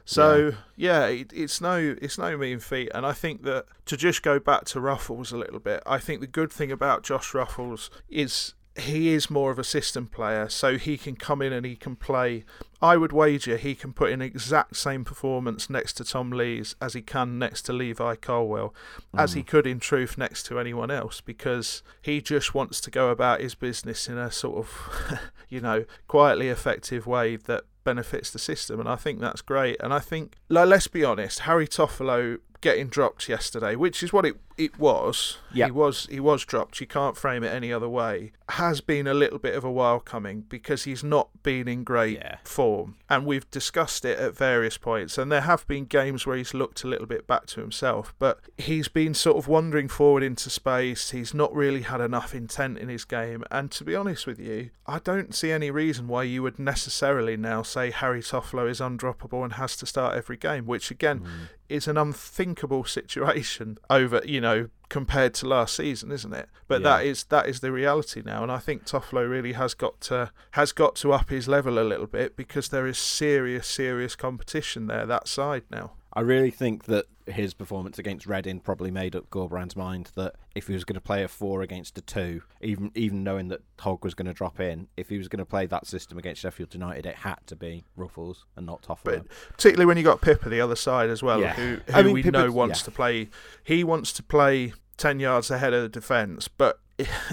So 0.06 0.54
yeah, 0.78 1.08
yeah 1.08 1.08
it, 1.08 1.34
it's 1.34 1.60
no 1.60 1.96
it's 2.02 2.18
no 2.18 2.38
mean 2.38 2.60
feat, 2.60 2.92
and 2.96 3.06
I 3.06 3.12
think 3.12 3.44
that 3.44 3.66
to 3.88 3.98
just 3.98 4.24
go 4.24 4.40
back 4.40 4.66
to 4.66 4.80
Ruffels 4.80 5.34
a 5.34 5.38
little 5.38 5.60
bit, 5.60 5.84
I 5.86 5.98
think 5.98 6.22
the 6.22 6.28
good 6.28 6.52
thing 6.52 6.72
about 6.72 7.04
Josh 7.04 7.32
Ruffels 7.34 7.90
is 8.10 8.54
he 8.78 9.10
is 9.10 9.30
more 9.30 9.52
of 9.52 9.60
a 9.60 9.64
system 9.64 10.08
player, 10.08 10.48
so 10.48 10.78
he 10.78 10.98
can 10.98 11.16
come 11.16 11.42
in 11.42 11.52
and 11.52 11.66
he 11.66 11.76
can 11.76 11.96
play. 11.96 12.46
I 12.82 12.98
would 12.98 13.12
wager 13.12 13.58
he 13.58 13.76
can 13.76 13.92
put 13.92 14.12
in 14.12 14.22
exact 14.22 14.78
same 14.78 15.04
performance 15.04 15.70
next 15.70 15.94
to 15.94 16.04
Tom 16.04 16.32
Lees 16.32 16.76
as 16.82 16.94
he 16.94 17.02
can 17.02 17.38
next 17.38 17.64
to 17.64 17.74
Levi 17.74 18.16
Colwill, 18.16 18.74
mm. 19.14 19.22
as 19.22 19.34
he 19.34 19.44
mm. 19.44 19.48
could 19.48 19.68
in 19.68 19.80
truth 19.80 20.18
next 20.18 20.46
to 20.48 20.60
anyone 20.60 20.90
else, 20.90 21.20
because 21.20 21.84
he 22.02 22.22
just 22.22 22.56
wants 22.56 22.80
to 22.82 22.92
go 22.92 23.10
about 23.10 23.42
his 23.42 23.56
business 23.56 24.08
in 24.08 24.18
a 24.18 24.32
sort 24.32 24.60
of, 24.60 25.20
you 25.50 25.60
know, 25.60 25.86
quietly 26.08 26.48
effective 26.48 27.06
way 27.06 27.36
that 27.36 27.66
benefits 27.84 28.32
the 28.32 28.40
system, 28.40 28.80
and 28.80 28.88
I 28.88 28.96
think 28.96 29.20
that's 29.20 29.42
great. 29.42 29.78
And 29.82 29.94
I 29.94 30.00
think, 30.00 30.38
like, 30.50 30.68
let's 30.68 30.88
be 30.88 31.04
honest, 31.04 31.40
Harry 31.40 31.68
Toffolo 31.68 32.38
getting 32.62 32.88
dropped 32.88 33.28
yesterday, 33.28 33.76
which 33.76 34.02
is 34.04 34.14
what 34.14 34.26
it 34.26 34.38
it 34.58 34.78
was. 34.80 35.40
Yep. 35.54 35.68
He 35.68 35.72
was 35.72 36.08
he 36.10 36.20
was 36.20 36.46
dropped. 36.46 36.80
You 36.80 36.88
can't 36.88 37.18
frame 37.18 37.44
it 37.44 37.54
any 37.54 37.74
other 37.74 37.90
way. 37.90 38.32
Has 38.50 38.82
been 38.82 39.08
a 39.08 39.14
little 39.14 39.40
bit 39.40 39.56
of 39.56 39.64
a 39.64 39.72
while 39.72 40.00
coming 40.00 40.42
because 40.42 40.84
he's 40.84 41.04
not 41.04 41.30
been 41.44 41.68
in 41.68 41.84
great 41.84 42.18
yeah. 42.18 42.38
form, 42.44 42.96
and 43.10 43.26
we've 43.26 43.50
discussed 43.50 44.06
it 44.06 44.20
at 44.20 44.38
various 44.38 44.78
points. 44.78 45.18
And 45.18 45.32
there 45.32 45.42
have 45.42 45.68
been 45.68 45.86
games 45.86 46.26
where 46.26 46.38
he's 46.38 46.54
looked 46.54 46.84
a 46.84 46.88
little 46.88 47.08
bit 47.08 47.28
back 47.28 47.48
to 47.48 47.62
himself, 47.62 48.14
but 48.20 48.40
he's 48.58 48.88
been 48.88 49.14
sort 49.14 49.38
of 49.38 49.48
wandering 49.48 49.88
forward 49.88 50.24
into 50.24 50.50
space. 50.50 51.12
He's 51.12 51.34
not 51.34 51.54
really 51.54 51.82
had 51.82 52.02
enough 52.02 52.36
intent 52.36 52.78
in 52.78 52.90
his 52.90 53.06
game. 53.06 53.44
And 53.50 53.72
to 53.72 53.84
be 53.84 53.96
honest 53.96 54.28
with 54.28 54.40
you, 54.40 54.70
I 54.86 55.00
don't 55.00 55.34
see 55.34 55.52
any 55.52 55.72
reason 55.72 56.08
why 56.08 56.24
you 56.24 56.44
would 56.44 56.60
necessarily 56.60 57.38
now 57.38 57.64
say 57.64 57.92
Harry 57.92 58.22
Toffolo 58.22 58.70
is 58.70 58.80
undroppable 58.80 59.44
and 59.44 59.54
has 59.54 59.76
to 59.78 59.86
start 59.86 60.16
every 60.16 60.38
game, 60.38 60.66
which 60.66 60.92
again 60.92 61.22
mm. 61.22 61.30
Is 61.72 61.88
an 61.88 61.98
unthinkable 61.98 62.84
situation 62.84 63.78
over 63.90 64.22
you 64.26 64.42
know 64.42 64.70
compared 64.90 65.34
to 65.34 65.48
last 65.48 65.76
season, 65.76 66.12
isn't 66.12 66.34
it? 66.34 66.50
But 66.68 66.82
yeah. 66.82 66.98
that 66.98 67.06
is 67.06 67.24
that 67.26 67.48
is 67.48 67.62
the 67.62 67.72
reality 67.72 68.22
now, 68.24 68.44
and 68.44 68.52
I 68.52 68.60
think 68.60 68.86
Toffolo 68.86 69.28
really 69.28 69.54
has 69.54 69.74
got 69.74 70.02
to 70.02 70.32
has 70.52 70.72
got 70.72 70.96
to 70.98 71.14
up 71.14 71.30
his 71.30 71.48
level 71.48 71.80
a 71.80 71.86
little 71.86 72.08
bit 72.08 72.36
because 72.36 72.70
there 72.70 72.86
is 72.86 72.98
serious 72.98 73.68
serious 73.68 74.16
competition 74.16 74.88
there 74.88 75.06
that 75.06 75.28
side 75.28 75.64
now. 75.72 75.94
I 76.14 76.22
really 76.22 76.52
think 76.52 76.86
that 76.86 77.06
his 77.28 77.54
performance 77.54 77.98
against 77.98 78.26
Reading 78.26 78.60
probably 78.60 78.92
made 78.92 79.16
up 79.16 79.30
Corberán's 79.30 79.76
mind 79.76 80.12
that 80.16 80.36
if 80.56 80.68
he 80.68 80.74
was 80.74 80.84
going 80.84 80.96
to 80.96 81.02
play 81.02 81.24
a 81.24 81.28
four 81.28 81.62
against 81.62 81.98
a 81.98 82.02
two, 82.02 82.42
even 82.62 82.92
even 82.96 83.24
knowing 83.24 83.48
that 83.50 83.62
Hogg 83.80 84.04
was 84.04 84.14
going 84.14 84.26
to 84.26 84.34
drop 84.34 84.60
in, 84.60 84.88
if 84.98 85.10
he 85.10 85.18
was 85.18 85.28
going 85.28 85.40
to 85.40 85.46
play 85.46 85.66
that 85.68 85.88
system 85.88 86.18
against 86.18 86.42
Sheffield 86.42 86.74
United, 86.74 87.06
it 87.06 87.16
had 87.16 87.40
to 87.48 87.56
be 87.56 87.86
Ruffels 87.98 88.38
and 88.56 88.66
not 88.66 88.82
Toffolo. 88.82 89.04
But 89.04 89.28
particularly 89.52 89.86
when 89.86 89.98
you 89.98 90.04
got 90.04 90.22
Pipa 90.22 90.50
the 90.50 90.62
other 90.62 90.76
side 90.76 91.10
as 91.10 91.24
well, 91.24 91.40
yeah. 91.40 91.54
who, 91.54 91.78
who 91.88 91.94
I 91.94 92.04
mean, 92.04 92.14
we 92.14 92.24
know 92.24 92.52
wants 92.52 92.82
yeah. 92.82 92.86
to 92.86 92.92
play. 92.92 93.30
He 93.64 93.84
wants 93.84 94.12
to 94.14 94.24
play 94.24 94.74
ten 94.98 95.20
yards 95.20 95.50
ahead 95.50 95.74
of 95.74 95.82
the 95.84 95.90
defence, 95.90 96.48
but 96.48 96.80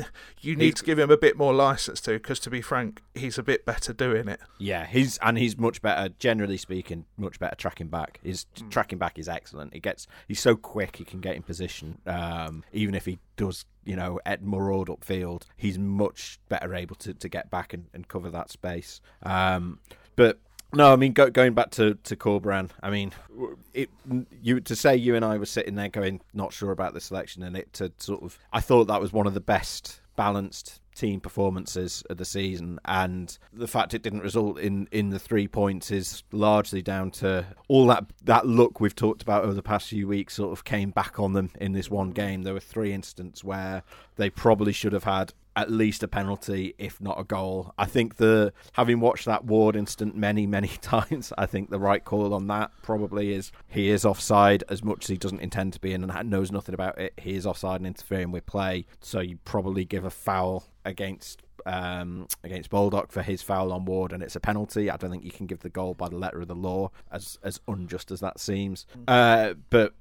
you 0.40 0.57
need 0.57 0.76
to 0.76 0.85
give 0.85 0.98
him 0.98 1.11
a 1.11 1.16
bit 1.16 1.37
more 1.37 1.52
license 1.52 2.00
to, 2.02 2.12
because 2.12 2.38
to 2.40 2.50
be 2.50 2.61
frank, 2.61 3.02
he's 3.14 3.38
a 3.38 3.42
bit 3.42 3.64
better 3.64 3.92
doing 3.92 4.28
it. 4.28 4.40
Yeah, 4.59 4.87
he's 4.87 5.18
and 5.18 5.38
he's 5.38 5.59
much 5.59 5.83
better, 5.83 6.09
generally 6.18 6.57
speaking, 6.57 7.04
much 7.16 7.38
better 7.38 7.57
tracking 7.57 7.88
back. 7.88 8.20
His 8.22 8.46
mm. 8.57 8.70
tracking 8.70 8.98
back 8.98 9.18
is 9.18 9.28
excellent. 9.28 9.74
He 9.74 9.81
gets 9.81 10.07
he's 10.26 10.40
so 10.40 10.57
quick, 10.57 10.96
he 10.96 11.04
can 11.04 11.20
get 11.20 11.37
in 11.37 11.42
position. 11.42 11.98
Um, 12.07 12.64
even 12.72 12.94
if 12.94 13.04
he 13.04 13.18
does, 13.37 13.64
you 13.85 13.96
know, 13.96 14.20
at 14.26 14.42
maraud 14.42 14.88
upfield, 14.88 15.42
he's 15.57 15.78
much 15.78 16.38
better 16.48 16.74
able 16.74 16.96
to, 16.96 17.14
to 17.14 17.28
get 17.28 17.50
back 17.50 17.72
and, 17.72 17.87
and 17.94 18.09
cover 18.09 18.31
that 18.31 18.50
space. 18.50 19.00
Um, 19.22 19.81
but 20.16 20.38
no, 20.74 20.92
I 20.92 20.96
mean 20.96 21.12
go, 21.12 21.31
going 21.31 21.54
back 21.54 21.70
to 21.72 21.94
to 22.04 22.16
Corberán. 22.16 22.70
I 22.83 22.90
mean, 22.90 23.12
it 23.72 23.90
you 24.42 24.61
to 24.61 24.76
say 24.76 24.96
you 24.96 25.14
and 25.14 25.24
I 25.24 25.38
were 25.38 25.46
sitting 25.46 25.74
there 25.74 25.88
going 25.88 26.20
not 26.35 26.52
sure 26.52 26.72
about 26.72 26.94
the 26.94 27.00
selection, 27.00 27.42
and 27.42 27.57
it 27.57 27.72
to 27.74 27.92
sort 27.98 28.22
of 28.22 28.38
I 28.52 28.61
thought 28.61 28.87
that 28.87 29.00
was 29.00 29.12
one 29.12 29.26
of 29.26 29.35
the 29.35 29.40
best 29.40 30.00
balanced 30.16 30.81
team 30.98 31.20
performances 31.20 32.02
of 32.11 32.16
the 32.16 32.24
season, 32.24 32.78
and 32.85 33.38
the 33.52 33.68
fact 33.68 33.94
it 33.94 34.02
didn't 34.02 34.20
result 34.20 34.59
in, 34.59 34.88
in 34.90 35.11
the 35.11 35.18
three 35.18 35.46
points 35.46 35.92
is 35.92 36.24
largely 36.33 36.83
down 36.83 37.11
to 37.12 37.46
all 37.68 37.87
that 37.87 38.04
that 38.24 38.46
look 38.46 38.81
we've 38.81 38.96
talked 38.96 39.22
about 39.22 39.44
over 39.44 39.54
the 39.54 39.62
past 39.62 39.88
few 39.88 40.09
weeks. 40.09 40.35
Sort 40.35 40.52
of 40.52 40.64
came 40.64 40.90
back 40.90 41.18
on 41.20 41.33
them 41.33 41.50
in 41.61 41.72
this 41.72 41.88
one 41.88 42.11
game. 42.11 42.42
There 42.42 42.52
were 42.52 42.61
three 42.61 42.92
instances 42.92 43.44
where 43.44 43.85
they 44.16 44.28
probably 44.28 44.72
should 44.72 44.92
have 44.92 45.04
had 45.04 45.33
at 45.59 45.73
least 45.73 46.05
a 46.05 46.09
penalty, 46.09 46.73
if 46.79 47.01
not 47.01 47.18
a 47.18 47.25
goal. 47.25 47.75
I 47.77 47.85
think 47.85 48.16
the 48.16 48.53
having 48.75 49.01
watched 49.01 49.25
that 49.25 49.44
Ward 49.44 49.75
instant 49.75 50.16
many, 50.16 50.47
many 50.47 50.68
times, 50.81 51.33
I 51.37 51.47
think 51.47 51.68
the 51.68 51.81
right 51.81 52.05
call 52.05 52.33
on 52.33 52.47
that 52.47 52.71
probably 52.83 53.35
is 53.35 53.51
he 53.66 53.90
is 53.90 54.05
offside 54.05 54.62
as 54.68 54.85
much 54.85 55.05
as 55.05 55.09
he 55.09 55.16
doesn't 55.16 55.40
intend 55.40 55.73
to 55.73 55.81
be 55.81 55.92
in 55.92 56.09
and 56.09 56.31
knows 56.31 56.53
nothing 56.53 56.75
about 56.75 56.99
it. 57.01 57.12
He 57.16 57.35
is 57.35 57.44
offside 57.44 57.81
and 57.81 57.88
interfering 57.88 58.31
with 58.31 58.47
play, 58.47 58.87
so 59.01 59.18
you 59.18 59.38
probably 59.44 59.85
give 59.85 60.05
a 60.05 60.11
foul 60.11 60.64
against 60.85 61.42
um, 61.66 62.29
against 62.44 62.71
Baldock 62.71 63.11
for 63.11 63.23
his 63.23 63.42
foul 63.42 63.73
on 63.73 63.85
Ward, 63.85 64.12
and 64.12 64.23
it's 64.23 64.37
a 64.37 64.40
penalty. 64.40 64.90
I 64.90 64.97
don't 64.97 65.11
think 65.11 65.25
you 65.25 65.33
can 65.33 65.47
give 65.47 65.59
the 65.59 65.68
goal 65.68 65.94
by 65.94 66.09
the 66.09 66.16
letter 66.16 66.40
of 66.40 66.47
the 66.47 66.55
law, 66.55 66.92
as 67.11 67.37
as 67.42 67.61
unjust 67.66 68.12
as 68.12 68.21
that 68.21 68.38
seems. 68.38 68.87
Uh, 69.09 69.55
but 69.71 69.94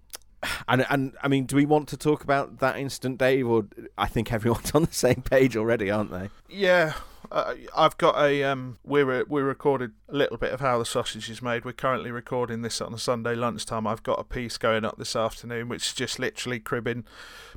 and 0.67 0.85
and 0.89 1.13
I 1.21 1.27
mean, 1.27 1.45
do 1.45 1.55
we 1.55 1.65
want 1.65 1.87
to 1.89 1.97
talk 1.97 2.23
about 2.23 2.59
that 2.59 2.77
instant, 2.77 3.17
Dave? 3.17 3.47
Or 3.47 3.65
I 3.97 4.07
think 4.07 4.31
everyone's 4.31 4.71
on 4.75 4.83
the 4.83 4.93
same 4.93 5.21
page 5.21 5.55
already, 5.57 5.89
aren't 5.89 6.11
they? 6.11 6.29
Yeah, 6.49 6.93
uh, 7.31 7.55
I've 7.75 7.97
got 7.97 8.17
a 8.17 8.43
um. 8.43 8.77
We're 8.83 9.25
we 9.25 9.41
recorded 9.41 9.91
a 10.09 10.15
little 10.15 10.37
bit 10.37 10.53
of 10.53 10.59
how 10.59 10.79
the 10.79 10.85
sausage 10.85 11.29
is 11.29 11.41
made. 11.41 11.65
We're 11.65 11.73
currently 11.73 12.11
recording 12.11 12.61
this 12.61 12.81
on 12.81 12.93
a 12.93 12.99
Sunday 12.99 13.35
lunchtime. 13.35 13.87
I've 13.87 14.03
got 14.03 14.19
a 14.19 14.23
piece 14.23 14.57
going 14.57 14.85
up 14.85 14.97
this 14.97 15.15
afternoon, 15.15 15.69
which 15.69 15.87
is 15.87 15.93
just 15.93 16.19
literally 16.19 16.59
cribbing 16.59 17.05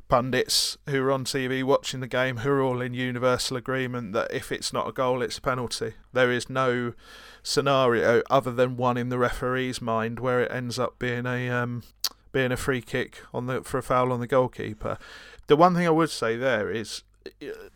pundits 0.07 0.77
who 0.89 1.01
are 1.03 1.11
on 1.11 1.23
TV 1.23 1.63
watching 1.63 2.01
the 2.01 2.07
game, 2.07 2.37
who 2.37 2.49
are 2.49 2.61
all 2.61 2.81
in 2.81 2.93
universal 2.93 3.55
agreement 3.55 4.13
that 4.13 4.33
if 4.33 4.51
it's 4.51 4.73
not 4.73 4.89
a 4.89 4.91
goal, 4.91 5.21
it's 5.21 5.37
a 5.37 5.41
penalty. 5.41 5.93
There 6.11 6.31
is 6.31 6.49
no 6.49 6.93
scenario 7.43 8.21
other 8.29 8.51
than 8.51 8.77
one 8.77 8.97
in 8.97 9.09
the 9.09 9.17
referee's 9.17 9.81
mind 9.81 10.19
where 10.19 10.41
it 10.41 10.51
ends 10.51 10.77
up 10.77 10.99
being 10.99 11.25
a 11.25 11.49
um 11.49 11.83
being 12.31 12.51
a 12.51 12.57
free 12.57 12.81
kick 12.81 13.21
on 13.33 13.47
the 13.47 13.61
for 13.63 13.77
a 13.77 13.83
foul 13.83 14.11
on 14.11 14.19
the 14.19 14.27
goalkeeper. 14.27 14.97
The 15.47 15.55
one 15.55 15.75
thing 15.75 15.85
I 15.85 15.91
would 15.91 16.09
say 16.09 16.37
there 16.37 16.71
is, 16.71 17.03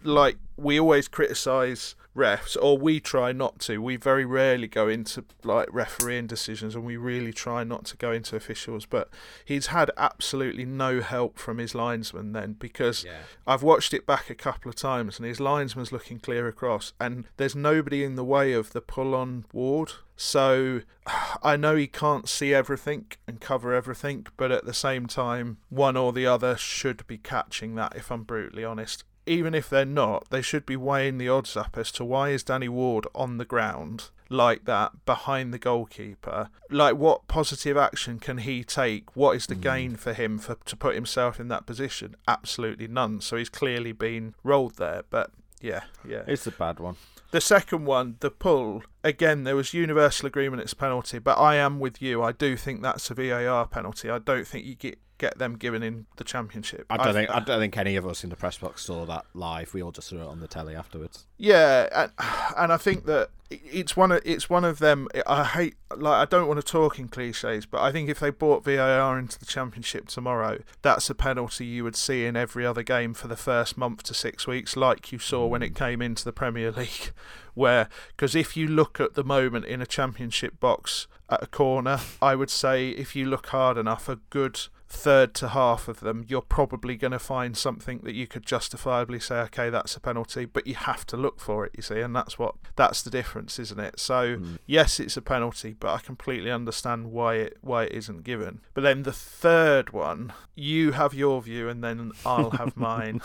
like 0.04 0.38
we 0.58 0.80
always 0.80 1.08
criticise 1.08 1.96
refs, 2.16 2.56
or 2.60 2.78
we 2.78 3.00
try 3.00 3.32
not 3.32 3.60
to. 3.60 3.82
We 3.82 3.98
very 3.98 4.26
rarely 4.26 4.68
go 4.68 4.88
into 4.88 5.26
like 5.44 5.68
refereeing 5.72 6.28
decisions, 6.28 6.76
and 6.76 6.86
we 6.86 6.98
really 6.98 7.34
try 7.34 7.64
not 7.64 7.86
to 7.86 7.98
go 7.98 8.12
into 8.12 8.36
officials. 8.36 8.86
But 8.86 9.10
he's 9.44 9.68
had 9.68 9.92
absolutely 9.98 10.66
no 10.66 11.02
help 11.02 11.38
from 11.38 11.58
his 11.58 11.76
linesman 11.76 12.32
then, 12.32 12.54
because 12.54 13.04
yeah. 13.04 13.24
I've 13.46 13.64
watched 13.64 13.94
it 13.94 14.06
back 14.06 14.30
a 14.30 14.36
couple 14.36 14.70
of 14.70 14.76
times, 14.76 15.20
and 15.20 15.28
his 15.28 15.40
linesman's 15.40 15.92
looking 15.92 16.20
clear 16.20 16.48
across, 16.48 16.94
and 17.00 17.26
there's 17.38 17.56
nobody 17.56 18.04
in 18.04 18.16
the 18.16 18.24
way 18.24 18.54
of 18.54 18.72
the 18.72 18.82
pull 18.82 19.14
on 19.14 19.46
Ward. 19.52 19.92
So 20.16 20.82
I 21.44 21.58
know 21.58 21.76
he 21.76 21.88
can't 21.88 22.30
see 22.30 22.54
everything 22.54 23.08
and 23.28 23.42
cover 23.42 23.74
everything, 23.74 24.28
but 24.38 24.52
at 24.52 24.66
the 24.66 24.74
same 24.74 25.08
time, 25.08 25.58
one 25.70 25.98
or 25.98 26.14
the 26.14 26.26
other 26.26 26.56
should 26.56 27.06
be 27.08 27.18
catching 27.18 27.76
that. 27.76 27.96
If 27.96 28.12
I'm 28.12 28.24
brutally 28.24 28.64
honest 28.64 29.04
even 29.26 29.54
if 29.54 29.70
they're 29.70 29.86
not, 29.86 30.30
they 30.30 30.42
should 30.42 30.66
be 30.66 30.76
weighing 30.76 31.18
the 31.18 31.30
odds 31.30 31.58
up 31.58 31.78
as 31.78 31.92
to 31.94 32.06
why 32.06 32.30
is 32.30 32.44
Danny 32.44 32.70
Ward 32.70 33.08
on 33.16 33.38
the 33.38 33.46
ground 33.46 34.10
like 34.30 34.66
that 34.66 35.06
behind 35.06 35.54
the 35.54 35.60
goalkeeper. 35.60 36.50
Like, 36.70 36.96
what 36.96 37.28
positive 37.28 37.78
action 37.78 38.20
can 38.20 38.40
he 38.40 38.64
take? 38.64 39.16
What 39.16 39.36
is 39.36 39.48
the 39.48 39.56
mm. 39.56 39.62
gain 39.62 39.96
for 39.96 40.14
him 40.14 40.40
for 40.40 40.58
to 40.66 40.76
put 40.76 40.96
himself 40.96 41.40
in 41.40 41.48
that 41.50 41.66
position? 41.66 42.16
Absolutely 42.28 42.88
none. 42.88 43.22
So 43.22 43.38
he's 43.38 43.50
clearly 43.50 43.92
been 43.92 44.36
rolled 44.44 44.78
there. 44.78 45.04
But 45.10 45.32
yeah, 45.62 45.84
yeah, 46.08 46.24
it's 46.28 46.48
a 46.48 46.52
bad 46.52 46.80
one. 46.80 46.96
The 47.32 47.42
second 47.42 47.86
one, 47.86 48.16
the 48.22 48.32
pull, 48.32 48.84
again, 49.04 49.44
there 49.44 49.56
was 49.56 49.74
universal 49.74 50.28
agreement 50.28 50.62
it's 50.62 50.74
a 50.74 50.76
penalty, 50.76 51.20
but 51.20 51.38
I 51.38 51.56
am 51.56 51.80
with 51.80 52.02
you. 52.02 52.24
I 52.24 52.32
do 52.32 52.56
think 52.56 52.82
that's 52.82 53.10
a 53.12 53.14
VAR 53.14 53.68
penalty. 53.68 54.10
I 54.10 54.20
don't 54.20 54.48
think 54.48 54.66
you 54.66 54.76
get 54.76 55.00
get 55.18 55.38
them 55.38 55.56
given 55.56 55.84
in 55.84 56.06
the 56.18 56.24
championship. 56.24 56.86
I 56.90 56.98
don't 56.98 57.08
I, 57.08 57.14
think 57.14 57.30
I 57.30 57.40
don't 57.40 57.60
think 57.60 57.78
any 57.78 57.96
of 57.96 58.06
us 58.06 58.24
in 58.24 58.30
the 58.30 58.36
press 58.36 58.58
box 58.58 58.84
saw 58.84 59.06
that 59.06 59.26
live. 59.34 59.74
We 59.74 59.82
all 59.82 59.92
just 59.92 60.10
saw 60.10 60.18
it 60.18 60.28
on 60.28 60.40
the 60.40 60.48
telly 60.48 60.76
afterwards. 60.76 61.26
Yeah, 61.38 61.88
and, 61.94 62.12
and 62.58 62.74
I 62.74 62.78
think 62.78 63.06
that 63.06 63.30
it's 63.50 63.96
one 63.96 64.12
of 64.12 64.22
it's 64.26 64.50
one 64.50 64.66
of 64.66 64.80
them. 64.80 65.08
I 65.28 65.44
hate 65.44 65.76
like 65.96 66.16
I 66.16 66.26
don't 66.26 66.48
want 66.48 66.60
to 66.60 66.66
talk 66.66 67.00
in 67.00 67.08
cliches, 67.08 67.66
but 67.66 67.82
I 67.82 67.92
think 67.92 68.10
if 68.10 68.20
they 68.20 68.30
brought 68.30 68.64
VAR 68.64 69.18
into 69.18 69.40
the 69.40 69.46
championship 69.46 70.08
tomorrow, 70.08 70.60
that's 70.82 71.10
a 71.10 71.16
penalty 71.16 71.66
you 71.66 71.84
would 71.84 71.96
see 71.96 72.26
in 72.26 72.36
every 72.36 72.66
other 72.66 72.84
game 72.84 73.14
for 73.14 73.28
the 73.28 73.36
first 73.36 73.78
month 73.78 74.04
to 74.04 74.14
six 74.14 74.48
weeks, 74.48 74.76
like 74.76 75.12
you 75.12 75.20
saw 75.20 75.46
when 75.46 75.62
it 75.62 75.74
mm. 75.74 75.78
came 75.78 76.02
into 76.02 76.26
the 76.26 76.34
Premier 76.34 76.72
League. 76.72 77.12
Where 77.54 77.88
because 78.10 78.36
if 78.36 78.58
you 78.58 78.68
look 78.68 79.00
at 79.00 79.14
the 79.14 79.24
moment 79.24 79.66
in 79.66 79.82
a 79.82 79.86
championship 79.86 80.60
box 80.60 81.08
at 81.30 81.42
a 81.42 81.48
corner, 81.48 82.00
I 82.22 82.36
would 82.36 82.50
say 82.50 82.90
if 82.90 83.16
you 83.16 83.28
look 83.28 83.48
hard 83.48 83.78
enough, 83.78 84.10
a 84.10 84.18
good 84.30 84.60
third 84.96 85.34
to 85.36 85.50
half 85.50 85.88
of 85.88 86.00
them, 86.00 86.26
you're 86.28 86.42
probably 86.42 86.96
going 86.96 87.12
to 87.12 87.20
find 87.20 87.56
something 87.56 88.00
that 88.04 88.16
you 88.16 88.26
could 88.26 88.46
justifiably 88.46 89.20
say, 89.20 89.36
okay, 89.42 89.70
that's 89.70 89.96
a 89.96 90.00
penalty, 90.00 90.46
but 90.46 90.66
you 90.66 90.76
have 90.76 91.06
to 91.08 91.18
look 91.18 91.40
for 91.40 91.66
it, 91.66 91.74
you 91.76 91.84
see, 91.84 92.00
and 92.00 92.16
that's 92.16 92.40
what 92.40 92.56
that's 92.76 93.02
the 93.02 93.10
difference, 93.10 93.60
isn't 93.60 93.80
it? 93.80 94.00
So 94.00 94.38
mm. 94.38 94.58
yes, 94.66 95.00
it's 95.00 95.18
a 95.18 95.22
penalty, 95.22 95.76
but 95.80 95.94
I 95.94 96.00
completely 96.00 96.52
understand 96.52 97.12
why 97.12 97.36
it 97.36 97.58
why 97.62 97.84
it 97.84 97.92
isn't 97.92 98.24
given. 98.24 98.62
But 98.74 98.82
then 98.82 99.04
the 99.04 99.14
third 99.14 99.92
one, 99.92 100.34
you 100.56 100.94
have 100.94 101.14
your 101.14 101.42
view, 101.42 101.70
and 101.70 101.84
then 101.84 102.12
I'll 102.26 102.52
have 102.52 102.76
mine. 102.78 103.22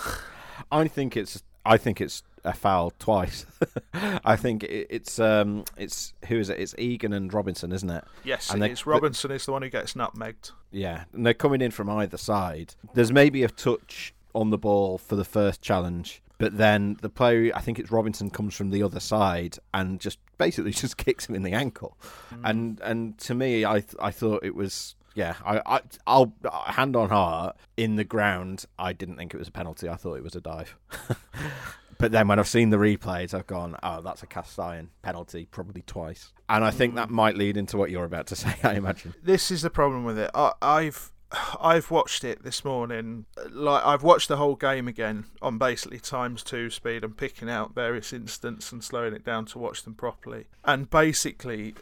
I 0.71 0.89
think 0.89 1.17
it's 1.17 1.43
I 1.65 1.77
think 1.77 2.01
it's 2.01 2.23
a 2.45 2.53
foul 2.53 2.93
twice. 2.99 3.47
I 4.25 4.37
think 4.37 4.65
it, 4.65 4.87
it's 4.91 5.19
um 5.19 5.65
it's 5.77 6.15
who 6.27 6.39
is 6.39 6.51
it? 6.51 6.59
It's 6.59 6.75
Egan 6.79 7.13
and 7.13 7.33
Robinson, 7.33 7.73
isn't 7.73 7.91
it? 7.91 8.05
Yes, 8.25 8.51
and 8.51 8.65
it's 8.65 8.87
Robinson 8.87 9.31
is 9.31 9.47
the 9.47 9.53
one 9.53 9.63
who 9.63 9.71
gets 9.71 9.95
nutmegged. 9.95 10.53
Yeah, 10.71 11.05
and 11.13 11.25
they're 11.25 11.35
coming 11.35 11.61
in 11.61 11.71
from 11.71 11.91
either 11.91 12.17
side. 12.17 12.75
There's 12.95 13.13
maybe 13.13 13.43
a 13.43 13.49
touch 13.49 14.15
on 14.35 14.51
the 14.51 14.59
ball 14.59 14.99
for 14.99 15.17
the 15.17 15.25
first 15.25 15.61
challenge, 15.61 16.23
but 16.39 16.57
then 16.57 16.97
the 17.03 17.11
player, 17.11 17.53
I 17.55 17.61
think 17.61 17.79
it's 17.79 17.91
Robinson, 17.91 18.31
comes 18.31 18.55
from 18.55 18.71
the 18.71 18.83
other 18.83 19.01
side 19.01 19.59
and 19.75 20.01
just 20.01 20.19
basically 20.39 20.71
just 20.73 20.97
kicks 20.97 21.29
him 21.29 21.35
in 21.35 21.43
the 21.43 21.53
ankle. 21.53 21.97
Mm. 22.33 22.41
And 22.45 22.81
and 22.81 23.19
to 23.19 23.35
me, 23.35 23.65
I 23.65 23.83
I 24.01 24.11
thought 24.11 24.45
it 24.45 24.55
was 24.55 24.95
yeah, 25.15 25.35
I, 25.45 25.81
I, 26.07 26.19
will 26.19 26.33
hand 26.67 26.97
on 26.97 27.09
heart. 27.09 27.57
In 27.77 27.97
the 27.97 28.05
ground, 28.05 28.65
I 28.79 28.93
didn't 28.93 29.17
think 29.17 29.35
it 29.35 29.39
was 29.39 29.49
a 29.49 29.53
penalty. 29.53 29.89
I 29.89 29.97
thought 29.97 30.15
it 30.15 30.23
was 30.23 30.37
a 30.37 30.41
dive. 30.41 30.77
but 32.01 32.13
then 32.13 32.29
when 32.29 32.39
I've 32.39 32.49
seen 32.49 32.71
the 32.71 32.79
replays, 32.79 33.35
I've 33.35 33.47
gone, 33.47 33.77
oh, 33.83 34.01
that's 34.01 34.23
a 34.23 34.27
cast 34.27 34.59
iron 34.59 34.91
penalty, 35.03 35.47
probably 35.51 35.83
twice. 35.83 36.33
And 36.49 36.65
I 36.65 36.71
think 36.71 36.95
that 36.95 37.09
mm. 37.09 37.13
might 37.13 37.37
lead 37.37 37.57
into 37.57 37.77
what 37.77 37.91
you're 37.91 38.05
about 38.05 38.27
to 38.29 38.37
say. 38.37 38.55
I 38.63 38.75
imagine 38.75 39.15
this 39.23 39.51
is 39.51 39.63
the 39.63 39.71
problem 39.71 40.05
with 40.05 40.19
it. 40.19 40.31
I, 40.35 40.53
I've 40.63 41.13
I've 41.61 41.91
watched 41.91 42.25
it 42.25 42.43
this 42.43 42.65
morning. 42.65 43.27
Like 43.51 43.85
I've 43.85 44.03
watched 44.03 44.29
the 44.29 44.37
whole 44.37 44.57
game 44.57 44.89
again 44.89 45.27
on 45.41 45.59
basically 45.59 46.01
times 46.01 46.43
two 46.43 46.71
speed 46.71 47.05
and 47.05 47.17
picking 47.17 47.49
out 47.49 47.75
various 47.75 48.13
instants 48.13 48.73
and 48.73 48.83
slowing 48.83 49.15
it 49.15 49.25
down 49.25 49.45
to 49.47 49.59
watch 49.59 49.83
them 49.85 49.95
properly. 49.95 50.47
And 50.65 50.91
basically, 50.91 51.75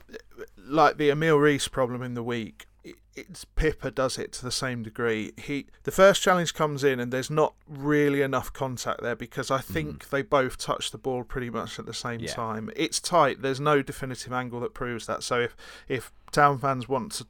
like 0.56 0.98
the 0.98 1.10
Emil 1.10 1.38
Riis 1.38 1.70
problem 1.70 2.02
in 2.02 2.14
the 2.14 2.22
week, 2.22 2.66
it's 3.14 3.44
Pipa 3.44 3.90
does 3.90 4.18
it 4.18 4.32
to 4.34 4.44
the 4.44 4.52
same 4.52 4.82
degree. 4.82 5.32
He 5.36 5.66
the 5.84 5.90
first 5.90 6.22
challenge 6.22 6.54
comes 6.54 6.84
in 6.84 7.00
and 7.00 7.12
there's 7.12 7.30
not 7.30 7.54
really 7.66 8.22
enough 8.22 8.52
contact 8.52 9.02
there 9.02 9.16
because 9.16 9.50
I 9.50 9.58
think 9.58 10.04
mm. 10.04 10.10
they 10.10 10.22
both 10.22 10.58
touch 10.58 10.90
the 10.90 10.98
ball 10.98 11.24
pretty 11.24 11.50
much 11.50 11.78
at 11.78 11.86
the 11.86 11.94
same 11.94 12.20
yeah. 12.20 12.32
time. 12.32 12.70
It's 12.76 13.00
tight. 13.00 13.42
There's 13.42 13.60
no 13.60 13.82
definitive 13.82 14.32
angle 14.32 14.60
that 14.60 14.74
proves 14.74 15.06
that. 15.06 15.22
So 15.22 15.40
if 15.40 15.56
if 15.88 16.12
town 16.30 16.58
fans 16.58 16.88
want 16.88 17.12
to 17.12 17.26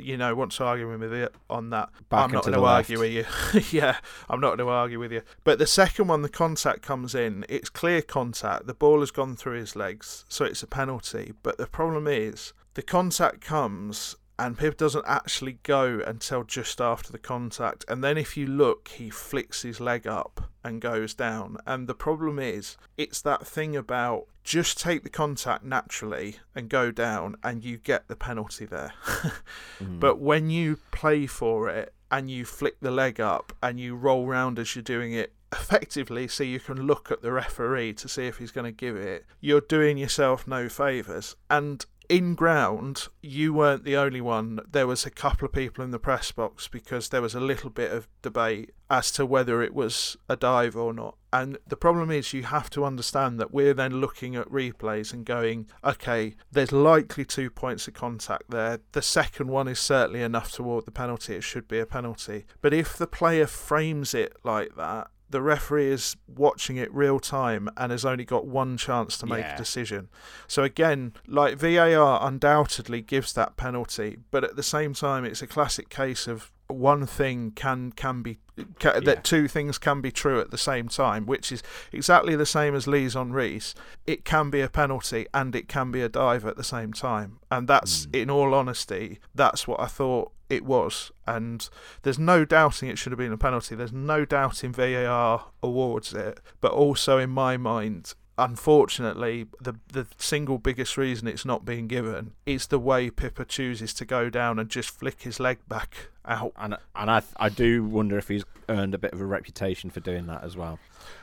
you 0.00 0.16
know 0.16 0.34
want 0.34 0.52
to 0.52 0.64
argue 0.64 0.90
with 0.90 1.12
me 1.12 1.26
on 1.50 1.70
that, 1.70 1.90
Back 2.08 2.24
I'm 2.24 2.32
not 2.32 2.44
going 2.44 2.54
to 2.54 2.64
argue 2.64 2.98
with 2.98 3.12
you. 3.12 3.24
yeah, 3.78 3.98
I'm 4.28 4.40
not 4.40 4.56
going 4.56 4.66
to 4.66 4.68
argue 4.68 4.98
with 4.98 5.12
you. 5.12 5.22
But 5.44 5.58
the 5.58 5.66
second 5.66 6.08
one, 6.08 6.22
the 6.22 6.28
contact 6.28 6.82
comes 6.82 7.14
in. 7.14 7.44
It's 7.48 7.68
clear 7.68 8.02
contact. 8.02 8.66
The 8.66 8.74
ball 8.74 9.00
has 9.00 9.10
gone 9.10 9.36
through 9.36 9.58
his 9.58 9.76
legs, 9.76 10.24
so 10.28 10.44
it's 10.44 10.62
a 10.62 10.66
penalty. 10.66 11.34
But 11.42 11.58
the 11.58 11.66
problem 11.66 12.06
is 12.06 12.52
the 12.74 12.82
contact 12.82 13.40
comes 13.40 14.16
and 14.38 14.56
Pip 14.56 14.76
doesn't 14.76 15.04
actually 15.06 15.58
go 15.64 16.00
until 16.06 16.44
just 16.44 16.80
after 16.80 17.10
the 17.10 17.18
contact. 17.18 17.84
And 17.88 18.04
then 18.04 18.16
if 18.16 18.36
you 18.36 18.46
look, 18.46 18.88
he 18.88 19.10
flicks 19.10 19.62
his 19.62 19.80
leg 19.80 20.06
up 20.06 20.48
and 20.62 20.80
goes 20.80 21.12
down. 21.12 21.56
And 21.66 21.88
the 21.88 21.94
problem 21.94 22.38
is, 22.38 22.76
it's 22.96 23.20
that 23.22 23.46
thing 23.46 23.74
about 23.74 24.26
just 24.44 24.80
take 24.80 25.02
the 25.02 25.10
contact 25.10 25.64
naturally 25.64 26.36
and 26.54 26.68
go 26.68 26.90
down, 26.90 27.36
and 27.42 27.64
you 27.64 27.76
get 27.76 28.06
the 28.08 28.16
penalty 28.16 28.64
there. 28.64 28.92
mm. 29.78 30.00
But 30.00 30.20
when 30.20 30.50
you 30.50 30.78
play 30.92 31.26
for 31.26 31.68
it 31.68 31.92
and 32.10 32.30
you 32.30 32.44
flick 32.44 32.80
the 32.80 32.90
leg 32.90 33.20
up 33.20 33.52
and 33.62 33.78
you 33.78 33.94
roll 33.96 34.26
round 34.26 34.58
as 34.58 34.74
you're 34.74 34.82
doing 34.82 35.12
it 35.12 35.32
effectively 35.52 36.28
so 36.28 36.44
you 36.44 36.60
can 36.60 36.86
look 36.86 37.10
at 37.10 37.22
the 37.22 37.32
referee 37.32 37.94
to 37.94 38.08
see 38.08 38.26
if 38.26 38.38
he's 38.38 38.50
going 38.50 38.64
to 38.64 38.72
give 38.72 38.96
it, 38.96 39.26
you're 39.40 39.60
doing 39.60 39.98
yourself 39.98 40.46
no 40.46 40.68
favours. 40.68 41.36
And 41.50 41.84
in 42.08 42.34
ground, 42.34 43.08
you 43.22 43.52
weren't 43.52 43.84
the 43.84 43.96
only 43.96 44.20
one. 44.20 44.60
There 44.70 44.86
was 44.86 45.04
a 45.04 45.10
couple 45.10 45.46
of 45.46 45.52
people 45.52 45.84
in 45.84 45.90
the 45.90 45.98
press 45.98 46.32
box 46.32 46.66
because 46.66 47.08
there 47.08 47.22
was 47.22 47.34
a 47.34 47.40
little 47.40 47.70
bit 47.70 47.92
of 47.92 48.08
debate 48.22 48.72
as 48.90 49.12
to 49.12 49.26
whether 49.26 49.62
it 49.62 49.74
was 49.74 50.16
a 50.28 50.36
dive 50.36 50.74
or 50.76 50.94
not. 50.94 51.16
And 51.30 51.58
the 51.66 51.76
problem 51.76 52.10
is, 52.10 52.32
you 52.32 52.44
have 52.44 52.70
to 52.70 52.86
understand 52.86 53.38
that 53.38 53.52
we're 53.52 53.74
then 53.74 54.00
looking 54.00 54.34
at 54.34 54.48
replays 54.48 55.12
and 55.12 55.26
going, 55.26 55.68
okay, 55.84 56.36
there's 56.50 56.72
likely 56.72 57.26
two 57.26 57.50
points 57.50 57.86
of 57.86 57.92
contact 57.92 58.44
there. 58.48 58.80
The 58.92 59.02
second 59.02 59.48
one 59.48 59.68
is 59.68 59.78
certainly 59.78 60.22
enough 60.22 60.52
toward 60.52 60.86
the 60.86 60.90
penalty. 60.90 61.34
It 61.34 61.44
should 61.44 61.68
be 61.68 61.78
a 61.78 61.86
penalty. 61.86 62.46
But 62.62 62.72
if 62.72 62.96
the 62.96 63.06
player 63.06 63.46
frames 63.46 64.14
it 64.14 64.34
like 64.42 64.76
that, 64.76 65.08
the 65.30 65.42
referee 65.42 65.88
is 65.90 66.16
watching 66.26 66.76
it 66.76 66.92
real 66.92 67.20
time 67.20 67.68
and 67.76 67.92
has 67.92 68.04
only 68.04 68.24
got 68.24 68.46
one 68.46 68.76
chance 68.76 69.18
to 69.18 69.26
make 69.26 69.44
Yeah. 69.44 69.54
a 69.54 69.58
decision. 69.58 70.08
So 70.46 70.62
again, 70.62 71.12
like 71.26 71.56
VAR 71.58 72.18
undoubtedly 72.26 73.02
gives 73.02 73.32
that 73.34 73.56
penalty, 73.56 74.18
but 74.30 74.44
at 74.44 74.56
the 74.56 74.62
same 74.62 74.94
time, 74.94 75.24
it's 75.24 75.42
a 75.42 75.46
classic 75.46 75.88
case 75.90 76.26
of 76.26 76.50
one 76.68 77.06
thing 77.06 77.50
can 77.52 77.92
can 77.92 78.20
be 78.22 78.38
ca- 78.78 78.92
Yeah. 78.94 79.00
that 79.00 79.24
two 79.24 79.48
things 79.48 79.78
can 79.78 80.00
be 80.02 80.10
true 80.10 80.38
at 80.40 80.50
the 80.50 80.58
same 80.58 80.88
time, 80.88 81.24
which 81.24 81.50
is 81.50 81.62
exactly 81.92 82.36
the 82.36 82.44
same 82.44 82.74
as 82.74 82.86
Lees 82.86 83.16
on 83.16 83.32
Riis. 83.32 83.72
It 84.06 84.24
can 84.26 84.50
be 84.50 84.60
a 84.60 84.68
penalty 84.68 85.26
and 85.32 85.54
it 85.56 85.66
can 85.68 85.90
be 85.90 86.02
a 86.02 86.08
dive 86.10 86.44
at 86.44 86.56
the 86.56 86.64
same 86.64 86.92
time, 86.92 87.38
and 87.50 87.66
that's 87.68 88.06
Mm. 88.06 88.16
in 88.22 88.30
all 88.30 88.52
honesty, 88.52 89.18
that's 89.34 89.66
what 89.66 89.80
I 89.80 89.86
thought 89.86 90.30
it 90.48 90.64
was. 90.64 91.10
And 91.26 91.68
there's 92.02 92.18
no 92.18 92.44
doubting 92.44 92.88
it 92.88 92.98
should 92.98 93.12
have 93.12 93.18
been 93.18 93.32
a 93.32 93.38
penalty. 93.38 93.74
There's 93.74 93.92
no 93.92 94.24
doubting 94.24 94.72
VAR 94.72 95.46
awards 95.62 96.12
it, 96.14 96.40
but 96.60 96.72
also 96.72 97.18
in 97.18 97.30
my 97.30 97.56
mind. 97.56 98.14
Unfortunately, 98.38 99.46
the 99.60 99.74
the 99.92 100.06
single 100.16 100.58
biggest 100.58 100.96
reason 100.96 101.26
it's 101.28 101.44
not 101.44 101.64
being 101.64 101.88
given 101.88 102.32
is 102.46 102.68
the 102.68 102.78
way 102.78 103.10
Pipa 103.10 103.44
chooses 103.44 103.92
to 103.94 104.04
go 104.04 104.30
down 104.30 104.58
and 104.58 104.70
just 104.70 104.90
flick 104.90 105.22
his 105.22 105.40
leg 105.40 105.58
back 105.68 106.10
out. 106.24 106.52
And 106.56 106.76
and 106.94 107.10
I 107.10 107.22
I 107.36 107.48
do 107.48 107.84
wonder 107.84 108.16
if 108.16 108.28
he's 108.28 108.44
earned 108.68 108.94
a 108.94 108.98
bit 108.98 109.12
of 109.12 109.20
a 109.20 109.26
reputation 109.26 109.90
for 109.90 110.00
doing 110.00 110.26
that 110.26 110.44
as 110.44 110.56
well. 110.56 110.78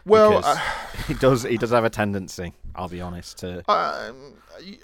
Well, 0.05 0.41
uh, 0.43 0.59
he 1.07 1.13
does 1.13 1.43
he 1.43 1.57
does 1.57 1.71
have 1.71 1.85
a 1.85 1.89
tendency. 1.89 2.53
I'll 2.75 2.89
be 2.89 3.01
honest 3.01 3.37
to 3.39 3.59
Um, 3.71 4.35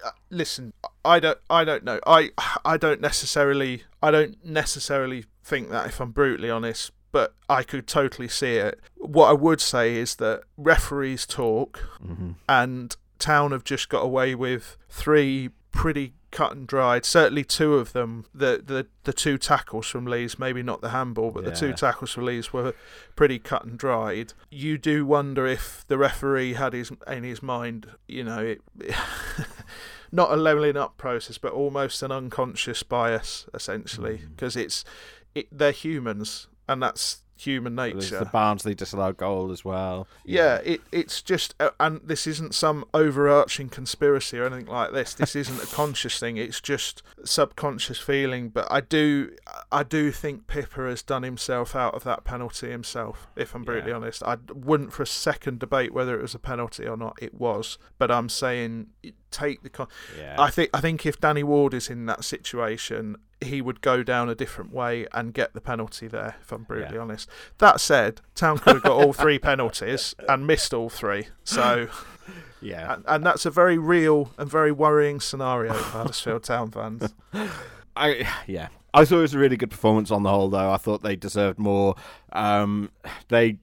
uh, 0.05 0.11
listen, 0.29 0.73
I 1.03 1.19
don't, 1.19 1.37
I 1.49 1.63
don't 1.63 1.83
know. 1.83 1.99
I, 2.07 2.29
I 2.63 2.77
don't 2.77 3.01
necessarily, 3.01 3.83
I 4.01 4.11
don't 4.11 4.43
necessarily 4.45 5.25
think 5.43 5.69
that. 5.69 5.87
If 5.87 5.99
I'm 5.99 6.11
brutally 6.11 6.49
honest, 6.49 6.91
but 7.11 7.33
I 7.49 7.63
could 7.63 7.87
totally 7.87 8.27
see 8.27 8.55
it. 8.55 8.79
What 8.97 9.27
I 9.29 9.33
would 9.33 9.61
say 9.61 9.95
is 9.95 10.15
that 10.15 10.43
referees 10.57 11.25
talk, 11.25 11.79
Mhm. 12.03 12.35
and 12.47 12.95
Town 13.19 13.51
have 13.51 13.63
just 13.63 13.89
got 13.89 14.01
away 14.03 14.33
with 14.35 14.77
three 14.89 15.49
pretty 15.71 16.13
cut 16.31 16.53
and 16.53 16.65
dried. 16.67 17.05
Certainly, 17.05 17.43
two 17.43 17.75
of 17.75 17.93
them, 17.93 18.25
the 18.33 18.61
the 18.65 18.87
the 19.03 19.13
two 19.13 19.37
tackles 19.37 19.85
from 19.87 20.05
Leeds, 20.05 20.39
maybe 20.39 20.63
not 20.63 20.81
the 20.81 20.89
handball, 20.89 21.31
but 21.31 21.43
the 21.45 21.51
two 21.51 21.73
tackles 21.73 22.11
from 22.11 22.25
Leeds 22.25 22.51
were 22.53 22.73
pretty 23.15 23.37
cut 23.37 23.63
and 23.65 23.77
dried. 23.77 24.33
You 24.49 24.77
do 24.77 25.05
wonder 25.05 25.45
if 25.45 25.85
the 25.87 25.97
referee 25.97 26.53
had 26.53 26.73
his 26.73 26.91
in 27.07 27.23
his 27.23 27.43
mind, 27.43 27.87
you 28.07 28.23
know, 28.23 28.39
it, 28.39 28.61
not 30.11 30.31
a 30.31 30.35
leveling 30.35 30.77
up 30.77 30.97
process, 30.97 31.37
but 31.37 31.51
almost 31.53 32.01
an 32.03 32.11
unconscious 32.11 32.83
bias, 32.83 33.47
essentially, 33.53 34.19
Mm. 34.19 34.29
because 34.35 34.55
it's 34.55 34.83
it, 35.33 35.47
they're 35.51 35.71
humans, 35.71 36.47
and 36.71 36.81
that's 36.81 37.23
human 37.37 37.73
nature. 37.73 37.97
There's 37.97 38.09
the 38.11 38.25
Barnsley 38.25 38.75
disallowed 38.75 39.17
goal 39.17 39.51
as 39.51 39.65
well. 39.65 40.07
Yeah, 40.23 40.57
it 40.57 40.81
it's 40.91 41.23
just, 41.23 41.55
uh, 41.59 41.71
and 41.79 41.99
this 42.03 42.27
isn't 42.27 42.53
some 42.53 42.85
overarching 42.93 43.67
conspiracy 43.69 44.37
or 44.37 44.45
anything 44.45 44.67
like 44.67 44.91
this. 44.91 45.15
This 45.15 45.35
isn't 45.35 45.61
a 45.63 45.65
conscious 45.75 46.19
thing. 46.19 46.37
It's 46.37 46.61
just 46.61 47.01
subconscious 47.25 47.97
feeling. 47.97 48.49
But 48.49 48.67
I 48.71 48.81
do, 48.81 49.31
I 49.71 49.81
do 49.81 50.11
think 50.11 50.45
Pipa 50.45 50.87
has 50.87 51.01
done 51.01 51.23
himself 51.23 51.75
out 51.75 51.95
of 51.95 52.03
that 52.03 52.23
penalty 52.25 52.69
himself. 52.69 53.27
If 53.35 53.55
I'm 53.55 53.63
brutally 53.63 53.89
Yeah. 53.89 53.97
honest, 53.97 54.21
I 54.23 54.37
wouldn't 54.53 54.93
for 54.93 55.01
a 55.01 55.07
second 55.07 55.59
debate 55.59 55.93
whether 55.93 56.17
it 56.17 56.21
was 56.21 56.35
a 56.35 56.39
penalty 56.39 56.85
or 56.85 56.95
not. 56.95 57.17
It 57.19 57.33
was, 57.33 57.79
but 57.97 58.11
I'm 58.11 58.29
saying 58.29 58.87
take 59.31 59.63
the. 59.63 59.69
Con- 59.69 59.87
Yeah. 60.17 60.35
I 60.39 60.49
think 60.49 60.69
I 60.73 60.81
think 60.81 61.05
if 61.05 61.19
Danny 61.19 61.43
Ward 61.43 61.73
is 61.73 61.89
in 61.89 62.05
that 62.05 62.23
situation, 62.23 63.15
he 63.39 63.61
would 63.61 63.81
go 63.81 64.03
down 64.03 64.29
a 64.29 64.35
different 64.35 64.71
way 64.71 65.07
and 65.13 65.33
get 65.33 65.53
the 65.53 65.61
penalty 65.61 66.07
there. 66.07 66.35
If 66.41 66.51
I'm 66.51 66.63
brutally 66.63 66.95
Yeah. 66.95 67.01
honest. 67.01 67.29
That 67.57 67.79
said, 67.81 68.21
Town 68.35 68.59
could 68.59 68.75
have 68.75 68.83
got 68.83 68.91
all 69.03 69.13
three 69.13 69.39
penalties 69.49 70.13
and 70.29 70.45
missed 70.45 70.73
all 70.73 70.89
three. 70.89 71.27
So, 71.43 71.87
yeah. 72.61 72.93
and, 72.93 73.03
and 73.07 73.25
that's 73.25 73.45
a 73.45 73.49
very 73.49 73.77
real 73.79 74.31
and 74.37 74.49
very 74.49 74.71
worrying 74.71 75.19
scenario 75.19 75.73
for 75.73 75.97
Huddersfield 75.97 76.43
Town 76.43 76.69
fans. 76.69 77.13
I 77.95 78.27
yeah. 78.47 78.67
I 78.93 79.05
thought 79.05 79.19
it 79.19 79.21
was 79.21 79.33
a 79.33 79.39
really 79.39 79.55
good 79.55 79.71
performance 79.71 80.11
on 80.11 80.23
the 80.23 80.29
whole, 80.29 80.49
though. 80.49 80.69
I 80.69 80.75
thought 80.75 81.01
they 81.01 81.15
deserved 81.15 81.57
more. 81.57 81.95
Um, 82.33 82.91
they 83.29 83.57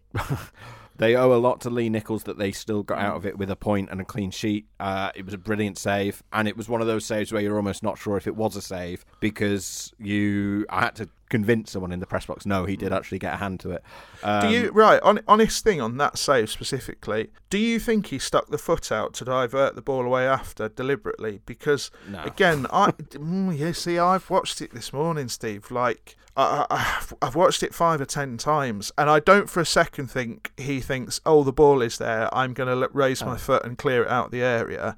they 0.98 1.16
owe 1.16 1.32
a 1.32 1.38
lot 1.38 1.60
to 1.62 1.70
Lee 1.70 1.88
Nicholls 1.88 2.24
that 2.24 2.38
they 2.38 2.52
still 2.52 2.82
got 2.82 2.98
out 2.98 3.16
of 3.16 3.24
it 3.24 3.38
with 3.38 3.50
a 3.50 3.56
point 3.56 3.88
and 3.90 4.00
a 4.00 4.04
clean 4.04 4.30
sheet. 4.30 4.66
Uh, 4.78 5.10
it 5.14 5.24
was 5.24 5.32
a 5.32 5.38
brilliant 5.38 5.78
save, 5.78 6.22
and 6.32 6.46
it 6.46 6.56
was 6.56 6.68
one 6.68 6.80
of 6.80 6.86
those 6.86 7.04
saves 7.04 7.32
where 7.32 7.40
you're 7.40 7.56
almost 7.56 7.82
not 7.82 7.98
sure 7.98 8.16
if 8.16 8.26
it 8.26 8.36
was 8.36 8.56
a 8.56 8.62
save 8.62 9.04
because 9.20 9.92
you. 9.98 10.66
I 10.68 10.80
had 10.80 10.96
to 10.96 11.08
convince 11.28 11.70
someone 11.72 11.92
in 11.92 12.00
the 12.00 12.06
press 12.06 12.26
box. 12.26 12.46
No, 12.46 12.64
he 12.64 12.76
did 12.76 12.92
actually 12.92 13.18
get 13.18 13.34
a 13.34 13.36
hand 13.36 13.60
to 13.60 13.70
it. 13.72 13.82
Um, 14.22 14.40
Do 14.42 14.48
you 14.50 14.70
right? 14.70 15.00
On, 15.02 15.20
honest 15.28 15.62
thing 15.64 15.80
on 15.80 15.96
that 15.98 16.18
save 16.18 16.50
specifically. 16.50 17.30
Do 17.50 17.58
you 17.58 17.78
think 17.78 18.06
he 18.06 18.18
stuck 18.18 18.48
the 18.48 18.58
foot 18.58 18.90
out 18.92 19.14
to 19.14 19.24
divert 19.24 19.74
the 19.74 19.82
ball 19.82 20.04
away 20.04 20.26
after 20.26 20.68
deliberately? 20.68 21.40
Because 21.46 21.90
No. 22.08 22.22
again, 22.22 22.66
I 22.72 22.90
mm, 22.92 23.56
yeah. 23.58 23.72
See, 23.72 23.98
I've 23.98 24.28
watched 24.30 24.60
it 24.60 24.72
this 24.74 24.92
morning, 24.92 25.28
Steve. 25.28 25.70
Like 25.70 26.16
I, 26.36 26.66
I, 26.70 27.02
I've- 27.26 27.38
watched 27.38 27.62
it 27.62 27.74
five 27.74 28.00
or 28.00 28.04
ten 28.06 28.36
times, 28.36 28.92
and 28.96 29.10
I 29.10 29.18
don't 29.20 29.50
for 29.50 29.60
a 29.60 29.66
second 29.66 30.08
think 30.10 30.52
he 30.56 30.80
thinks, 30.80 31.20
"Oh, 31.26 31.42
the 31.42 31.52
ball 31.52 31.82
is 31.82 31.98
there. 31.98 32.32
I'm 32.34 32.52
going 32.54 32.68
to 32.80 32.88
raise 32.92 33.24
my 33.24 33.34
Oh. 33.34 33.36
foot 33.36 33.64
and 33.64 33.76
clear 33.76 34.02
it 34.04 34.08
out 34.08 34.30
the 34.30 34.42
area." 34.42 34.96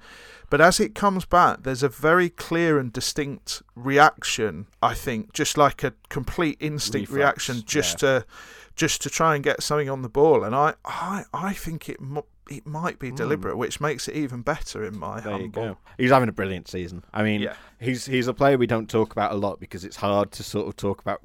But 0.51 0.61
as 0.61 0.80
it 0.80 0.94
comes 0.94 1.24
back, 1.24 1.62
there's 1.62 1.82
a 1.82 1.88
very 1.88 2.28
clear 2.28 2.78
and 2.78 2.92
distinct 2.92 3.62
reaction. 3.74 4.66
I 4.82 4.94
think, 4.94 5.32
just 5.32 5.57
like 5.57 5.82
a 5.84 5.94
complete 6.09 6.59
instinct 6.61 7.11
Reflex, 7.11 7.48
reaction, 7.48 7.62
just 7.66 7.98
to 8.01 8.26
just 8.76 9.01
to 9.03 9.11
try 9.11 9.34
and 9.34 9.44
get 9.44 9.62
something 9.62 9.88
on 9.88 10.03
the 10.03 10.09
ball. 10.09 10.42
And 10.44 10.55
I, 10.55 10.74
I, 10.84 11.24
I 11.32 11.53
think 11.53 11.88
it 11.88 11.98
it 12.51 12.66
might 12.66 12.98
be 12.98 13.12
deliberate, 13.12 13.57
which 13.57 13.80
makes 13.80 14.09
it 14.09 14.16
even 14.16 14.42
better 14.42 14.84
in 14.84 14.98
my 14.98 15.20
Hmm. 15.20 15.28
There 15.28 15.36
you 15.36 15.42
humble. 15.44 15.62
go. 15.62 15.78
He's 15.98 16.11
having 16.11 16.28
a 16.28 16.32
brilliant 16.32 16.66
season. 16.68 17.05
I 17.14 17.22
mean, 17.22 17.40
Yeah. 17.42 17.55
He's 17.81 18.07
he's 18.07 18.26
a 18.28 18.35
player 18.35 18.57
we 18.59 18.66
don't 18.66 18.89
talk 18.89 19.12
about 19.12 19.33
a 19.33 19.35
lot 19.37 19.59
because 19.59 19.85
it's 19.85 19.97
hard 19.97 20.31
to 20.33 20.43
sort 20.43 20.68
of 20.68 20.76
talk 20.76 21.01
about. 21.01 21.22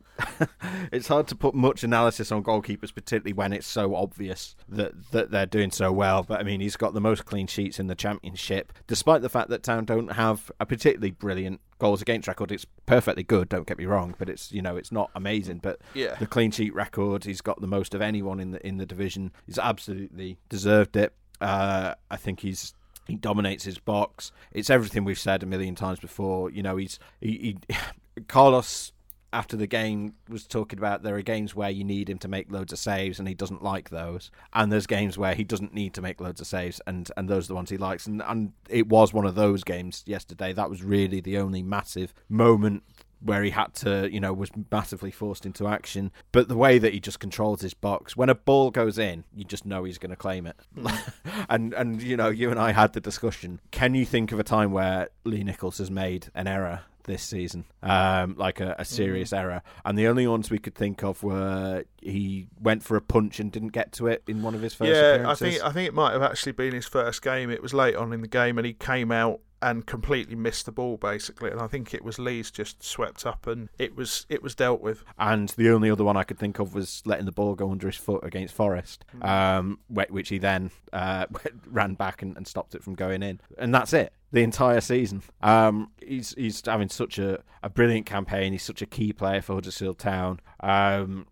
it's 0.92 1.08
hard 1.08 1.28
to 1.28 1.36
put 1.36 1.54
much 1.54 1.84
analysis 1.84 2.32
on 2.32 2.44
goalkeepers, 2.44 2.94
particularly 2.94 3.34
when 3.34 3.54
it's 3.54 3.68
so 3.68 3.96
obvious 3.96 4.56
that 4.70 4.94
that 5.12 5.32
they're 5.32 5.46
doing 5.46 5.72
so 5.72 5.92
well. 5.92 6.24
But 6.24 6.40
I 6.40 6.44
mean, 6.44 6.62
he's 6.62 6.78
got 6.78 6.94
the 6.94 7.02
most 7.02 7.26
clean 7.26 7.48
sheets 7.48 7.80
in 7.80 7.88
the 7.88 7.96
championship, 7.96 8.74
despite 8.88 9.22
the 9.22 9.30
fact 9.30 9.50
that 9.50 9.64
Town 9.64 9.86
don't 9.86 10.14
have 10.14 10.52
a 10.60 10.66
particularly 10.66 11.12
brilliant 11.12 11.60
goals 11.78 12.02
against 12.02 12.28
record. 12.28 12.52
It's 12.52 12.66
perfectly 12.86 13.24
good. 13.24 13.50
Don't 13.50 13.68
get 13.68 13.78
me 13.78 13.86
wrong, 13.86 14.16
but 14.18 14.30
it's 14.30 14.52
you 14.52 14.62
know 14.62 14.78
it's 14.78 14.92
not 14.92 15.12
amazing. 15.16 15.60
But 15.62 15.82
Yeah. 15.94 16.16
the 16.16 16.28
clean 16.28 16.52
sheet 16.52 16.74
record, 16.74 17.26
he's 17.26 17.42
got 17.42 17.60
the 17.62 17.68
most 17.68 17.94
of 17.94 18.02
anyone 18.02 18.40
in 18.40 18.52
the 18.52 18.66
in 18.66 18.78
the 18.78 18.86
division. 18.86 19.32
He's 19.46 19.60
absolutely 19.60 20.38
deserved 20.50 20.96
it. 20.96 21.14
Uh, 21.42 21.96
I 22.10 22.16
think 22.16 22.40
he's 22.40 22.74
he 23.08 23.16
dominates 23.16 23.64
his 23.64 23.80
box. 23.80 24.32
It's 24.52 24.70
everything 24.70 25.04
we've 25.04 25.20
said 25.20 25.44
a 25.44 25.46
million 25.46 25.76
times 25.76 26.00
before. 26.00 26.50
You 26.50 26.64
know, 26.64 26.78
he's 26.78 27.00
he, 27.22 27.58
he 27.68 27.76
Carlos 28.28 28.92
after 29.36 29.58
the 29.58 29.68
game 29.68 30.14
was 30.30 30.48
talking 30.48 30.80
about 30.80 31.04
there 31.04 31.18
are 31.18 31.22
games 31.22 31.54
where 31.54 31.70
you 31.70 31.84
need 31.84 32.10
him 32.10 32.18
to 32.18 32.30
make 32.30 32.50
loads 32.50 32.72
of 32.72 32.80
saves 32.80 33.20
and 33.20 33.28
he 33.28 33.34
doesn't 33.34 33.62
like 33.62 33.90
those 33.90 34.32
and 34.54 34.72
there's 34.72 34.88
games 34.88 35.18
where 35.18 35.36
he 35.36 35.44
doesn't 35.44 35.74
need 35.74 35.94
to 35.94 36.02
make 36.02 36.22
loads 36.22 36.40
of 36.40 36.48
saves 36.48 36.80
and 36.88 37.12
and 37.18 37.28
those 37.28 37.46
are 37.46 37.48
the 37.50 37.56
ones 37.56 37.70
he 37.70 37.76
likes 37.76 38.08
and 38.08 38.22
and 38.28 38.54
it 38.70 38.88
was 38.88 39.14
one 39.14 39.26
of 39.26 39.36
those 39.36 39.66
games 39.66 40.04
yesterday 40.06 40.54
that 40.54 40.70
was 40.70 40.84
really 40.84 41.20
the 41.20 41.38
only 41.38 41.62
massive 41.62 42.14
moment 42.30 42.82
where 43.26 43.44
he 43.44 43.50
had 43.50 43.74
to, 43.74 44.08
you 44.12 44.20
know, 44.20 44.32
was 44.32 44.52
massively 44.72 45.12
forced 45.12 45.46
into 45.46 45.68
action. 45.68 46.12
But 46.32 46.48
the 46.48 46.56
way 46.56 46.78
that 46.78 46.94
he 46.94 47.00
just 47.00 47.20
controls 47.20 47.62
his 47.62 47.74
box, 47.74 48.16
when 48.16 48.30
a 48.30 48.36
ball 48.36 48.70
goes 48.70 49.00
in, 49.00 49.24
you 49.36 49.44
just 49.44 49.66
know 49.66 49.84
he's 49.84 49.98
going 49.98 50.12
to 50.12 50.16
claim 50.16 50.46
it. 50.46 50.56
and 51.50 51.74
and 51.74 52.02
you 52.02 52.16
know, 52.16 52.30
you 52.30 52.52
and 52.52 52.60
I 52.60 52.72
had 52.72 52.94
the 52.94 53.02
discussion. 53.02 53.60
Can 53.72 53.96
you 53.96 54.06
think 54.06 54.32
of 54.32 54.40
a 54.40 54.44
time 54.44 54.72
where 54.72 55.10
Lee 55.24 55.44
Nicholls 55.44 55.80
has 55.80 55.90
made 55.90 56.28
an 56.36 56.48
error 56.48 56.82
this 57.06 57.24
season, 57.24 57.66
um, 57.84 58.36
like 58.38 58.60
a, 58.60 58.76
a 58.78 58.86
serious 58.86 59.34
error? 59.34 59.64
And 59.84 59.98
the 59.98 60.08
only 60.08 60.28
ones 60.28 60.52
we 60.52 60.60
could 60.60 60.76
think 60.76 61.04
of 61.04 61.24
were 61.24 61.84
he 62.02 62.48
went 62.62 62.84
for 62.84 62.96
a 62.96 63.02
punch 63.02 63.40
and 63.40 63.52
didn't 63.52 63.70
get 63.70 63.92
to 63.94 64.08
it 64.08 64.22
in 64.28 64.44
one 64.44 64.54
of 64.54 64.62
his 64.62 64.76
first 64.76 64.92
yeah, 64.92 65.24
I 65.28 65.34
think 65.34 65.64
I 65.64 65.72
think 65.72 65.88
it 65.88 65.96
might 65.96 66.14
have 66.14 66.22
actually 66.22 66.52
been 66.52 66.76
his 66.76 66.86
first 66.86 67.24
game. 67.24 67.50
It 67.50 67.64
was 67.64 67.74
late 67.74 67.96
on 67.96 68.14
in 68.14 68.22
the 68.22 68.28
game, 68.28 68.60
and 68.60 68.68
he 68.68 68.74
came 68.74 69.12
out 69.12 69.40
and 69.66 69.86
completely 69.88 70.36
missed 70.36 70.66
the 70.68 70.72
ball 70.72 70.96
basically. 70.96 71.50
And 71.50 71.60
I 71.60 71.66
think 71.66 71.94
it 71.94 72.04
was 72.04 72.20
Lees 72.20 72.52
just 72.52 72.84
swept 72.84 73.26
up 73.26 73.48
and 73.48 73.68
it 73.80 73.96
was 73.96 74.28
it 74.30 74.44
was 74.44 74.54
dealt 74.54 74.80
with. 74.80 75.04
And 75.18 75.50
the 75.50 75.70
only 75.72 75.90
other 75.90 76.04
one 76.04 76.16
I 76.16 76.24
could 76.24 76.38
think 76.38 76.60
of 76.60 76.76
was 76.76 77.02
letting 77.04 77.26
the 77.26 77.32
ball 77.32 77.56
go 77.56 77.72
under 77.72 77.88
his 77.88 77.96
foot 77.98 78.24
against 78.24 78.54
Forest, 78.54 79.04
Mm. 79.18 79.28
um, 79.28 79.80
which 79.90 80.30
he 80.30 80.38
then 80.38 80.70
uh, 80.94 81.26
ran 81.68 81.96
back 81.96 82.22
and, 82.22 82.38
and 82.38 82.48
stopped 82.48 82.76
it 82.76 82.84
from 82.84 82.94
going 82.94 83.24
in. 83.24 83.40
And 83.58 83.74
that's 83.74 83.92
it. 83.94 84.14
The 84.32 84.44
entire 84.44 84.82
season, 84.82 85.24
um, 85.42 85.92
he's 86.06 86.36
he's 86.38 86.62
having 86.66 86.90
such 86.90 87.18
a, 87.18 87.42
a 87.64 87.70
brilliant 87.70 88.06
campaign. 88.06 88.52
He's 88.52 88.64
such 88.64 88.82
a 88.82 88.86
key 88.86 89.14
player 89.14 89.42
for 89.42 89.54
Huddersfield 89.56 89.98
Town, 89.98 90.42
um, 90.60 91.26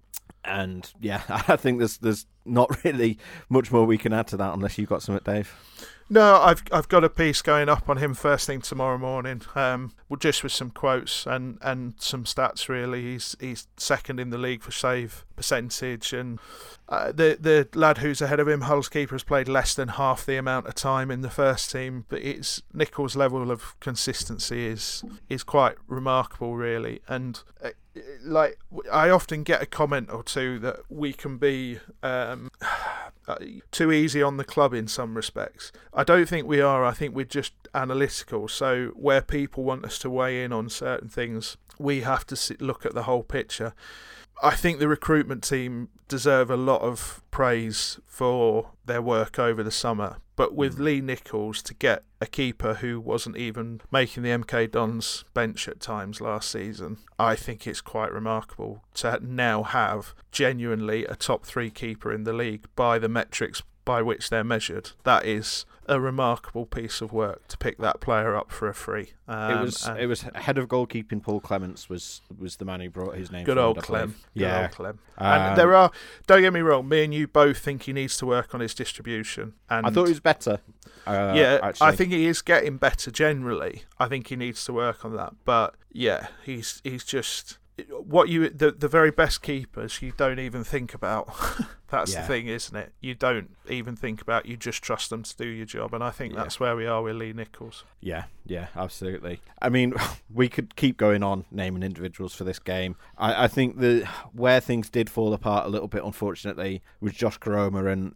and 0.46 0.92
yeah, 1.02 1.22
I 1.30 1.58
think 1.58 1.80
there's 1.80 1.98
there's 1.98 2.26
not 2.46 2.70
really 2.86 3.18
much 3.50 3.72
more 3.72 3.86
we 3.86 3.98
can 3.98 4.14
add 4.14 4.28
to 4.28 4.38
that 4.38 4.54
unless 4.54 4.78
you've 4.78 4.90
got 4.90 5.02
something, 5.04 5.24
Dave. 5.26 5.54
No, 6.10 6.40
I've 6.42 6.64
I've 6.72 6.90
got 6.90 7.04
a 7.04 7.10
piece 7.10 7.42
going 7.42 7.70
up 7.70 7.90
on 7.90 7.98
him 7.98 8.14
first 8.14 8.46
thing 8.46 8.62
tomorrow 8.62 8.98
morning. 8.98 9.42
Um, 9.56 9.94
well, 10.10 10.18
just 10.18 10.44
with 10.44 10.52
some 10.52 10.70
quotes 10.70 11.26
and, 11.26 11.58
and 11.62 11.96
some 11.98 12.26
stats. 12.26 12.68
Really, 12.70 13.02
he's 13.02 13.36
he's 13.40 13.68
second 13.78 14.20
in 14.20 14.30
the 14.30 14.38
league 14.38 14.62
for 14.62 14.72
save 14.72 15.26
percentage, 15.36 16.14
and 16.14 16.40
uh, 16.90 17.12
the 17.12 17.38
the 17.40 17.68
lad 17.74 18.00
who's 18.00 18.22
ahead 18.22 18.40
of 18.40 18.48
him, 18.48 18.62
Hull's 18.62 18.90
keeper, 18.90 19.16
has 19.16 19.24
played 19.24 19.48
less 19.48 19.74
than 19.74 19.90
half 19.90 20.26
the 20.26 20.38
amount 20.38 20.68
of 20.68 20.76
time 20.76 21.10
in 21.10 21.22
the 21.22 21.30
first 21.30 21.72
team. 21.72 22.06
But 22.10 22.22
it's 22.22 22.62
Nicholls' 22.74 23.16
level 23.16 23.50
of 23.50 23.80
consistency 23.80 24.68
is 24.68 25.04
is 25.30 25.44
quite 25.44 25.76
remarkable, 25.88 26.56
really, 26.56 27.02
and. 27.08 27.42
Like 28.24 28.60
I 28.92 29.10
often 29.10 29.44
get 29.44 29.62
a 29.62 29.66
comment 29.66 30.10
or 30.12 30.24
two 30.24 30.60
that 30.60 30.80
we 30.90 31.14
can 31.14 31.38
be 31.38 31.80
um, 32.02 32.50
too 33.72 33.92
easy 33.92 34.22
on 34.22 34.38
the 34.38 34.44
club 34.44 34.74
in 34.74 34.88
some 34.88 35.16
respects. 35.16 35.72
I 35.94 36.04
don't 36.04 36.28
think 36.28 36.48
we 36.48 36.62
are. 36.62 36.84
I 36.84 36.92
think 36.92 37.16
we're 37.16 37.26
just 37.26 37.54
analytical. 37.74 38.48
So 38.48 38.88
where 38.96 39.22
people 39.22 39.64
want 39.64 39.86
us 39.86 40.00
to 40.00 40.10
weigh 40.10 40.44
in 40.44 40.52
on 40.52 40.70
certain 40.70 41.10
things, 41.10 41.58
we 41.78 42.02
have 42.02 42.26
to 42.28 42.56
look 42.60 42.86
at 42.86 42.94
the 42.94 43.04
whole 43.04 43.24
picture. 43.24 43.74
I 44.42 44.56
think 44.56 44.80
the 44.80 44.88
recruitment 44.88 45.44
team 45.44 45.90
deserve 46.08 46.50
a 46.50 46.58
lot 46.58 46.82
of 46.82 47.22
praise 47.32 48.00
for 48.06 48.72
their 48.86 49.02
work 49.02 49.40
over 49.40 49.64
the 49.64 49.72
summer. 49.72 50.18
But 50.36 50.56
with 50.56 50.78
mm. 50.78 50.84
Lee 50.84 51.02
Nicholls 51.02 51.62
to 51.64 51.74
get 51.74 52.04
a 52.20 52.26
keeper 52.26 52.76
who 52.76 53.00
wasn't 53.00 53.38
even 53.38 53.82
making 53.92 54.24
the 54.24 54.30
MK 54.30 54.72
Dons 54.72 55.26
bench 55.34 55.68
at 55.68 55.80
times 55.80 56.22
last 56.22 56.50
season, 56.50 56.98
I 57.20 57.36
think 57.36 57.68
it's 57.68 57.82
quite 57.82 58.12
remarkable 58.12 58.84
to 58.96 59.20
now 59.22 59.64
have 59.64 60.14
genuinely 60.32 61.06
a 61.06 61.16
top 61.16 61.46
three 61.46 61.70
keeper 61.70 62.12
in 62.12 62.24
the 62.24 62.34
league 62.34 62.66
by 62.76 63.00
the 63.00 63.10
metrics 63.10 63.62
by 63.86 64.02
which 64.02 64.30
they're 64.30 64.44
measured. 64.44 64.92
That 65.04 65.26
is 65.26 65.66
a 65.88 66.00
remarkable 66.00 66.66
piece 66.66 67.02
of 67.02 67.12
work 67.12 67.48
to 67.50 67.58
pick 67.58 67.78
that 67.80 68.00
player 68.00 68.36
up 68.36 68.52
for 68.52 68.68
a 68.68 68.74
free. 68.74 69.12
Um, 69.28 69.52
it 69.52 69.62
was 69.62 69.90
it 70.00 70.06
was 70.06 70.22
head 70.36 70.58
of 70.58 70.68
goalkeeping. 70.68 71.22
Paul 71.22 71.40
Clements 71.40 71.90
was 71.90 72.22
was 72.38 72.58
the 72.58 72.66
man 72.66 72.80
who 72.82 72.90
brought 72.90 73.16
his 73.16 73.32
name. 73.32 73.46
good 73.46 73.58
old 73.58 73.82
Clem. 73.82 74.16
Good 74.34 74.44
Yeah, 74.44 74.62
old 74.64 74.72
Clem. 74.72 75.00
Um, 75.18 75.28
and 75.42 75.58
there 75.58 75.74
are. 75.76 75.92
Don't 76.28 76.42
get 76.42 76.54
me 76.54 76.62
wrong. 76.62 76.88
Me 76.88 77.04
and 77.04 77.14
you 77.14 77.28
both 77.28 77.58
think 77.58 77.84
he 77.84 77.94
needs 77.94 78.18
to 78.18 78.26
work 78.26 78.54
on 78.54 78.62
his 78.62 78.74
distribution. 78.74 79.54
And 79.70 79.86
I 79.86 79.90
thought 79.90 80.06
he 80.06 80.12
was 80.12 80.20
better. 80.20 80.60
Uh, 81.06 81.34
yeah, 81.36 81.60
actually. 81.62 81.88
I 81.88 81.96
think 81.96 82.12
he 82.12 82.28
is 82.28 82.42
getting 82.42 82.78
better 82.78 83.12
generally. 83.12 83.84
I 84.00 84.08
think 84.08 84.28
he 84.28 84.36
needs 84.36 84.64
to 84.66 84.74
work 84.74 85.04
on 85.04 85.16
that. 85.18 85.34
But 85.46 85.76
yeah, 85.92 86.28
he's 86.44 86.82
he's 86.84 87.04
just 87.04 87.58
what 87.90 88.30
you 88.30 88.50
the 88.50 88.72
the 88.72 88.88
very 88.88 89.10
best 89.12 89.42
keepers 89.42 90.02
you 90.02 90.14
don't 90.16 90.40
even 90.40 90.64
think 90.64 90.94
about. 90.94 91.30
that's 91.90 92.14
Yeah. 92.14 92.22
the 92.22 92.28
thing, 92.28 92.48
isn't 92.48 92.76
it? 92.76 92.94
You 93.02 93.16
don't 93.16 93.56
even 93.70 93.96
think 93.96 94.22
about. 94.22 94.46
You 94.46 94.58
just 94.58 94.82
trust 94.84 95.10
them 95.10 95.24
to 95.24 95.36
do 95.38 95.48
your 95.48 95.66
job, 95.66 95.94
and 95.94 96.04
I 96.04 96.12
think 96.12 96.34
Yeah. 96.34 96.44
that's 96.44 96.60
where 96.60 96.76
we 96.76 96.86
are 96.86 97.02
with 97.02 97.16
Lee 97.16 97.34
Nicholls. 97.34 97.84
Yeah, 98.00 98.26
yeah, 98.46 98.68
absolutely. 98.76 99.42
I 99.62 99.70
mean, 99.70 99.94
we 100.34 100.50
could 100.50 100.76
keep 100.76 100.98
going 100.98 101.24
on 101.24 101.46
naming 101.52 101.84
individuals 101.84 102.34
for 102.36 102.44
this 102.44 102.60
game. 102.60 102.96
I, 103.18 103.46
I 103.46 103.48
think 103.48 103.80
the 103.80 104.08
where 104.34 104.60
things 104.60 104.90
did 104.90 105.10
fall 105.10 105.34
apart 105.34 105.66
a 105.66 105.70
little 105.70 105.88
bit, 105.88 106.04
unfortunately, 106.04 106.82
was 107.00 107.14
Josh 107.14 107.40
Koroma, 107.40 107.92
and 107.92 108.16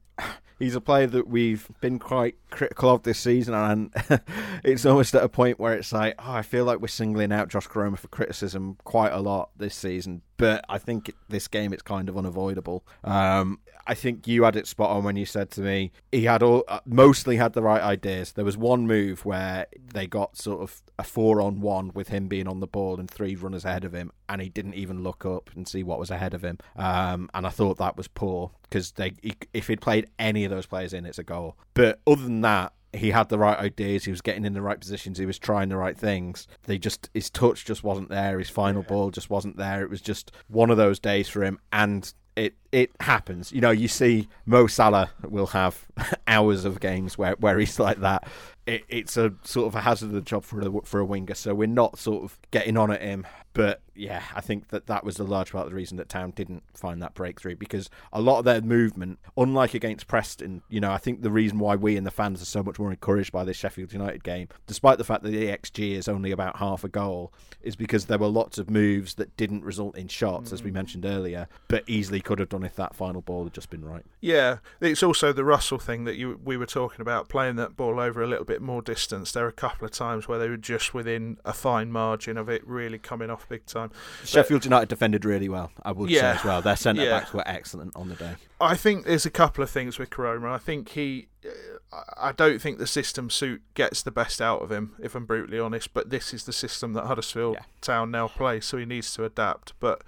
he's 0.59 0.75
a 0.75 0.81
player 0.81 1.07
that 1.07 1.27
we've 1.27 1.67
been 1.81 1.99
quite 1.99 2.35
critical 2.49 2.89
of 2.91 3.03
this 3.03 3.19
season, 3.19 3.53
and 3.53 3.93
it's 4.63 4.85
almost 4.85 5.15
at 5.15 5.23
a 5.23 5.29
point 5.29 5.59
where 5.59 5.73
it's 5.73 5.91
like, 5.91 6.15
oh, 6.19 6.31
I 6.33 6.41
feel 6.41 6.65
like 6.65 6.79
we're 6.79 6.87
singling 6.87 7.31
out 7.31 7.49
Josh 7.49 7.67
Koroma 7.67 7.97
for 7.97 8.07
criticism 8.07 8.77
quite 8.83 9.11
a 9.11 9.19
lot 9.19 9.49
this 9.57 9.75
season. 9.75 10.21
But 10.37 10.63
I 10.69 10.77
think 10.77 11.11
this 11.29 11.47
game 11.47 11.73
it's 11.73 11.81
kind 11.81 12.09
of 12.09 12.17
unavoidable. 12.17 12.85
Um, 13.03 13.59
I 13.87 13.93
think 13.93 14.27
you 14.27 14.43
had 14.43 14.55
it 14.55 14.67
spot 14.67 14.89
on 14.89 15.03
when 15.03 15.15
you 15.15 15.25
said 15.25 15.49
to 15.51 15.61
me 15.61 15.91
he 16.11 16.25
had 16.25 16.43
all 16.43 16.63
uh, 16.67 16.79
mostly 16.85 17.37
had 17.37 17.53
the 17.53 17.61
right 17.61 17.81
ideas. 17.81 18.33
There 18.33 18.45
was 18.45 18.57
one 18.57 18.85
move 18.85 19.25
where 19.25 19.67
they 19.93 20.07
got 20.07 20.37
sort 20.37 20.61
of 20.61 20.81
a 20.99 21.03
four 21.03 21.41
on 21.41 21.61
one 21.61 21.91
with 21.93 22.09
him 22.09 22.27
being 22.27 22.47
on 22.47 22.59
the 22.59 22.67
ball 22.67 22.99
and 22.99 23.09
three 23.09 23.35
runners 23.35 23.65
ahead 23.65 23.85
of 23.85 23.93
him, 23.93 24.11
and 24.27 24.41
he 24.41 24.49
didn't 24.49 24.73
even 24.73 25.03
look 25.03 25.25
up 25.25 25.49
and 25.55 25.67
see 25.67 25.83
what 25.83 25.99
was 25.99 26.11
ahead 26.11 26.33
of 26.33 26.43
him. 26.43 26.57
Um, 26.75 27.29
and 27.33 27.47
I 27.47 27.49
thought 27.49 27.77
that 27.77 27.95
was 27.95 28.07
poor 28.07 28.51
because 28.63 28.91
they 28.91 29.13
he, 29.21 29.35
if 29.53 29.67
he'd 29.67 29.81
played 29.81 30.09
any 30.19 30.43
of 30.43 30.51
those 30.51 30.65
players 30.65 30.93
in, 30.93 31.05
it's 31.05 31.19
a 31.19 31.23
goal. 31.23 31.55
But 31.73 31.99
other 32.05 32.23
than 32.23 32.41
that, 32.41 32.73
he 32.93 33.11
had 33.11 33.29
the 33.29 33.37
right 33.37 33.57
ideas. 33.57 34.05
He 34.05 34.11
was 34.11 34.21
getting 34.21 34.45
in 34.45 34.53
the 34.53 34.61
right 34.61 34.79
positions. 34.79 35.17
He 35.17 35.25
was 35.25 35.39
trying 35.39 35.69
the 35.69 35.77
right 35.77 35.97
things. 35.97 36.47
They 36.63 36.77
just 36.77 37.09
his 37.13 37.29
touch 37.29 37.65
just 37.65 37.83
wasn't 37.83 38.09
there. 38.09 38.39
His 38.39 38.49
final 38.49 38.83
ball 38.83 39.11
just 39.11 39.29
wasn't 39.29 39.57
there. 39.57 39.83
It 39.83 39.89
was 39.89 40.01
just 40.01 40.31
one 40.47 40.69
of 40.69 40.77
those 40.77 40.99
days 40.99 41.27
for 41.27 41.43
him. 41.43 41.59
And 41.71 42.11
it 42.37 42.55
it 42.71 42.91
happens. 42.99 43.51
You 43.51 43.61
know, 43.61 43.71
you 43.71 43.87
see 43.87 44.29
Mo 44.45 44.67
Salah 44.67 45.09
will 45.27 45.47
have 45.47 45.85
hours 46.27 46.65
of 46.65 46.79
games 46.79 47.17
where, 47.17 47.35
where 47.39 47.59
he's 47.59 47.79
like 47.79 47.99
that. 48.01 48.27
It, 48.65 48.83
it's 48.87 49.17
a 49.17 49.33
sort 49.43 49.67
of 49.67 49.75
a 49.75 49.81
hazard 49.81 50.07
of 50.07 50.13
the 50.13 50.21
job 50.21 50.43
for 50.43 50.61
a, 50.61 50.81
for 50.83 50.99
a 50.99 51.05
winger. 51.05 51.35
So 51.35 51.55
we're 51.55 51.67
not 51.67 51.97
sort 51.97 52.23
of 52.23 52.37
getting 52.51 52.77
on 52.77 52.91
at 52.91 53.01
him. 53.01 53.25
But 53.57 53.81
yeah, 53.95 54.21
I 54.35 54.41
think 54.41 54.67
that 54.67 54.85
that 54.85 55.03
was 55.03 55.17
a 55.17 55.23
large 55.23 55.51
part 55.51 55.65
of 55.65 55.71
the 55.71 55.75
reason 55.75 55.97
that 55.97 56.09
Town 56.09 56.31
didn't 56.35 56.61
find 56.75 57.01
that 57.01 57.15
breakthrough 57.15 57.55
because 57.55 57.89
a 58.13 58.21
lot 58.21 58.37
of 58.37 58.45
their 58.45 58.61
movement, 58.61 59.17
unlike 59.35 59.73
against 59.73 60.07
Preston, 60.07 60.61
you 60.69 60.79
know, 60.79 60.91
I 60.91 60.99
think 60.99 61.23
the 61.23 61.31
reason 61.31 61.57
why 61.57 61.75
we 61.75 61.97
and 61.97 62.05
the 62.05 62.11
fans 62.11 62.39
are 62.39 62.45
so 62.45 62.61
much 62.61 62.77
more 62.77 62.91
encouraged 62.91 63.31
by 63.31 63.43
this 63.43 63.57
Sheffield 63.57 63.93
United 63.93 64.23
game, 64.23 64.47
despite 64.67 64.99
the 64.99 65.03
fact 65.03 65.23
that 65.23 65.31
the 65.31 65.47
XG 65.47 65.93
is 65.93 66.07
only 66.07 66.31
about 66.31 66.57
half 66.57 66.83
a 66.83 66.87
goal, 66.87 67.33
is 67.63 67.75
because 67.75 68.05
there 68.05 68.19
were 68.19 68.27
lots 68.27 68.59
of 68.59 68.69
moves 68.69 69.15
that 69.15 69.35
didn't 69.35 69.63
result 69.63 69.97
in 69.97 70.07
shots, 70.07 70.53
as 70.53 70.61
we 70.61 70.69
mm. 70.69 70.75
mentioned 70.75 71.05
earlier, 71.05 71.47
but 71.67 71.83
easily 71.87 72.21
could 72.21 72.37
have 72.37 72.49
done 72.49 72.63
if 72.63 72.75
that 72.75 72.95
final 72.95 73.21
ball 73.21 73.45
had 73.45 73.53
just 73.53 73.71
been 73.71 73.83
right. 73.83 74.05
Yeah, 74.21 74.57
it's 74.79 75.01
also 75.01 75.33
the 75.33 75.43
Russell 75.43 75.79
thing 75.79 76.03
that 76.03 76.15
you 76.15 76.39
we 76.43 76.57
were 76.57 76.67
talking 76.67 77.01
about, 77.01 77.29
playing 77.29 77.55
that 77.55 77.75
ball 77.75 77.99
over 77.99 78.21
a 78.21 78.27
little 78.27 78.45
bit 78.45 78.61
more 78.61 78.83
distance. 78.83 79.31
There 79.31 79.43
were 79.43 79.49
a 79.49 79.53
couple 79.53 79.85
of 79.85 79.91
times 79.91 80.27
where 80.27 80.37
they 80.37 80.47
were 80.47 80.57
just 80.57 80.93
within 80.93 81.37
a 81.43 81.53
fine 81.53 81.91
margin 81.91 82.37
of 82.37 82.47
it 82.47 82.65
really 82.67 82.99
coming 82.99 83.31
off 83.31 83.46
big 83.49 83.65
time. 83.65 83.91
Sheffield 84.23 84.63
United 84.65 84.89
defended 84.89 85.25
really 85.25 85.49
well, 85.49 85.71
I 85.83 85.91
would 85.91 86.09
Yeah. 86.09 86.33
say 86.33 86.39
as 86.39 86.45
well. 86.45 86.61
Their 86.61 86.75
centre 86.75 87.03
Yeah. 87.03 87.19
backs 87.19 87.33
were 87.33 87.43
excellent 87.45 87.95
on 87.95 88.09
the 88.09 88.15
day. 88.15 88.35
I 88.59 88.75
think 88.75 89.05
there's 89.05 89.25
a 89.25 89.29
couple 89.31 89.63
of 89.63 89.69
things 89.69 89.97
with 89.99 90.09
Koroma. 90.09 90.51
I 90.51 90.57
think 90.57 90.89
he, 90.89 91.27
uh, 91.45 92.01
I 92.17 92.31
don't 92.31 92.59
think 92.61 92.77
the 92.79 92.87
system 92.87 93.29
suit 93.29 93.61
gets 93.73 94.01
the 94.01 94.11
best 94.11 94.41
out 94.41 94.61
of 94.61 94.71
him, 94.71 94.95
if 94.99 95.15
I'm 95.15 95.25
brutally 95.25 95.59
honest. 95.59 95.93
But 95.93 96.09
this 96.09 96.33
is 96.33 96.43
the 96.45 96.53
system 96.53 96.93
that 96.93 97.05
Huddersfield 97.05 97.55
Yeah. 97.55 97.65
Town 97.81 98.11
now 98.11 98.27
play, 98.27 98.59
so 98.59 98.77
he 98.77 98.85
needs 98.85 99.13
to 99.13 99.23
adapt. 99.25 99.73
But 99.79 100.01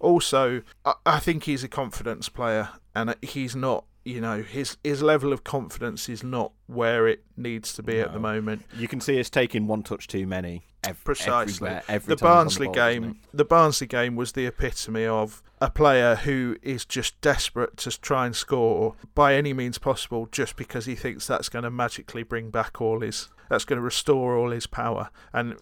also, 0.00 0.62
I, 0.84 0.94
I 1.06 1.18
think 1.20 1.44
he's 1.44 1.64
a 1.64 1.68
confidence 1.68 2.28
player, 2.28 2.70
and 2.94 3.14
he's 3.22 3.56
not. 3.56 3.84
You 4.04 4.20
know, 4.20 4.42
his 4.42 4.76
his 4.84 5.02
level 5.02 5.32
of 5.32 5.44
confidence 5.44 6.08
is 6.08 6.22
not 6.22 6.52
where 6.66 7.08
it 7.08 7.24
needs 7.36 7.72
to 7.74 7.82
be 7.82 8.00
at 8.00 8.12
the 8.12 8.18
moment. 8.18 8.62
You 8.76 8.86
can 8.86 9.00
see 9.00 9.18
us 9.18 9.30
taking 9.30 9.66
one 9.66 9.82
touch 9.82 10.06
too 10.06 10.26
many. 10.26 10.66
Ev- 10.84 11.02
Precisely. 11.04 11.70
Every 11.88 12.14
the 12.14 12.16
time 12.16 12.16
he's 12.16 12.22
on 12.22 12.28
Barnsley 12.28 12.66
ball, 12.66 12.74
game, 12.74 13.20
the 13.32 13.44
Barnsley 13.44 13.86
game 13.86 14.16
was 14.16 14.32
the 14.32 14.44
epitome 14.46 15.06
of 15.06 15.42
a 15.60 15.70
player 15.70 16.16
who 16.16 16.56
is 16.62 16.84
just 16.84 17.18
desperate 17.22 17.78
to 17.78 17.98
try 18.00 18.26
and 18.26 18.36
score 18.36 18.94
by 19.14 19.34
any 19.34 19.54
means 19.54 19.78
possible, 19.78 20.28
just 20.30 20.56
because 20.56 20.84
he 20.84 20.94
thinks 20.94 21.26
that's 21.26 21.48
going 21.48 21.62
to 21.62 21.70
magically 21.70 22.22
bring 22.22 22.50
back 22.50 22.82
all 22.82 23.00
his, 23.00 23.30
that's 23.48 23.64
going 23.64 23.78
to 23.78 23.82
restore 23.82 24.36
all 24.36 24.50
his 24.50 24.66
power. 24.66 25.08
And 25.32 25.56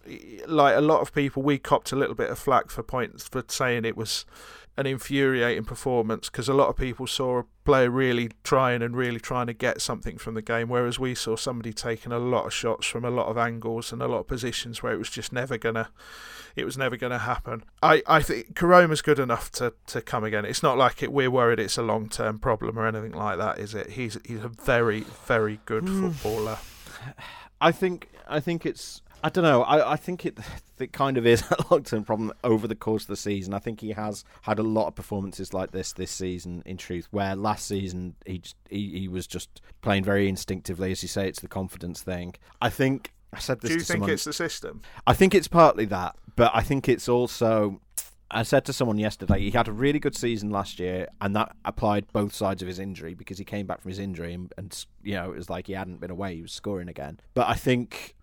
like 0.45 0.75
a 0.75 0.81
lot 0.81 0.99
of 0.99 1.13
people, 1.13 1.41
we 1.41 1.57
copped 1.57 1.93
a 1.93 1.95
little 1.95 2.15
bit 2.15 2.29
of 2.29 2.37
flack 2.37 2.69
for 2.69 2.83
points 2.83 3.29
for 3.29 3.45
saying 3.47 3.85
it 3.85 3.95
was 3.95 4.25
an 4.75 4.87
infuriating 4.87 5.65
performance 5.65 6.29
because 6.29 6.49
a 6.49 6.53
lot 6.53 6.67
of 6.67 6.75
people 6.75 7.05
saw 7.05 7.39
a 7.39 7.45
player 7.63 7.91
really 7.91 8.31
trying 8.43 8.81
and 8.81 8.97
really 8.97 9.19
trying 9.19 9.45
to 9.45 9.53
get 9.53 9.81
something 9.81 10.17
from 10.17 10.33
the 10.33 10.41
game, 10.41 10.67
whereas 10.67 10.97
we 10.97 11.13
saw 11.13 11.35
somebody 11.35 11.71
taking 11.71 12.11
a 12.11 12.17
lot 12.17 12.47
of 12.47 12.53
shots 12.53 12.87
from 12.87 13.05
a 13.05 13.09
lot 13.11 13.27
of 13.27 13.37
angles 13.37 13.91
and 13.91 14.01
a 14.01 14.07
lot 14.07 14.19
of 14.19 14.27
positions 14.27 14.81
where 14.81 14.91
it 14.91 14.97
was 14.97 15.11
just 15.11 15.31
never 15.31 15.59
gonna, 15.59 15.89
it 16.55 16.65
was 16.65 16.75
never 16.75 16.97
gonna 16.97 17.19
happen. 17.19 17.63
I, 17.83 18.01
I 18.07 18.21
think 18.23 18.55
Koroma's 18.55 19.03
good 19.03 19.19
enough 19.19 19.51
to, 19.53 19.73
to 19.87 20.01
come 20.01 20.23
again. 20.23 20.43
It's 20.43 20.63
not 20.63 20.77
like 20.77 21.03
it. 21.03 21.13
We're 21.13 21.29
worried 21.29 21.59
it's 21.59 21.77
a 21.77 21.83
long 21.83 22.09
term 22.09 22.39
problem 22.39 22.77
or 22.79 22.87
anything 22.87 23.13
like 23.13 23.37
that, 23.37 23.59
is 23.59 23.75
it? 23.75 23.91
He's 23.91 24.17
he's 24.25 24.43
a 24.43 24.49
very 24.49 25.01
very 25.27 25.59
good 25.65 25.83
hmm. 25.83 26.09
footballer. 26.09 26.57
I 27.61 27.71
think 27.71 28.09
I 28.27 28.39
think 28.39 28.65
it's 28.65 29.02
I 29.23 29.29
don't 29.29 29.45
know. 29.45 29.63
I, 29.63 29.93
I 29.93 29.95
think 29.95 30.25
it 30.25 30.37
it 30.79 30.91
kind 30.91 31.17
of 31.17 31.25
is 31.25 31.43
a 31.51 31.65
long 31.71 31.83
term 31.83 32.03
problem 32.03 32.33
over 32.43 32.67
the 32.67 32.75
course 32.75 33.03
of 33.03 33.07
the 33.07 33.15
season. 33.15 33.53
I 33.53 33.59
think 33.59 33.79
he 33.79 33.91
has 33.91 34.25
had 34.41 34.59
a 34.59 34.63
lot 34.63 34.87
of 34.87 34.95
performances 34.95 35.53
like 35.53 35.71
this 35.71 35.93
this 35.93 36.11
season. 36.11 36.61
In 36.65 36.77
truth, 36.77 37.07
where 37.11 37.35
last 37.35 37.65
season 37.65 38.15
he 38.25 38.39
just, 38.39 38.55
he, 38.69 38.99
he 38.99 39.07
was 39.07 39.25
just 39.25 39.61
playing 39.81 40.03
very 40.03 40.27
instinctively, 40.27 40.91
as 40.91 41.01
you 41.01 41.09
say, 41.09 41.27
it's 41.27 41.39
the 41.39 41.47
confidence 41.47 42.01
thing. 42.01 42.35
I 42.61 42.69
think 42.69 43.11
I 43.33 43.39
said 43.39 43.61
this 43.61 43.69
Do 43.69 43.75
you 43.75 43.79
think 43.79 43.87
someone. 43.87 44.09
it's 44.11 44.25
the 44.25 44.33
system? 44.33 44.81
I 45.07 45.13
think 45.13 45.33
it's 45.33 45.47
partly 45.47 45.85
that, 45.85 46.15
but 46.35 46.51
I 46.53 46.61
think 46.61 46.87
it's 46.89 47.07
also. 47.07 47.79
I 48.35 48.41
said 48.41 48.65
to 48.65 48.73
someone 48.73 48.97
yesterday, 48.97 49.39
he 49.41 49.51
had 49.51 49.67
a 49.67 49.71
really 49.71 49.99
good 49.99 50.15
season 50.17 50.49
last 50.49 50.79
year, 50.79 51.07
and 51.21 51.35
that 51.35 51.55
applied 51.65 52.11
both 52.13 52.33
sides 52.33 52.63
of 52.63 52.67
his 52.67 52.79
injury 52.79 53.13
because 53.13 53.37
he 53.37 53.45
came 53.45 53.67
back 53.67 53.81
from 53.81 53.89
his 53.89 53.99
injury, 53.99 54.33
and, 54.33 54.51
and 54.57 54.85
you 55.03 55.13
know 55.13 55.31
it 55.31 55.37
was 55.37 55.51
like 55.51 55.67
he 55.67 55.73
hadn't 55.73 56.01
been 56.01 56.09
away; 56.09 56.35
he 56.35 56.41
was 56.41 56.51
scoring 56.51 56.89
again. 56.89 57.19
But 57.35 57.47
I 57.47 57.53
think, 57.53 58.15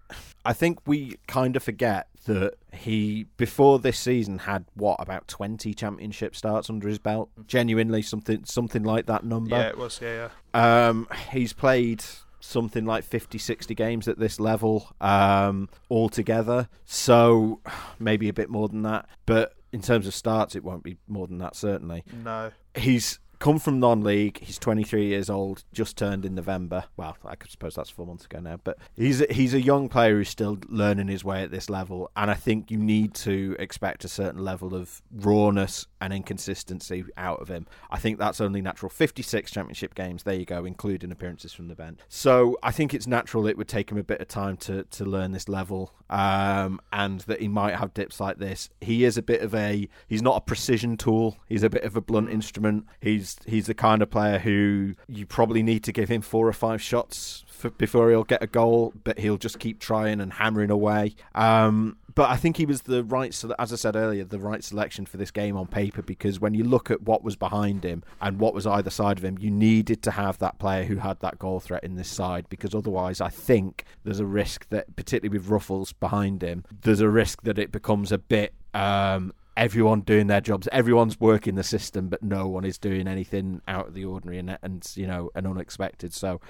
I 0.44 0.52
think 0.52 0.78
we 0.86 1.18
kind 1.26 1.56
of 1.56 1.62
forget 1.62 2.08
that 2.26 2.54
he 2.72 3.26
before 3.36 3.78
this 3.78 3.98
season 3.98 4.38
had 4.38 4.64
what 4.74 4.96
about 5.00 5.28
twenty 5.28 5.74
championship 5.74 6.36
starts 6.36 6.68
under 6.70 6.88
his 6.88 6.98
belt. 6.98 7.30
Genuinely, 7.46 8.02
something 8.02 8.44
something 8.44 8.82
like 8.82 9.06
that 9.06 9.24
number. 9.24 9.56
Yeah, 9.56 9.68
it 9.68 9.78
was. 9.78 10.00
Yeah, 10.02 10.28
yeah. 10.54 10.88
Um, 10.88 11.08
he's 11.30 11.52
played 11.52 12.04
something 12.40 12.86
like 12.86 13.04
50, 13.04 13.38
60 13.38 13.74
games 13.74 14.08
at 14.08 14.18
this 14.18 14.40
level 14.40 14.90
um, 15.00 15.68
altogether. 15.90 16.68
So 16.86 17.60
maybe 17.98 18.28
a 18.28 18.32
bit 18.32 18.48
more 18.48 18.68
than 18.68 18.82
that. 18.82 19.06
But 19.26 19.54
in 19.72 19.82
terms 19.82 20.06
of 20.06 20.14
starts, 20.14 20.56
it 20.56 20.64
won't 20.64 20.82
be 20.82 20.96
more 21.06 21.26
than 21.26 21.38
that, 21.38 21.54
certainly. 21.54 22.02
No. 22.24 22.50
He's 22.74 23.18
come 23.40 23.58
from 23.58 23.80
non-league. 23.80 24.38
He's 24.38 24.58
23 24.58 25.06
years 25.06 25.28
old, 25.28 25.64
just 25.72 25.96
turned 25.96 26.24
in 26.24 26.34
November. 26.34 26.84
Well, 26.96 27.16
I 27.24 27.34
suppose 27.48 27.74
that's 27.74 27.90
four 27.90 28.06
months 28.06 28.26
ago 28.26 28.38
now. 28.38 28.60
But 28.62 28.78
he's 28.94 29.22
a, 29.22 29.26
he's 29.32 29.54
a 29.54 29.60
young 29.60 29.88
player 29.88 30.16
who's 30.16 30.28
still 30.28 30.58
learning 30.68 31.08
his 31.08 31.24
way 31.24 31.42
at 31.42 31.50
this 31.50 31.68
level, 31.68 32.10
and 32.16 32.30
I 32.30 32.34
think 32.34 32.70
you 32.70 32.78
need 32.78 33.14
to 33.14 33.56
expect 33.58 34.04
a 34.04 34.08
certain 34.08 34.44
level 34.44 34.74
of 34.74 35.02
rawness 35.10 35.86
and 36.00 36.12
inconsistency 36.12 37.04
out 37.16 37.40
of 37.40 37.48
him. 37.48 37.66
I 37.90 37.98
think 37.98 38.18
that's 38.18 38.40
only 38.40 38.60
natural. 38.60 38.90
56 38.90 39.50
championship 39.50 39.94
games, 39.94 40.22
there 40.22 40.34
you 40.34 40.44
go, 40.44 40.64
including 40.64 41.10
appearances 41.10 41.52
from 41.52 41.68
the 41.68 41.74
bench. 41.74 41.98
So 42.08 42.58
I 42.62 42.70
think 42.70 42.94
it's 42.94 43.06
natural 43.06 43.46
it 43.46 43.56
would 43.56 43.68
take 43.68 43.90
him 43.90 43.98
a 43.98 44.04
bit 44.04 44.20
of 44.20 44.28
time 44.28 44.56
to 44.58 44.84
to 44.84 45.04
learn 45.04 45.32
this 45.32 45.48
level, 45.48 45.94
um, 46.10 46.80
and 46.92 47.20
that 47.20 47.40
he 47.40 47.48
might 47.48 47.76
have 47.76 47.94
dips 47.94 48.20
like 48.20 48.38
this. 48.38 48.68
He 48.82 49.04
is 49.04 49.16
a 49.16 49.22
bit 49.22 49.40
of 49.40 49.54
a 49.54 49.88
he's 50.08 50.22
not 50.22 50.36
a 50.36 50.40
precision 50.42 50.98
tool. 50.98 51.38
He's 51.48 51.62
a 51.62 51.70
bit 51.70 51.84
of 51.84 51.96
a 51.96 52.02
blunt 52.02 52.28
instrument. 52.28 52.84
He's 53.00 53.29
he's 53.46 53.66
the 53.66 53.74
kind 53.74 54.02
of 54.02 54.10
player 54.10 54.38
who 54.38 54.94
you 55.08 55.26
probably 55.26 55.62
need 55.62 55.84
to 55.84 55.92
give 55.92 56.08
him 56.08 56.22
four 56.22 56.46
or 56.46 56.52
five 56.52 56.80
shots 56.82 57.44
for, 57.46 57.70
before 57.70 58.10
he'll 58.10 58.24
get 58.24 58.42
a 58.42 58.46
goal, 58.46 58.92
but 59.04 59.18
he'll 59.18 59.36
just 59.36 59.58
keep 59.58 59.78
trying 59.78 60.20
and 60.20 60.32
hammering 60.32 60.70
away. 60.70 61.14
Um, 61.34 61.96
but 62.14 62.30
I 62.30 62.36
think 62.36 62.56
he 62.56 62.66
was 62.66 62.82
the 62.82 63.04
right, 63.04 63.32
as 63.58 63.72
I 63.72 63.76
said 63.76 63.96
earlier, 63.96 64.24
the 64.24 64.38
right 64.38 64.62
selection 64.64 65.06
for 65.06 65.16
this 65.16 65.30
game 65.30 65.56
on 65.56 65.66
paper 65.66 66.02
because 66.02 66.40
when 66.40 66.54
you 66.54 66.64
look 66.64 66.90
at 66.90 67.02
what 67.02 67.22
was 67.22 67.36
behind 67.36 67.84
him 67.84 68.02
and 68.20 68.38
what 68.38 68.54
was 68.54 68.66
either 68.66 68.90
side 68.90 69.18
of 69.18 69.24
him, 69.24 69.38
you 69.38 69.50
needed 69.50 70.02
to 70.02 70.10
have 70.10 70.38
that 70.38 70.58
player 70.58 70.84
who 70.84 70.96
had 70.96 71.20
that 71.20 71.38
goal 71.38 71.60
threat 71.60 71.84
in 71.84 71.96
this 71.96 72.08
side 72.08 72.46
because 72.48 72.74
otherwise, 72.74 73.20
I 73.20 73.28
think 73.28 73.84
there's 74.04 74.20
a 74.20 74.26
risk 74.26 74.68
that, 74.70 74.96
particularly 74.96 75.38
with 75.38 75.48
Ruffels 75.48 75.94
behind 75.98 76.42
him, 76.42 76.64
there's 76.82 77.00
a 77.00 77.08
risk 77.08 77.42
that 77.42 77.58
it 77.58 77.70
becomes 77.70 78.10
a 78.10 78.18
bit 78.18 78.54
um, 78.74 79.32
everyone 79.60 80.00
doing 80.00 80.26
their 80.26 80.40
jobs. 80.40 80.66
Everyone's 80.72 81.20
working 81.20 81.54
the 81.54 81.62
system, 81.62 82.08
but 82.08 82.22
no 82.22 82.48
one 82.48 82.64
is 82.64 82.78
doing 82.78 83.06
anything 83.06 83.60
out 83.68 83.88
of 83.88 83.94
the 83.94 84.06
ordinary 84.06 84.38
and, 84.38 84.58
and 84.62 84.90
you 84.96 85.06
know 85.06 85.30
and 85.36 85.46
unexpected. 85.46 86.12
So, 86.14 86.40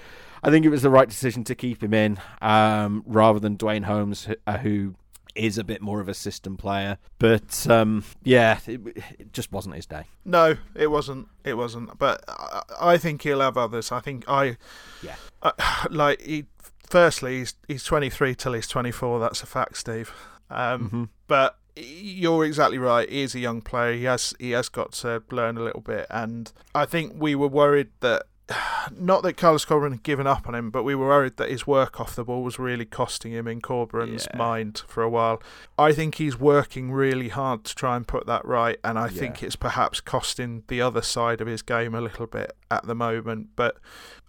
I 0.41 0.49
think 0.49 0.65
it 0.65 0.69
was 0.69 0.81
the 0.81 0.89
right 0.89 1.07
decision 1.07 1.43
to 1.43 1.53
keep 1.53 1.83
him 1.83 1.93
in 1.93 2.19
um, 2.41 3.03
rather 3.05 3.39
than 3.39 3.55
Duane 3.57 3.83
Holmes, 3.83 4.27
uh, 4.47 4.57
who 4.57 4.95
is 5.35 5.57
a 5.57 5.63
bit 5.63 5.81
more 5.81 5.99
of 5.99 6.09
a 6.09 6.13
system 6.13 6.57
player. 6.57 6.97
But 7.19 7.67
um, 7.69 8.03
yeah, 8.23 8.59
it, 8.65 8.81
it, 9.19 9.33
just 9.33 9.51
wasn't 9.51 9.75
his 9.75 9.85
day. 9.85 10.05
No, 10.25 10.55
it 10.73 10.87
wasn't. 10.87 11.27
It 11.43 11.55
wasn't. 11.55 11.99
But 11.99 12.23
I, 12.27 12.63
I 12.79 12.97
think 12.97 13.21
he'll 13.23 13.41
have 13.41 13.57
others. 13.57 13.91
I 13.91 13.99
think 13.99 14.23
I, 14.27 14.57
yeah, 15.03 15.15
uh, 15.43 15.51
like 15.91 16.21
he. 16.21 16.45
Firstly, 16.89 17.39
he's 17.39 17.53
he's 17.69 17.83
23 17.85 18.35
till 18.35 18.51
he's 18.51 18.67
24. 18.67 19.21
That's 19.21 19.41
a 19.41 19.45
fact, 19.45 19.77
Steve. 19.77 20.11
Um, 20.49 20.87
mm-hmm. 20.87 21.03
But 21.27 21.57
you're 21.83 22.45
exactly 22.45 22.77
right. 22.77 23.09
He 23.09 23.21
is 23.21 23.35
a 23.35 23.39
young 23.39 23.61
player. 23.61 23.93
He 23.93 24.03
has 24.05 24.33
he 24.39 24.51
has 24.51 24.69
got 24.69 24.91
to 24.93 25.23
learn 25.31 25.57
a 25.57 25.61
little 25.63 25.81
bit, 25.81 26.07
and 26.09 26.51
I 26.75 26.85
think 26.85 27.13
we 27.17 27.35
were 27.35 27.47
worried 27.47 27.89
that 28.01 28.23
not 28.99 29.23
that 29.23 29.37
Carlos 29.37 29.65
Corberán 29.65 29.91
had 29.91 30.03
given 30.03 30.27
up 30.27 30.47
on 30.47 30.55
him, 30.55 30.71
but 30.71 30.83
we 30.83 30.93
were 30.95 31.07
worried 31.07 31.37
that 31.37 31.49
his 31.49 31.65
work 31.65 31.99
off 32.01 32.15
the 32.15 32.23
ball 32.23 32.43
was 32.43 32.59
really 32.59 32.85
costing 32.85 33.31
him 33.31 33.47
in 33.47 33.61
Corberán's 33.61 34.27
Yeah. 34.31 34.37
mind 34.37 34.83
for 34.87 35.03
a 35.03 35.09
while. 35.09 35.41
I 35.77 35.93
think 35.93 36.15
he's 36.15 36.37
working 36.39 36.91
really 36.91 37.29
hard 37.29 37.63
to 37.65 37.75
try 37.75 37.95
and 37.95 38.07
put 38.07 38.25
that 38.27 38.43
right, 38.45 38.77
and 38.83 38.99
I 38.99 39.07
think 39.07 39.41
it's 39.41 39.55
perhaps 39.55 40.01
costing 40.01 40.63
the 40.67 40.81
other 40.81 41.01
side 41.01 41.39
of 41.41 41.47
his 41.47 41.61
game 41.61 41.95
a 41.95 42.01
little 42.01 42.27
bit 42.27 42.51
at 42.69 42.85
the 42.85 42.95
moment. 42.95 43.49
But 43.55 43.77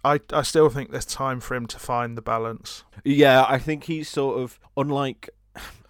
I 0.05 0.19
I 0.31 0.41
still 0.43 0.69
think 0.69 0.91
there's 0.91 1.05
time 1.05 1.39
for 1.39 1.55
him 1.55 1.65
to 1.67 1.79
find 1.79 2.17
the 2.17 2.21
balance. 2.21 2.83
Yeah, 3.03 3.45
I 3.47 3.57
think 3.59 3.85
he's 3.85 4.07
sort 4.09 4.39
of 4.39 4.59
unlike 4.77 5.29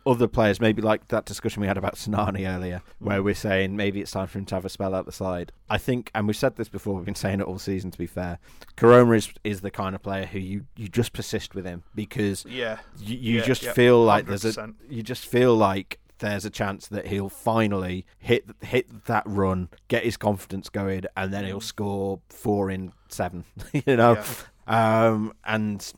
other 0.06 0.28
players, 0.28 0.60
maybe 0.60 0.82
like 0.82 1.08
that 1.08 1.26
discussion 1.26 1.62
we 1.62 1.68
had 1.68 1.78
about 1.78 1.96
Sinani 1.96 2.48
earlier, 2.48 2.82
where 3.00 3.24
we're 3.24 3.34
saying 3.34 3.76
maybe 3.76 4.02
it's 4.02 4.12
time 4.12 4.28
for 4.28 4.38
him 4.38 4.46
to 4.46 4.56
have 4.56 4.66
a 4.66 4.70
spell 4.70 4.94
out 4.94 5.06
the 5.06 5.12
side. 5.12 5.52
I 5.70 5.78
think, 5.78 6.12
and 6.14 6.28
we've 6.28 6.36
said 6.36 6.56
this 6.56 6.70
before, 6.70 6.96
we've 6.96 7.06
been 7.06 7.16
saying 7.16 7.40
it 7.40 7.44
all 7.44 7.60
season 7.60 7.92
to 7.92 7.98
be 7.98 8.08
fair, 8.08 8.40
Koroma 8.78 9.16
is, 9.18 9.34
is 9.44 9.62
the 9.62 9.72
kind 9.72 9.96
of 9.96 10.02
player 10.02 10.26
who 10.26 10.40
you, 10.40 10.66
you 10.76 10.88
just 10.88 11.14
persist 11.14 11.56
with 11.56 11.66
him 11.66 11.84
because 11.96 12.46
Yeah, 12.46 12.80
you, 13.00 13.18
you 13.18 13.38
Yeah, 13.40 13.46
just 13.46 13.64
yeah, 13.64 13.74
feel 13.74 14.04
like 14.04 14.26
there's 14.26 14.46
a 14.46 14.74
you 14.90 15.04
just 15.04 15.26
feel 15.26 15.56
like 15.56 16.00
there's 16.20 16.46
a 16.46 16.50
chance 16.50 16.88
that 16.88 17.08
he'll 17.08 17.30
finally 17.30 18.06
hit 18.18 18.46
hit 18.62 19.06
that 19.06 19.24
run, 19.26 19.70
get 19.88 20.04
his 20.04 20.16
confidence 20.18 20.70
going, 20.70 21.04
and 21.18 21.34
then 21.34 21.46
he'll 21.46 21.60
score 21.62 22.20
four 22.30 22.70
in 22.70 22.94
seven. 23.10 23.44
you 23.74 23.98
know, 23.98 24.22
um, 24.68 25.34
and 25.46 25.92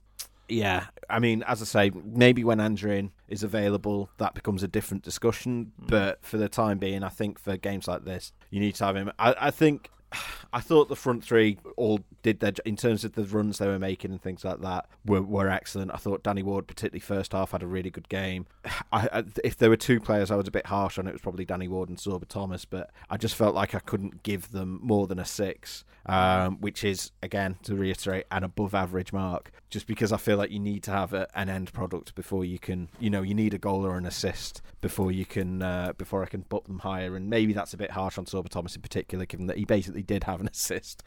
yeah, 0.48 0.86
I 1.10 1.20
mean, 1.20 1.44
as 1.44 1.62
I 1.62 1.66
say, 1.66 1.92
maybe 2.04 2.44
when 2.44 2.60
Anjorin 2.60 3.12
is 3.28 3.44
available, 3.44 4.10
that 4.18 4.34
becomes 4.34 4.64
a 4.64 4.68
different 4.68 5.04
discussion. 5.04 5.72
Hmm. 5.80 5.86
But 5.88 6.24
for 6.24 6.38
the 6.38 6.50
time 6.50 6.78
being, 6.78 7.04
I 7.04 7.10
think 7.10 7.40
for 7.40 7.58
games 7.58 7.88
like 7.88 8.06
this, 8.06 8.34
you 8.50 8.60
need 8.60 8.76
to 8.76 8.86
have 8.86 8.96
him. 8.96 9.12
I, 9.20 9.36
I 9.40 9.52
think. 9.52 9.90
I 10.54 10.62
thought 10.62 10.88
the 10.88 10.96
front 10.96 11.22
three 11.22 11.58
all 11.76 12.00
did 12.24 12.40
their 12.40 12.54
in 12.64 12.78
terms 12.78 13.04
of 13.04 13.12
the 13.14 13.26
runs 13.26 13.58
they 13.58 13.68
were 13.68 13.78
making 13.78 14.12
and 14.12 14.22
things 14.22 14.46
like 14.46 14.62
that 14.62 14.88
were, 15.06 15.22
were 15.22 15.50
excellent. 15.50 15.92
I 15.94 15.98
thought 15.98 16.24
Danny 16.24 16.44
Ward, 16.44 16.66
particularly 16.66 17.02
first 17.02 17.34
half, 17.34 17.52
had 17.52 17.62
a 17.62 17.68
really 17.68 17.90
good 17.90 18.08
game. 18.08 18.46
I, 18.94 19.10
I, 19.12 19.24
if 19.44 19.58
there 19.58 19.70
were 19.70 19.76
two 19.76 20.00
players 20.00 20.32
I 20.32 20.38
was 20.38 20.48
a 20.48 20.52
bit 20.52 20.68
harsh 20.68 20.98
on, 20.98 21.08
it 21.08 21.12
was 21.12 21.22
probably 21.22 21.44
Danny 21.44 21.68
Ward 21.68 21.90
and 21.90 21.98
Sorba 21.98 22.26
Thomas, 22.26 22.64
but 22.64 22.92
I 23.10 23.18
just 23.18 23.36
felt 23.36 23.54
like 23.54 23.76
I 23.76 23.80
couldn't 23.80 24.24
give 24.24 24.52
them 24.52 24.80
more 24.82 25.08
than 25.08 25.20
a 25.20 25.26
six, 25.26 25.84
um, 26.06 26.60
which 26.62 26.84
is 26.84 27.12
again 27.24 27.58
to 27.64 27.76
reiterate 27.76 28.26
an 28.32 28.44
above 28.44 28.74
average 28.74 29.12
mark. 29.12 29.52
Just 29.70 29.88
because 29.88 30.12
I 30.12 30.18
feel 30.18 30.38
like 30.38 30.52
you 30.52 30.60
need 30.60 30.84
to 30.84 30.92
have 30.92 31.14
a, 31.14 31.28
an 31.38 31.50
end 31.50 31.74
product 31.74 32.16
before 32.16 32.46
you 32.46 32.60
can, 32.60 32.90
you 33.00 33.10
know, 33.10 33.22
you 33.22 33.34
need 33.34 33.54
a 33.54 33.58
goal 33.58 33.86
or 33.86 33.98
an 33.98 34.06
assist 34.06 34.62
before 34.82 35.12
you 35.12 35.26
can 35.26 35.62
uh, 35.62 35.94
before 35.98 36.24
I 36.24 36.28
can 36.28 36.44
put 36.44 36.66
them 36.66 36.80
higher. 36.80 37.16
And 37.16 37.30
maybe 37.30 37.54
that's 37.54 37.74
a 37.74 37.78
bit 37.78 37.92
harsh 37.92 38.18
on 38.18 38.26
Sorba 38.26 38.50
Thomas 38.50 38.76
in 38.76 38.82
particular, 38.82 39.26
given 39.26 39.48
that 39.48 39.58
he 39.58 39.66
basically 39.66 40.04
did 40.04 40.24
have 40.26 40.42
an 40.42 40.48
assist, 40.52 41.04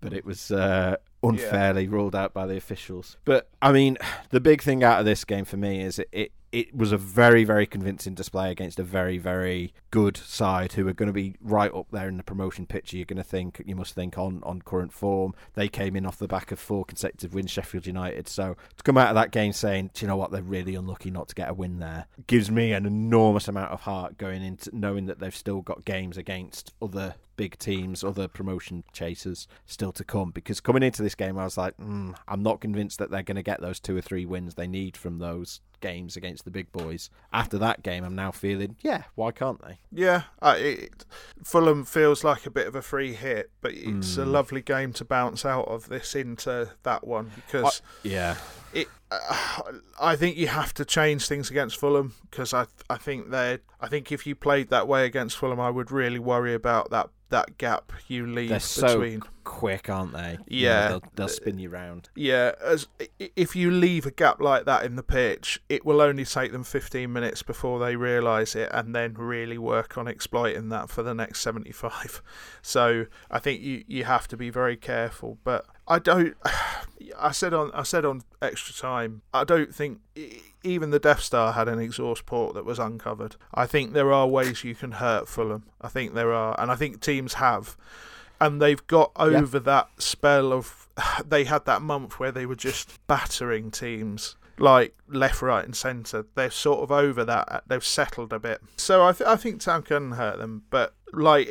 but 0.00 0.12
it 0.12 0.24
was 0.24 0.50
uh, 0.50 0.96
unfairly 1.22 1.88
ruled 1.88 2.14
out 2.14 2.34
by 2.34 2.46
the 2.46 2.56
officials. 2.56 3.16
But 3.24 3.48
I 3.60 3.72
mean, 3.72 3.98
the 4.30 4.40
big 4.40 4.62
thing 4.62 4.82
out 4.82 4.98
of 4.98 5.06
this 5.06 5.24
game 5.24 5.44
for 5.44 5.56
me 5.56 5.80
is 5.80 5.98
it. 5.98 6.08
it 6.12 6.32
it 6.52 6.76
was 6.76 6.92
a 6.92 6.98
very, 6.98 7.44
very 7.44 7.66
convincing 7.66 8.12
display 8.12 8.50
against 8.50 8.78
a 8.78 8.82
very, 8.82 9.16
very 9.16 9.72
good 9.90 10.18
side 10.18 10.74
who 10.74 10.86
are 10.86 10.92
going 10.92 11.06
to 11.06 11.12
be 11.12 11.34
right 11.40 11.72
up 11.72 11.86
there 11.90 12.08
in 12.08 12.18
the 12.18 12.22
promotion 12.22 12.66
picture. 12.66 12.98
You're 12.98 13.06
going 13.06 13.16
to 13.16 13.22
think, 13.22 13.62
you 13.64 13.74
must 13.74 13.94
think 13.94 14.18
on, 14.18 14.42
on 14.42 14.60
current 14.60 14.92
form. 14.92 15.34
They 15.54 15.68
came 15.68 15.96
in 15.96 16.04
off 16.04 16.18
the 16.18 16.28
back 16.28 16.52
of 16.52 16.58
four 16.58 16.84
consecutive 16.84 17.32
wins, 17.32 17.50
Sheffield 17.50 17.86
United. 17.86 18.28
So 18.28 18.58
to 18.76 18.82
come 18.82 18.98
out 18.98 19.08
of 19.08 19.14
that 19.14 19.30
game 19.30 19.54
saying, 19.54 19.92
do 19.94 20.04
you 20.04 20.08
know 20.08 20.16
what, 20.16 20.30
they're 20.30 20.42
really 20.42 20.74
unlucky 20.74 21.10
not 21.10 21.28
to 21.28 21.34
get 21.34 21.48
a 21.48 21.54
win 21.54 21.78
there, 21.78 22.04
gives 22.26 22.50
me 22.50 22.72
an 22.74 22.84
enormous 22.84 23.48
amount 23.48 23.72
of 23.72 23.80
heart 23.80 24.18
going 24.18 24.42
into 24.44 24.68
knowing 24.76 25.06
that 25.06 25.20
they've 25.20 25.34
still 25.34 25.62
got 25.62 25.86
games 25.86 26.18
against 26.18 26.74
other 26.82 27.14
big 27.42 27.58
teams, 27.58 28.04
other 28.04 28.28
promotion 28.28 28.84
chasers 28.92 29.48
still 29.66 29.90
to 29.90 30.04
come. 30.04 30.30
Because 30.30 30.60
coming 30.60 30.84
into 30.84 31.02
this 31.02 31.16
game, 31.16 31.36
I 31.36 31.42
was 31.42 31.58
like, 31.58 31.76
mm, 31.76 32.14
I'm 32.28 32.40
not 32.40 32.60
convinced 32.60 33.00
that 33.00 33.10
they're 33.10 33.24
going 33.24 33.34
to 33.34 33.42
get 33.42 33.60
those 33.60 33.80
two 33.80 33.96
or 33.96 34.00
three 34.00 34.24
wins 34.24 34.54
they 34.54 34.68
need 34.68 34.96
from 34.96 35.18
those 35.18 35.60
games 35.82 36.16
against 36.16 36.46
the 36.46 36.50
big 36.50 36.72
boys. 36.72 37.10
After 37.32 37.58
that 37.58 37.82
game, 37.82 38.02
I'm 38.04 38.14
now 38.14 38.30
feeling, 38.30 38.76
yeah, 38.80 39.02
why 39.14 39.32
can't 39.32 39.60
they? 39.62 39.78
Yeah, 39.92 40.22
uh, 40.40 40.56
it, 40.58 41.04
Fulham 41.44 41.84
feels 41.84 42.24
like 42.24 42.46
a 42.46 42.50
bit 42.50 42.66
of 42.66 42.74
a 42.74 42.80
free 42.80 43.12
hit, 43.12 43.50
but 43.60 43.72
it's 43.74 44.16
a 44.16 44.22
Mm. 44.24 44.32
lovely 44.32 44.62
game 44.62 44.94
to 44.94 45.04
bounce 45.04 45.44
out 45.44 45.68
of 45.68 45.90
this 45.90 46.14
into 46.14 46.70
that 46.84 47.06
one 47.06 47.32
because 47.36 47.82
Yeah. 48.02 48.36
it. 48.72 48.88
Uh, 49.10 49.64
I 50.00 50.16
think 50.16 50.38
you 50.38 50.46
have 50.48 50.72
to 50.74 50.86
change 50.86 51.28
things 51.28 51.50
against 51.50 51.76
Fulham 51.76 52.14
because 52.30 52.54
I 52.54 52.64
I 52.88 52.96
think 52.96 53.30
they 53.30 53.58
I 53.78 53.88
think 53.88 54.10
if 54.10 54.26
you 54.26 54.34
played 54.34 54.70
that 54.70 54.88
way 54.88 55.04
against 55.04 55.36
Fulham, 55.36 55.60
I 55.60 55.68
would 55.68 55.90
really 55.90 56.18
worry 56.18 56.54
about 56.54 56.90
that 56.92 57.10
that 57.28 57.58
gap 57.58 57.92
you 58.08 58.26
leave 58.26 58.48
They're 58.50 58.60
so 58.60 59.00
between. 59.00 59.22
Quick, 59.44 59.88
aren't 59.88 60.12
they? 60.12 60.38
You 60.46 60.66
Yeah. 60.66 60.80
know, 60.80 60.88
they'll, 60.88 61.02
they'll 61.14 61.28
spin 61.28 61.58
you 61.58 61.68
round. 61.68 62.08
Yeah, 62.14 62.52
as 62.62 62.86
if 63.36 63.54
you 63.56 63.70
leave 63.70 64.06
a 64.06 64.10
gap 64.10 64.40
like 64.40 64.64
that 64.66 64.84
in 64.84 64.96
the 64.96 65.02
pitch, 65.02 65.60
it 65.68 65.84
will 65.84 66.00
only 66.00 66.24
take 66.24 66.52
them 66.52 66.64
15 66.64 67.12
minutes 67.12 67.42
before 67.42 67.78
they 67.78 67.96
realise 67.96 68.54
it 68.54 68.70
and 68.72 68.94
then 68.94 69.14
really 69.14 69.58
work 69.58 69.96
on 69.98 70.06
exploiting 70.08 70.68
that 70.70 70.90
for 70.90 71.02
the 71.02 71.14
next 71.14 71.40
75. 71.40 72.22
So 72.64 73.06
I 73.30 73.40
think 73.40 73.60
you, 73.60 73.82
you 73.88 74.04
have 74.04 74.28
to 74.28 74.36
be 74.36 74.48
very 74.48 74.76
careful. 74.76 75.38
But 75.42 75.66
I 75.88 75.98
don't. 75.98 76.36
I 77.18 77.32
said 77.32 77.52
on 77.52 77.72
I 77.74 77.82
said 77.82 78.04
on 78.04 78.22
extra 78.40 78.72
time. 78.72 79.22
I 79.34 79.42
don't 79.42 79.74
think 79.74 79.98
even 80.62 80.90
the 80.90 81.00
Death 81.00 81.20
Star 81.20 81.52
had 81.52 81.66
an 81.68 81.80
exhaust 81.80 82.24
port 82.24 82.54
that 82.54 82.64
was 82.64 82.78
uncovered. 82.78 83.34
I 83.52 83.66
think 83.66 83.92
there 83.92 84.12
are 84.12 84.28
ways 84.28 84.62
you 84.62 84.76
can 84.76 84.92
hurt 84.92 85.28
Fulham. 85.28 85.64
I 85.80 85.88
think 85.88 86.14
there 86.14 86.32
are, 86.32 86.54
and 86.60 86.70
I 86.70 86.76
think 86.76 87.00
teams 87.00 87.34
have, 87.34 87.76
and 88.42 88.60
they've 88.60 88.86
got 88.86 89.12
over 89.16 89.56
yeah. 89.56 89.62
that 89.62 89.88
spell 89.98 90.52
of. 90.52 90.88
They 91.26 91.44
had 91.44 91.64
that 91.64 91.80
month 91.80 92.20
where 92.20 92.30
they 92.30 92.44
were 92.44 92.54
just 92.54 92.98
battering 93.06 93.70
teams 93.70 94.36
like 94.58 94.94
left, 95.08 95.40
right, 95.40 95.64
and 95.64 95.74
centre. 95.74 96.26
They're 96.34 96.50
sort 96.50 96.80
of 96.80 96.92
over 96.92 97.24
that. 97.24 97.48
Uh, 97.50 97.60
they've 97.66 97.84
settled 97.84 98.32
a 98.32 98.38
bit. 98.38 98.60
So 98.76 99.02
I, 99.04 99.12
th- 99.12 99.26
I 99.26 99.36
think 99.36 99.60
Town 99.60 99.82
can 99.82 100.12
hurt 100.12 100.38
them, 100.38 100.64
but 100.68 100.94
like 101.12 101.48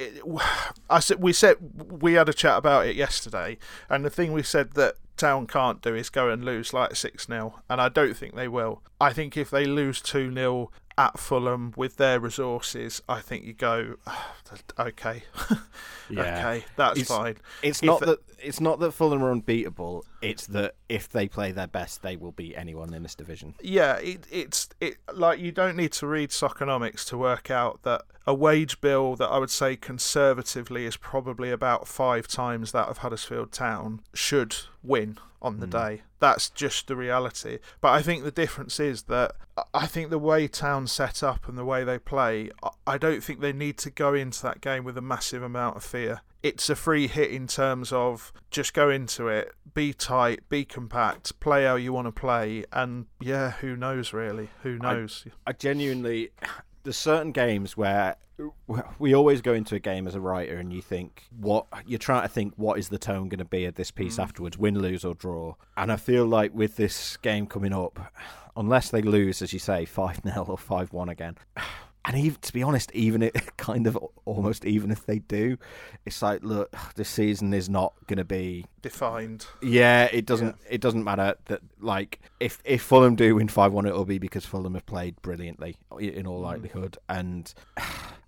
I 0.89 0.99
said, 0.99 1.21
we 1.21 1.33
said 1.33 1.57
we 2.01 2.13
had 2.13 2.29
a 2.29 2.33
chat 2.33 2.57
about 2.57 2.85
it 2.85 2.95
yesterday, 2.95 3.57
and 3.89 4.05
the 4.05 4.09
thing 4.09 4.31
we 4.33 4.43
said 4.43 4.73
that 4.73 4.95
Town 5.17 5.47
can't 5.47 5.81
do 5.81 5.95
is 5.95 6.09
go 6.09 6.29
and 6.29 6.43
lose 6.43 6.73
like 6.73 6.95
six 6.95 7.27
0 7.27 7.61
and 7.69 7.81
I 7.81 7.89
don't 7.89 8.15
think 8.15 8.35
they 8.35 8.47
will. 8.47 8.81
I 8.99 9.13
think 9.13 9.37
if 9.37 9.49
they 9.49 9.65
lose 9.65 10.01
two 10.01 10.33
0 10.33 10.71
at 10.97 11.19
Fulham 11.19 11.73
with 11.75 11.97
their 11.97 12.19
resources, 12.19 13.01
I 13.07 13.19
think 13.19 13.45
you 13.45 13.53
go, 13.53 13.95
ah, 14.05 14.35
okay, 14.79 15.23
yeah. 16.09 16.21
okay, 16.21 16.65
that's 16.75 16.99
it's, 17.01 17.09
fine. 17.09 17.37
It's 17.61 17.79
if 17.79 17.85
not 17.85 17.99
that 18.01 18.19
it's 18.39 18.59
not 18.59 18.79
that 18.79 18.91
Fulham 18.91 19.23
are 19.23 19.31
unbeatable. 19.31 20.05
It's 20.21 20.47
that 20.47 20.75
if 20.89 21.09
they 21.09 21.27
play 21.27 21.51
their 21.51 21.67
best, 21.67 22.01
they 22.01 22.15
will 22.15 22.31
beat 22.31 22.55
anyone 22.55 22.93
in 22.93 23.03
this 23.03 23.15
division. 23.15 23.55
Yeah, 23.61 23.95
it, 23.97 24.25
it's 24.31 24.69
it 24.79 24.97
like 25.13 25.39
you 25.39 25.51
don't 25.51 25.77
need 25.77 25.91
to 25.93 26.07
read 26.07 26.29
Soccernomics 26.29 27.07
to 27.09 27.17
work 27.17 27.49
out 27.49 27.83
that 27.83 28.03
a 28.27 28.33
wage 28.33 28.81
bill 28.81 29.15
that 29.15 29.27
I 29.27 29.37
would 29.37 29.49
say 29.49 29.75
conservatively 29.75 30.85
is 30.85 30.97
probably 30.97 31.51
about 31.51 31.87
five 31.87 32.27
times 32.27 32.71
that 32.71 32.87
of 32.87 32.99
Huddersfield 32.99 33.51
Town 33.51 34.01
should 34.13 34.55
win 34.83 35.17
on 35.41 35.59
the 35.59 35.67
mm. 35.67 35.71
day. 35.71 36.01
That's 36.19 36.49
just 36.49 36.87
the 36.87 36.95
reality. 36.95 37.59
But 37.79 37.89
I 37.89 38.01
think 38.01 38.23
the 38.23 38.31
difference 38.31 38.79
is 38.79 39.03
that 39.03 39.33
I 39.73 39.87
think 39.87 40.09
the 40.09 40.19
way 40.19 40.47
Town 40.47 40.87
set 40.87 41.23
up 41.23 41.47
and 41.47 41.57
the 41.57 41.65
way 41.65 41.83
they 41.83 41.99
play, 41.99 42.51
I 42.85 42.97
don't 42.97 43.23
think 43.23 43.41
they 43.41 43.53
need 43.53 43.77
to 43.79 43.89
go 43.89 44.13
into 44.13 44.41
that 44.43 44.61
game 44.61 44.83
with 44.83 44.97
a 44.97 45.01
massive 45.01 45.43
amount 45.43 45.77
of 45.77 45.83
fear. 45.83 46.21
It's 46.43 46.69
a 46.69 46.75
free 46.75 47.07
hit 47.07 47.29
in 47.31 47.45
terms 47.45 47.91
of 47.91 48.33
just 48.49 48.73
go 48.73 48.89
into 48.89 49.27
it, 49.27 49.53
be 49.73 49.93
tight, 49.93 50.47
be 50.49 50.65
compact, 50.65 51.39
play 51.39 51.65
how 51.65 51.75
you 51.75 51.93
want 51.93 52.07
to 52.07 52.11
play, 52.11 52.65
and 52.73 53.05
yeah, 53.19 53.51
who 53.51 53.75
knows 53.75 54.11
really? 54.11 54.49
Who 54.63 54.79
knows? 54.79 55.25
I, 55.45 55.51
I 55.51 55.53
genuinely, 55.53 56.31
there's 56.83 56.97
certain 56.97 57.31
games 57.31 57.77
where 57.77 58.15
we 58.99 59.13
always 59.13 59.41
go 59.41 59.53
into 59.53 59.75
a 59.75 59.79
game 59.79 60.07
as 60.07 60.15
a 60.15 60.21
writer 60.21 60.57
and 60.57 60.73
you 60.73 60.81
think 60.81 61.23
what 61.39 61.67
you're 61.85 61.99
trying 61.99 62.23
to 62.23 62.27
think 62.27 62.53
what 62.55 62.79
is 62.79 62.89
the 62.89 62.97
tone 62.97 63.29
going 63.29 63.39
to 63.39 63.45
be 63.45 63.65
of 63.65 63.75
this 63.75 63.91
piece 63.91 64.17
mm. 64.17 64.23
afterwards 64.23 64.57
win 64.57 64.79
lose 64.79 65.05
or 65.05 65.13
draw 65.13 65.53
and 65.77 65.91
i 65.91 65.95
feel 65.95 66.25
like 66.25 66.53
with 66.53 66.75
this 66.75 67.17
game 67.17 67.45
coming 67.45 67.73
up 67.73 68.11
unless 68.55 68.89
they 68.89 69.01
lose 69.01 69.41
as 69.41 69.53
you 69.53 69.59
say 69.59 69.85
5-0 69.85 70.49
or 70.49 70.57
5-1 70.57 71.09
again 71.09 71.35
and 72.05 72.17
even 72.17 72.39
to 72.41 72.53
be 72.53 72.63
honest, 72.63 72.91
even 72.93 73.21
it 73.21 73.35
kind 73.57 73.87
of 73.87 73.97
almost 74.25 74.65
even 74.65 74.91
if 74.91 75.05
they 75.05 75.19
do, 75.19 75.57
it's 76.05 76.21
like 76.21 76.43
look, 76.43 76.75
this 76.95 77.09
season 77.09 77.53
is 77.53 77.69
not 77.69 77.93
going 78.07 78.17
to 78.17 78.25
be 78.25 78.65
defined. 78.81 79.45
Yeah, 79.61 80.05
it 80.05 80.25
doesn't. 80.25 80.55
Yeah. 80.63 80.73
It 80.73 80.81
doesn't 80.81 81.03
matter 81.03 81.35
that 81.45 81.61
like 81.79 82.19
if 82.39 82.59
if 82.65 82.81
Fulham 82.81 83.15
do 83.15 83.35
win 83.35 83.47
five 83.47 83.73
one, 83.73 83.85
it'll 83.85 84.05
be 84.05 84.17
because 84.17 84.45
Fulham 84.45 84.73
have 84.73 84.85
played 84.85 85.21
brilliantly 85.21 85.77
in 85.99 86.25
all 86.25 86.39
mm. 86.39 86.43
likelihood, 86.43 86.97
and 87.07 87.53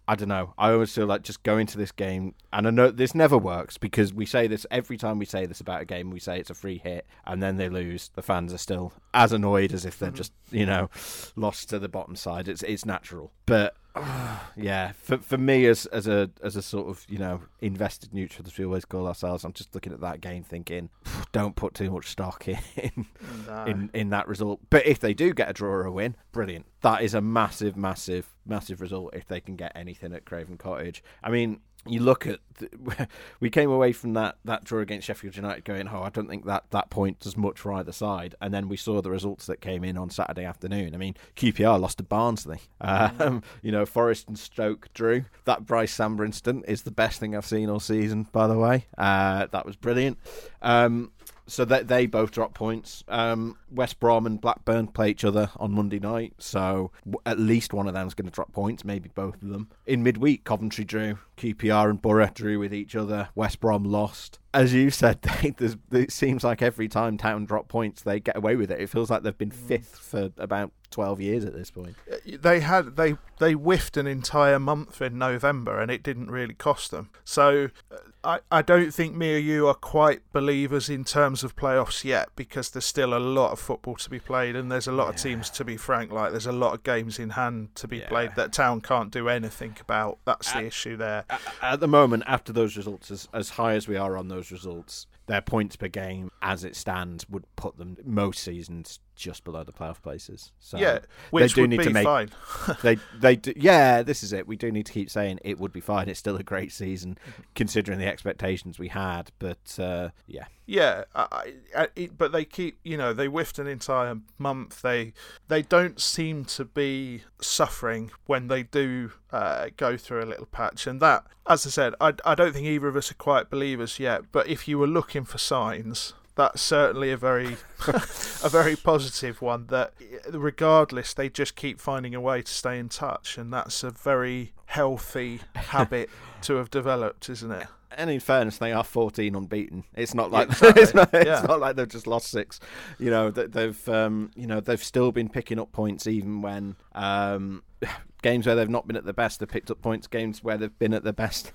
I 0.07 0.15
don't 0.15 0.27
know. 0.27 0.53
I 0.57 0.71
always 0.71 0.93
feel 0.93 1.05
like 1.05 1.21
just 1.21 1.43
going 1.43 1.65
to 1.67 1.77
this 1.77 1.93
game, 1.93 2.35
and 2.51 2.67
I 2.67 2.71
know 2.71 2.91
this 2.91 3.15
never 3.15 3.37
works 3.37 3.77
because 3.77 4.13
we 4.13 4.25
say 4.25 4.47
this 4.47 4.65
every 4.69 4.97
time 4.97 5.17
we 5.17 5.25
say 5.25 5.45
this 5.45 5.61
about 5.61 5.81
a 5.81 5.85
game. 5.85 6.11
We 6.11 6.19
say 6.19 6.39
it's 6.39 6.49
a 6.49 6.55
free 6.55 6.77
hit, 6.77 7.07
and 7.25 7.41
then 7.41 7.55
they 7.55 7.69
lose. 7.69 8.09
The 8.13 8.21
fans 8.21 8.53
are 8.53 8.57
still 8.57 8.91
as 9.13 9.31
annoyed 9.31 9.71
as 9.71 9.85
if 9.85 9.97
they're 9.97 10.09
mm-hmm. 10.09 10.17
just 10.17 10.33
you 10.51 10.65
know 10.65 10.89
lost 11.37 11.69
to 11.69 11.79
the 11.79 11.87
bottom 11.87 12.17
side. 12.17 12.49
It's 12.49 12.63
it's 12.63 12.85
natural, 12.85 13.31
but 13.45 13.75
yeah, 14.55 14.91
for 14.93 15.17
for 15.19 15.37
me 15.37 15.65
as 15.67 15.85
as 15.87 16.07
a 16.07 16.29
as 16.41 16.55
a 16.55 16.61
sort 16.61 16.87
of 16.87 17.05
you 17.07 17.19
know 17.19 17.41
invested 17.61 18.13
neutral 18.13 18.45
as 18.47 18.57
we 18.57 18.65
always 18.65 18.85
call 18.85 19.07
ourselves, 19.07 19.43
I'm 19.43 19.53
just 19.53 19.75
looking 19.75 19.93
at 19.93 20.01
that 20.01 20.19
game 20.19 20.43
thinking, 20.43 20.89
don't 21.31 21.55
put 21.55 21.75
too 21.75 21.91
much 21.91 22.07
stock 22.07 22.47
in 22.47 23.05
no. 23.47 23.65
in 23.65 23.89
in 23.93 24.09
that 24.09 24.27
result. 24.27 24.61
But 24.69 24.87
if 24.87 24.99
they 24.99 25.13
do 25.13 25.33
get 25.33 25.49
a 25.49 25.53
draw 25.53 25.69
or 25.69 25.85
a 25.85 25.91
win, 25.91 26.15
brilliant. 26.31 26.65
That 26.81 27.01
is 27.03 27.13
a 27.13 27.21
massive, 27.21 27.77
massive, 27.77 28.33
massive 28.45 28.81
result 28.81 29.13
if 29.13 29.27
they 29.27 29.39
can 29.39 29.55
get 29.55 29.71
anything 29.75 30.13
at 30.13 30.25
Craven 30.25 30.57
Cottage. 30.57 31.03
I 31.23 31.29
mean, 31.29 31.59
you 31.85 31.99
look 31.99 32.25
at 32.25 32.39
the, 32.59 33.07
we 33.39 33.49
came 33.49 33.69
away 33.69 33.91
from 33.91 34.13
that 34.13 34.37
that 34.45 34.63
draw 34.63 34.79
against 34.79 35.07
Sheffield 35.07 35.35
United 35.35 35.65
going 35.65 35.87
oh 35.87 36.01
I 36.01 36.09
don't 36.09 36.29
think 36.29 36.45
that 36.45 36.65
that 36.71 36.89
point 36.89 37.19
does 37.19 37.35
much 37.35 37.59
for 37.59 37.73
either 37.73 37.91
side. 37.91 38.35
And 38.41 38.53
then 38.53 38.69
we 38.69 38.77
saw 38.77 39.01
the 39.01 39.11
results 39.11 39.45
that 39.47 39.61
came 39.61 39.83
in 39.83 39.97
on 39.97 40.09
Saturday 40.09 40.45
afternoon. 40.45 40.93
I 40.93 40.97
mean 40.97 41.15
QPR 41.35 41.79
lost 41.79 41.97
to 41.97 42.03
Barnsley. 42.03 42.59
Mm. 42.81 43.21
um, 43.21 43.43
you 43.61 43.71
know 43.71 43.85
Forest 43.85 44.27
and 44.27 44.39
Stoke 44.39 44.89
drew. 44.93 45.25
That 45.45 45.65
Brice 45.65 45.93
Samba 45.93 46.23
incident 46.23 46.65
is 46.67 46.83
the 46.83 46.91
best 46.91 47.19
thing 47.19 47.35
I've 47.35 47.45
seen 47.45 47.69
all 47.69 47.79
season 47.79 48.27
by 48.31 48.47
the 48.47 48.57
way. 48.57 48.85
Uh, 48.97 49.47
that 49.51 49.65
was 49.65 49.75
brilliant. 49.75 50.17
Um, 50.61 51.11
so 51.47 51.65
that 51.65 51.87
they 51.87 52.05
both 52.05 52.31
drop 52.31 52.53
points. 52.53 53.03
Um, 53.07 53.57
West 53.71 53.99
Brom 53.99 54.25
and 54.25 54.39
Blackburn 54.39 54.87
play 54.87 55.09
each 55.09 55.23
other 55.23 55.49
on 55.57 55.71
Monday 55.71 55.99
night, 55.99 56.33
so 56.37 56.91
at 57.25 57.39
least 57.39 57.73
one 57.73 57.87
of 57.87 57.93
them 57.93 58.07
is 58.07 58.13
going 58.13 58.27
to 58.27 58.33
drop 58.33 58.51
points, 58.53 58.85
maybe 58.85 59.09
both 59.13 59.41
of 59.41 59.49
them. 59.49 59.69
In 59.85 60.03
midweek, 60.03 60.43
Coventry 60.43 60.85
drew, 60.85 61.17
QPR 61.37 61.89
and 61.89 62.01
Boro 62.01 62.29
drew 62.33 62.59
with 62.59 62.73
each 62.73 62.95
other. 62.95 63.29
West 63.35 63.59
Brom 63.59 63.83
lost. 63.83 64.39
As 64.53 64.73
you 64.73 64.91
said, 64.91 65.21
they, 65.41 65.53
it 65.91 66.11
seems 66.11 66.43
like 66.43 66.61
every 66.61 66.87
time 66.87 67.17
Town 67.17 67.45
drop 67.45 67.67
points, 67.67 68.01
they 68.01 68.19
get 68.19 68.37
away 68.37 68.55
with 68.55 68.71
it. 68.71 68.79
It 68.79 68.89
feels 68.89 69.09
like 69.09 69.23
they've 69.23 69.37
been 69.37 69.51
mm. 69.51 69.67
fifth 69.67 69.97
for 69.97 70.31
about 70.37 70.71
12 70.91 71.21
years 71.21 71.43
at 71.43 71.53
this 71.53 71.71
point. 71.71 71.95
Uh, 72.09 72.17
they 72.39 72.59
had 72.59 72.95
they 72.95 73.15
they 73.39 73.53
whiffed 73.53 73.97
an 73.97 74.05
entire 74.05 74.59
month 74.59 75.01
in 75.01 75.17
November 75.17 75.81
and 75.81 75.89
it 75.89 76.03
didn't 76.03 76.29
really 76.29 76.53
cost 76.53 76.91
them. 76.91 77.09
So 77.25 77.69
uh, 77.91 77.97
I, 78.23 78.39
I 78.51 78.61
don't 78.61 78.93
think 78.93 79.15
me 79.15 79.35
or 79.35 79.37
you 79.37 79.67
are 79.67 79.73
quite 79.73 80.21
believers 80.31 80.89
in 80.89 81.03
terms 81.03 81.43
of 81.43 81.55
playoffs 81.55 82.03
yet 82.03 82.29
because 82.35 82.69
there's 82.69 82.85
still 82.85 83.15
a 83.15 83.19
lot 83.19 83.51
of 83.51 83.59
football 83.59 83.95
to 83.95 84.09
be 84.09 84.19
played 84.19 84.55
and 84.55 84.71
there's 84.71 84.87
a 84.87 84.91
lot 84.91 85.05
yeah. 85.05 85.09
of 85.09 85.15
teams 85.17 85.49
to 85.51 85.65
be 85.65 85.75
frank 85.75 86.11
like 86.11 86.31
there's 86.31 86.45
a 86.45 86.51
lot 86.51 86.73
of 86.73 86.83
games 86.83 87.19
in 87.19 87.31
hand 87.31 87.75
to 87.75 87.87
be 87.87 87.97
yeah. 87.97 88.07
played 88.07 88.31
that 88.35 88.53
town 88.53 88.79
can't 88.81 89.11
do 89.11 89.27
anything 89.27 89.75
about. 89.81 90.19
That's 90.25 90.53
at, 90.53 90.61
the 90.61 90.67
issue 90.67 90.95
there. 90.95 91.25
At 91.61 91.79
the 91.79 91.87
moment 91.87 92.23
after 92.27 92.53
those 92.53 92.77
results 92.77 93.11
as 93.11 93.27
as 93.33 93.51
high 93.51 93.73
as 93.73 93.87
we 93.87 93.97
are 93.97 94.17
on 94.17 94.29
those 94.29 94.51
results 94.51 95.07
their 95.25 95.41
points 95.41 95.75
per 95.75 95.87
game 95.87 96.29
as 96.41 96.63
it 96.63 96.75
stands 96.75 97.27
would 97.29 97.45
put 97.55 97.77
them 97.77 97.97
most 98.05 98.43
seasons 98.43 98.99
just 99.15 99.43
below 99.43 99.63
the 99.63 99.71
playoff 99.71 100.01
places. 100.01 100.51
So 100.59 100.77
yeah, 100.77 100.99
which 101.31 101.53
they 101.53 101.61
do 101.61 101.67
need 101.67 101.81
to 101.83 101.89
make 101.89 102.03
fine. 102.03 102.29
they 102.81 102.97
they 103.19 103.35
do, 103.35 103.53
yeah, 103.55 104.03
this 104.03 104.23
is 104.23 104.33
it. 104.33 104.47
We 104.47 104.55
do 104.55 104.71
need 104.71 104.85
to 104.87 104.93
keep 104.93 105.09
saying 105.09 105.39
it 105.43 105.59
would 105.59 105.73
be 105.73 105.81
fine. 105.81 106.09
It's 106.09 106.19
still 106.19 106.35
a 106.35 106.43
great 106.43 106.71
season 106.71 107.17
considering 107.55 107.99
the 107.99 108.07
expectations 108.07 108.79
we 108.79 108.89
had, 108.89 109.31
but 109.39 109.77
uh, 109.79 110.09
yeah. 110.27 110.45
Yeah, 110.65 111.03
I, 111.13 111.53
I, 111.75 111.87
it, 111.93 112.17
but 112.17 112.31
they 112.31 112.45
keep, 112.45 112.79
you 112.85 112.95
know, 112.95 113.11
they 113.11 113.25
whiffed 113.25 113.59
an 113.59 113.67
entire 113.67 114.15
month. 114.37 114.81
They 114.81 115.11
they 115.49 115.61
don't 115.61 115.99
seem 115.99 116.45
to 116.45 116.63
be 116.63 117.23
suffering 117.41 118.11
when 118.27 118.47
they 118.47 118.63
do 118.63 119.11
uh, 119.31 119.69
go 119.75 119.97
through 119.97 120.23
a 120.23 120.25
little 120.25 120.45
patch, 120.45 120.87
and 120.87 121.01
that, 121.01 121.25
as 121.47 121.67
I 121.67 121.69
said, 121.69 121.95
I, 121.99 122.13
I 122.23 122.33
don't 122.33 122.53
think 122.53 122.65
either 122.65 122.87
of 122.87 122.95
us 122.95 123.11
are 123.11 123.15
quite 123.15 123.49
believers 123.49 123.99
yet. 123.99 124.31
But 124.31 124.47
if 124.47 124.65
you 124.67 124.79
were 124.79 124.87
looking 124.87 125.25
for 125.25 125.37
signs, 125.37 126.13
that's 126.35 126.61
certainly 126.61 127.11
a 127.11 127.17
very 127.17 127.57
a 127.87 128.49
very 128.49 128.75
positive 128.75 129.41
one 129.41 129.67
that 129.67 129.93
regardless 130.31 131.13
they 131.13 131.29
just 131.29 131.55
keep 131.55 131.79
finding 131.79 132.15
a 132.15 132.21
way 132.21 132.41
to 132.41 132.51
stay 132.51 132.79
in 132.79 132.89
touch 132.89 133.37
and 133.37 133.53
that's 133.53 133.83
a 133.83 133.91
very 133.91 134.53
healthy 134.65 135.39
habit 135.55 136.09
to 136.41 136.55
have 136.55 136.69
developed 136.71 137.29
isn't 137.29 137.51
it 137.51 137.67
and 137.97 138.09
in 138.09 138.19
fairness, 138.19 138.57
they 138.57 138.71
are 138.71 138.83
14 138.83 139.35
unbeaten. 139.35 139.83
It's 139.95 140.13
not 140.13 140.31
like 140.31 140.49
exactly. 140.49 140.81
it's, 140.81 140.93
not, 140.93 141.13
it's 141.13 141.25
yeah. 141.25 141.45
not, 141.47 141.59
like 141.59 141.75
they've 141.75 141.87
just 141.87 142.07
lost 142.07 142.29
six. 142.29 142.59
You 142.99 143.09
know, 143.09 143.31
they've 143.31 143.89
um, 143.89 144.31
you 144.35 144.47
know 144.47 144.59
they've 144.59 144.83
still 144.83 145.11
been 145.11 145.29
picking 145.29 145.59
up 145.59 145.71
points 145.71 146.07
even 146.07 146.41
when 146.41 146.75
um, 146.95 147.63
games 148.21 148.45
where 148.45 148.55
they've 148.55 148.69
not 148.69 148.87
been 148.87 148.95
at 148.95 149.05
the 149.05 149.13
best, 149.13 149.39
they've 149.39 149.49
picked 149.49 149.71
up 149.71 149.81
points. 149.81 150.07
Games 150.07 150.43
where 150.43 150.57
they've 150.57 150.77
been 150.79 150.93
at 150.93 151.03
the 151.03 151.13
best, 151.13 151.51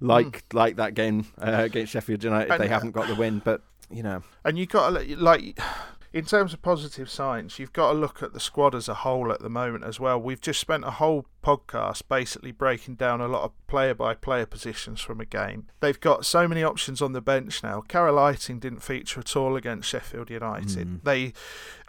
like 0.00 0.26
mm. 0.26 0.54
like 0.54 0.76
that 0.76 0.94
game 0.94 1.26
uh, 1.38 1.62
against 1.64 1.92
Sheffield 1.92 2.24
United, 2.24 2.50
and, 2.50 2.62
they 2.62 2.68
haven't 2.68 2.92
got 2.92 3.08
the 3.08 3.14
win. 3.14 3.40
But 3.44 3.62
you 3.90 4.02
know, 4.02 4.22
and 4.44 4.58
you've 4.58 4.68
got 4.68 4.90
to 4.90 5.16
like 5.16 5.58
in 6.16 6.24
terms 6.24 6.54
of 6.54 6.62
positive 6.62 7.10
signs, 7.10 7.58
you've 7.58 7.74
got 7.74 7.92
to 7.92 7.98
look 7.98 8.22
at 8.22 8.32
the 8.32 8.40
squad 8.40 8.74
as 8.74 8.88
a 8.88 8.94
whole 8.94 9.30
at 9.30 9.40
the 9.40 9.50
moment 9.50 9.84
as 9.84 10.00
well. 10.00 10.18
We've 10.18 10.40
just 10.40 10.58
spent 10.58 10.82
a 10.82 10.92
whole 10.92 11.26
podcast 11.42 12.04
basically 12.08 12.52
breaking 12.52 12.94
down 12.94 13.20
a 13.20 13.28
lot 13.28 13.42
of 13.42 13.66
player 13.66 13.92
by 13.92 14.14
player 14.14 14.46
positions 14.46 15.02
from 15.02 15.20
a 15.20 15.26
game. 15.26 15.66
They've 15.80 16.00
got 16.00 16.24
so 16.24 16.48
many 16.48 16.62
options 16.62 17.02
on 17.02 17.12
the 17.12 17.20
bench 17.20 17.62
now. 17.62 17.82
Carel 17.82 18.16
Eiting 18.16 18.60
didn't 18.60 18.80
feature 18.80 19.20
at 19.20 19.36
all 19.36 19.56
against 19.56 19.90
Sheffield 19.90 20.30
United. 20.30 20.88
Mm. 20.88 21.02
They, 21.04 21.34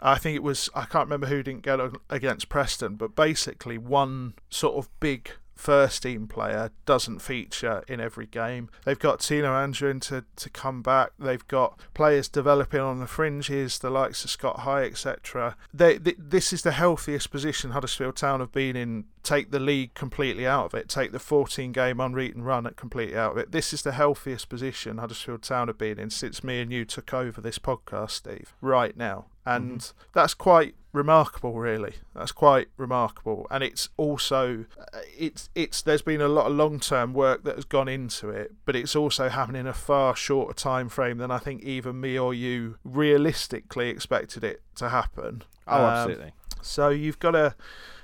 I 0.02 0.18
think 0.18 0.36
it 0.36 0.42
was, 0.42 0.68
I 0.74 0.84
can't 0.84 1.06
remember 1.06 1.28
who 1.28 1.42
didn't 1.42 1.62
get 1.62 1.80
against 2.10 2.50
Preston, 2.50 2.96
but 2.96 3.16
basically 3.16 3.78
one 3.78 4.34
sort 4.50 4.76
of 4.76 4.90
big 5.00 5.30
first 5.58 6.04
team 6.04 6.28
player 6.28 6.70
doesn't 6.86 7.18
feature 7.18 7.82
in 7.88 8.00
every 8.00 8.26
game. 8.26 8.70
They've 8.84 8.98
got 8.98 9.18
Tino 9.18 9.48
Anjorin 9.48 10.00
to, 10.02 10.24
to 10.36 10.48
come 10.50 10.82
back. 10.82 11.10
They've 11.18 11.46
got 11.48 11.80
players 11.94 12.28
developing 12.28 12.80
on 12.80 13.00
the 13.00 13.08
fringes, 13.08 13.80
the 13.80 13.90
likes 13.90 14.24
of 14.24 14.30
Scott 14.30 14.60
High, 14.60 14.84
etc. 14.84 15.56
They, 15.74 15.98
they, 15.98 16.14
this 16.16 16.52
is 16.52 16.62
the 16.62 16.70
healthiest 16.72 17.30
position 17.30 17.72
Huddersfield 17.72 18.16
Town 18.16 18.38
have 18.40 18.52
been 18.52 18.76
in. 18.76 19.04
Take 19.24 19.50
the 19.50 19.58
league 19.58 19.92
completely 19.94 20.46
out 20.46 20.66
of 20.66 20.74
it. 20.74 20.88
Take 20.88 21.12
the 21.12 21.18
14 21.18 21.72
game 21.72 22.00
unbeaten 22.00 22.44
run 22.44 22.66
at 22.66 22.76
completely 22.76 23.16
out 23.16 23.32
of 23.32 23.38
it. 23.38 23.50
This 23.50 23.74
is 23.74 23.82
the 23.82 23.92
healthiest 23.92 24.48
position 24.48 24.98
Huddersfield 24.98 25.42
Town 25.42 25.66
have 25.66 25.76
been 25.76 25.98
in 25.98 26.08
since 26.08 26.44
me 26.44 26.60
and 26.60 26.72
you 26.72 26.84
took 26.84 27.12
over 27.12 27.40
this 27.40 27.58
podcast, 27.58 28.12
Steve. 28.12 28.54
Right 28.62 28.96
now, 28.96 29.26
and 29.44 29.80
mm-hmm. 29.80 29.98
that's 30.14 30.34
quite 30.34 30.76
remarkable 30.92 31.58
really. 31.58 31.94
That's 32.14 32.32
quite 32.32 32.68
remarkable. 32.76 33.46
And 33.50 33.62
it's 33.62 33.88
also 33.96 34.64
uh, 34.78 34.98
it's 35.16 35.50
it's 35.54 35.82
there's 35.82 36.02
been 36.02 36.20
a 36.20 36.28
lot 36.28 36.46
of 36.46 36.52
long-term 36.52 37.12
work 37.12 37.44
that 37.44 37.56
has 37.56 37.64
gone 37.64 37.88
into 37.88 38.30
it 38.30 38.52
but 38.64 38.74
it's 38.74 38.96
also 38.96 39.28
happening 39.28 39.60
in 39.60 39.66
a 39.66 39.72
far 39.72 40.14
shorter 40.14 40.54
time 40.54 40.88
frame 40.88 41.18
than 41.18 41.30
i 41.30 41.38
think 41.38 41.62
even 41.62 42.00
me 42.00 42.18
or 42.18 42.32
you 42.32 42.76
realistically 42.84 43.88
expected 43.88 44.44
it 44.44 44.62
to 44.74 44.88
happen. 44.88 45.42
Oh 45.66 45.76
um, 45.76 45.84
absolutely. 45.84 46.32
so 46.62 46.88
you've 46.88 47.18
got 47.18 47.32
to 47.32 47.54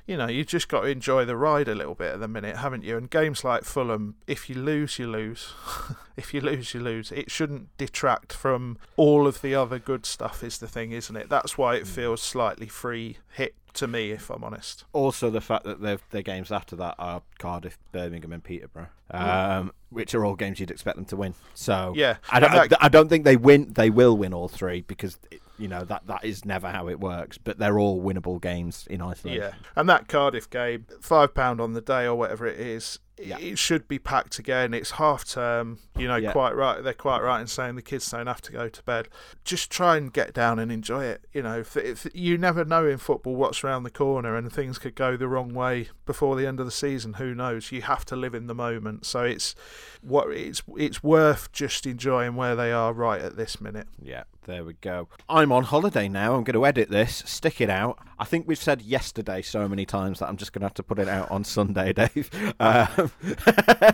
you 0.07 0.16
know, 0.16 0.26
you've 0.28 0.46
just 0.46 0.68
got 0.68 0.82
to 0.82 0.88
enjoy 0.88 1.24
the 1.24 1.36
ride 1.36 1.68
a 1.68 1.74
little 1.74 1.94
bit 1.94 2.12
at 2.12 2.20
the 2.20 2.28
minute, 2.28 2.57
haven't 2.57 2.84
you? 2.84 2.96
And 2.96 3.09
games 3.09 3.42
like 3.42 3.64
Fulham, 3.64 4.16
if 4.26 4.50
you 4.50 4.57
lose, 4.57 4.98
you 4.98 5.07
lose. 5.07 5.52
if 6.16 6.34
you 6.34 6.40
lose, 6.40 6.74
you 6.74 6.80
lose. 6.80 7.11
It 7.11 7.30
shouldn't 7.30 7.74
detract 7.78 8.32
from 8.32 8.78
all 8.96 9.26
of 9.26 9.40
the 9.40 9.55
other 9.55 9.78
good 9.78 10.05
stuff, 10.05 10.42
is 10.42 10.59
the 10.59 10.68
thing, 10.68 10.92
isn't 10.92 11.16
it? 11.16 11.28
That's 11.30 11.57
why 11.57 11.76
it 11.76 11.84
mm. 11.84 11.88
feels 11.88 12.20
slightly 12.20 12.66
free 12.66 13.18
hit 13.32 13.55
to 13.74 13.86
me, 13.86 14.11
if 14.11 14.30
I'm 14.30 14.44
honest. 14.44 14.84
Also, 14.92 15.30
the 15.30 15.40
fact 15.40 15.64
that 15.64 15.80
their 15.80 16.22
games 16.22 16.52
after 16.52 16.76
that 16.76 16.94
are 16.98 17.22
Cardiff, 17.38 17.78
Birmingham, 17.92 18.32
and 18.32 18.44
Peterborough, 18.44 18.88
um, 19.11 19.72
which 19.90 20.14
are 20.14 20.24
all 20.24 20.36
games 20.36 20.61
you'd 20.61 20.70
expect 20.70 20.96
them 20.96 21.05
to 21.07 21.16
win. 21.16 21.34
So 21.55 21.92
yeah, 21.96 22.16
I 22.30 22.40
don't, 22.40 22.52
I, 22.52 22.68
I 22.80 22.88
don't 22.88 23.09
think 23.09 23.24
they 23.24 23.36
win. 23.36 23.72
They 23.72 23.90
will 23.90 24.16
win 24.16 24.32
all 24.32 24.48
three 24.48 24.82
because 24.82 25.18
it, 25.30 25.42
you 25.59 25.68
know 25.68 25.84
that 25.84 26.07
that 26.07 26.24
is 26.24 26.44
never 26.44 26.68
how 26.68 26.88
it 26.88 27.00
works. 27.00 27.38
But 27.38 27.59
they're 27.59 27.78
all 27.78 28.02
winnable 28.02 28.40
games 28.40 28.86
in 28.88 29.02
isolation. 29.02 29.42
Yeah, 29.42 29.52
and 29.76 29.88
that 29.88 30.09
Cardiff 30.09 30.48
game, 30.50 30.86
five 31.00 31.34
pound 31.34 31.61
on 31.61 31.72
the 31.72 31.80
day 31.80 32.05
or 32.05 32.14
whatever 32.14 32.46
it 32.46 32.59
is, 32.59 32.98
yeah. 33.23 33.39
it 33.39 33.59
should 33.59 33.87
be 33.87 33.99
packed 33.99 34.39
again. 34.39 34.75
It's 34.75 34.93
half 34.93 35.25
term, 35.25 35.79
you 35.97 36.09
know, 36.09 36.17
yeah. 36.17 36.33
quite 36.33 36.55
right. 36.55 36.83
They're 36.83 36.93
quite 36.93 37.23
right 37.23 37.41
in 37.41 37.47
saying 37.47 37.77
the 37.77 37.83
kids 37.83 38.11
don't 38.11 38.27
have 38.27 38.43
to 38.43 38.53
go 38.53 38.69
to 38.69 38.83
bed. 38.83 39.09
Just 39.45 39.71
try 39.71 39.97
and 39.97 40.12
get 40.12 40.35
down 40.35 40.59
and 40.59 40.73
enjoy 40.73 41.05
it. 41.05 41.25
You 41.33 41.43
know, 41.43 41.61
if, 41.61 41.77
if 41.77 42.07
you 42.12 42.37
never 42.37 42.65
know 42.65 42.87
in 42.87 42.99
football 42.99 43.37
what's 43.37 43.62
around 43.62 43.85
the 43.85 43.91
corner 43.91 44.37
and 44.37 44.53
things 44.53 44.79
could 44.79 44.95
go 44.95 45.17
the 45.17 45.29
wrong 45.29 45.55
way 45.55 45.89
before 46.07 46.37
the 46.37 46.47
end 46.47 46.61
of 46.61 46.67
the 46.67 46.73
season. 46.73 47.15
Who 47.15 47.35
knows? 47.35 47.71
You 47.71 47.83
have 47.83 48.05
to 48.07 48.17
live 48.17 48.35
in 48.35 48.47
the 48.47 48.55
moment. 48.55 49.07
So 49.07 49.23
it's 49.23 49.55
what 50.03 50.31
it's 50.31 50.62
it's 50.77 51.03
worth 51.03 51.53
just 51.53 51.87
enjoying 51.87 52.37
where 52.37 52.57
they 52.57 52.73
are 52.73 52.93
right 52.93 53.21
at 53.21 53.37
this 53.37 53.61
minute. 53.61 53.87
Yeah, 54.03 54.25
there 54.45 54.65
we 54.65 54.75
go. 54.75 55.09
I'm 55.29 55.53
on 55.53 55.65
holiday 55.65 56.09
now. 56.09 56.35
I'm 56.35 56.45
going 56.45 56.55
to 56.55 56.67
edit 56.67 56.91
this, 56.91 57.23
stick 57.27 57.61
it 57.61 57.71
out. 57.71 57.99
I 58.19 58.25
think 58.25 58.47
we've 58.47 58.59
said 58.59 58.83
yesterday 58.83 59.43
so 59.43 59.69
many 59.69 59.85
times 59.85 60.19
that 60.19 60.29
I'm 60.29 60.37
just 60.37 60.53
going 60.53 60.61
to 60.61 60.67
have 60.67 60.75
to 60.75 60.83
put 60.83 60.99
it 60.99 61.09
out 61.09 61.31
on 61.31 61.45
Sunday, 61.45 61.93
Dave. 61.95 62.31
Um, 62.61 63.12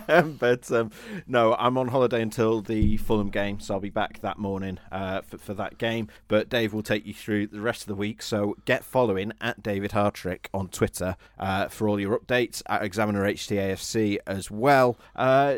but 0.39 0.71
um, 0.71 0.91
no, 1.27 1.55
I'm 1.55 1.77
on 1.77 1.87
holiday 1.87 2.21
until 2.21 2.61
the 2.61 2.97
Fulham 2.97 3.29
game, 3.29 3.59
so 3.59 3.75
I'll 3.75 3.79
be 3.79 3.89
back 3.89 4.21
that 4.21 4.37
morning 4.37 4.79
uh, 4.91 5.21
for, 5.21 5.37
for, 5.37 5.53
that 5.55 5.77
game. 5.77 6.07
But 6.27 6.49
Dave 6.49 6.73
will 6.73 6.83
take 6.83 7.05
you 7.05 7.13
through 7.13 7.47
the 7.47 7.61
rest 7.61 7.81
of 7.81 7.87
the 7.87 7.95
week, 7.95 8.21
so 8.21 8.55
get 8.65 8.83
following 8.83 9.33
at 9.41 9.61
David 9.61 9.91
Hartrick 9.91 10.47
on 10.53 10.69
Twitter 10.69 11.15
uh, 11.39 11.67
for 11.67 11.87
all 11.87 11.99
your 11.99 12.17
updates 12.17 12.61
at 12.67 12.83
Examiner 12.83 13.23
HTAFC 13.23 14.17
as 14.25 14.49
well. 14.49 14.97
Uh, 15.15 15.57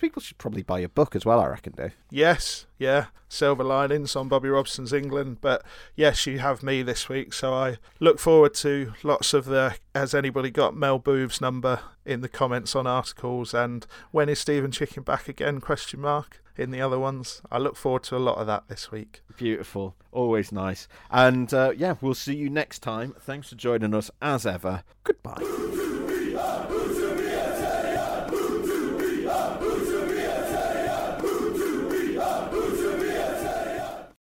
people 0.00 0.22
should 0.22 0.38
probably 0.38 0.62
buy 0.62 0.78
your 0.78 0.88
book 0.88 1.16
as 1.16 1.24
well, 1.24 1.40
I 1.40 1.46
reckon, 1.46 1.72
Dave. 1.76 1.94
Yes, 2.10 2.66
yeah, 2.78 3.06
silver 3.30 3.64
linings 3.64 4.14
on 4.14 4.28
Bobby 4.28 4.50
Robson's 4.50 4.92
England. 4.92 5.38
But 5.40 5.62
yes, 5.96 6.26
you 6.26 6.40
have 6.40 6.62
me 6.62 6.82
this 6.82 7.08
week, 7.08 7.32
so 7.32 7.54
I 7.54 7.78
look 7.98 8.18
forward 8.18 8.52
to 8.56 8.92
lots 9.02 9.32
of 9.32 9.46
the. 9.46 9.76
Has 9.94 10.14
anybody 10.14 10.50
got 10.50 10.76
Mel 10.76 10.98
Boov's 10.98 11.40
number 11.40 11.80
in 12.04 12.20
the 12.20 12.28
comments 12.28 12.76
on 12.76 12.86
articles? 12.86 13.54
And 13.54 13.86
when 14.10 14.28
is 14.28 14.38
Stephen 14.38 14.70
Chicken 14.70 15.02
back 15.02 15.28
again? 15.28 15.60
Question 15.60 16.00
mark 16.00 16.42
in 16.56 16.70
the 16.70 16.80
other 16.80 16.98
ones. 16.98 17.40
I 17.50 17.58
look 17.58 17.76
forward 17.76 18.02
to 18.04 18.16
a 18.16 18.18
lot 18.18 18.36
of 18.36 18.46
that 18.46 18.68
this 18.68 18.90
week. 18.90 19.22
Beautiful, 19.36 19.96
always 20.12 20.52
nice. 20.52 20.86
And 21.10 21.52
uh, 21.54 21.72
yeah, 21.76 21.94
we'll 22.00 22.14
see 22.14 22.36
you 22.36 22.50
next 22.50 22.80
time. 22.80 23.14
Thanks 23.18 23.48
for 23.48 23.56
joining 23.56 23.94
us 23.94 24.10
as 24.20 24.44
ever. 24.44 24.82
Goodbye. 25.04 25.99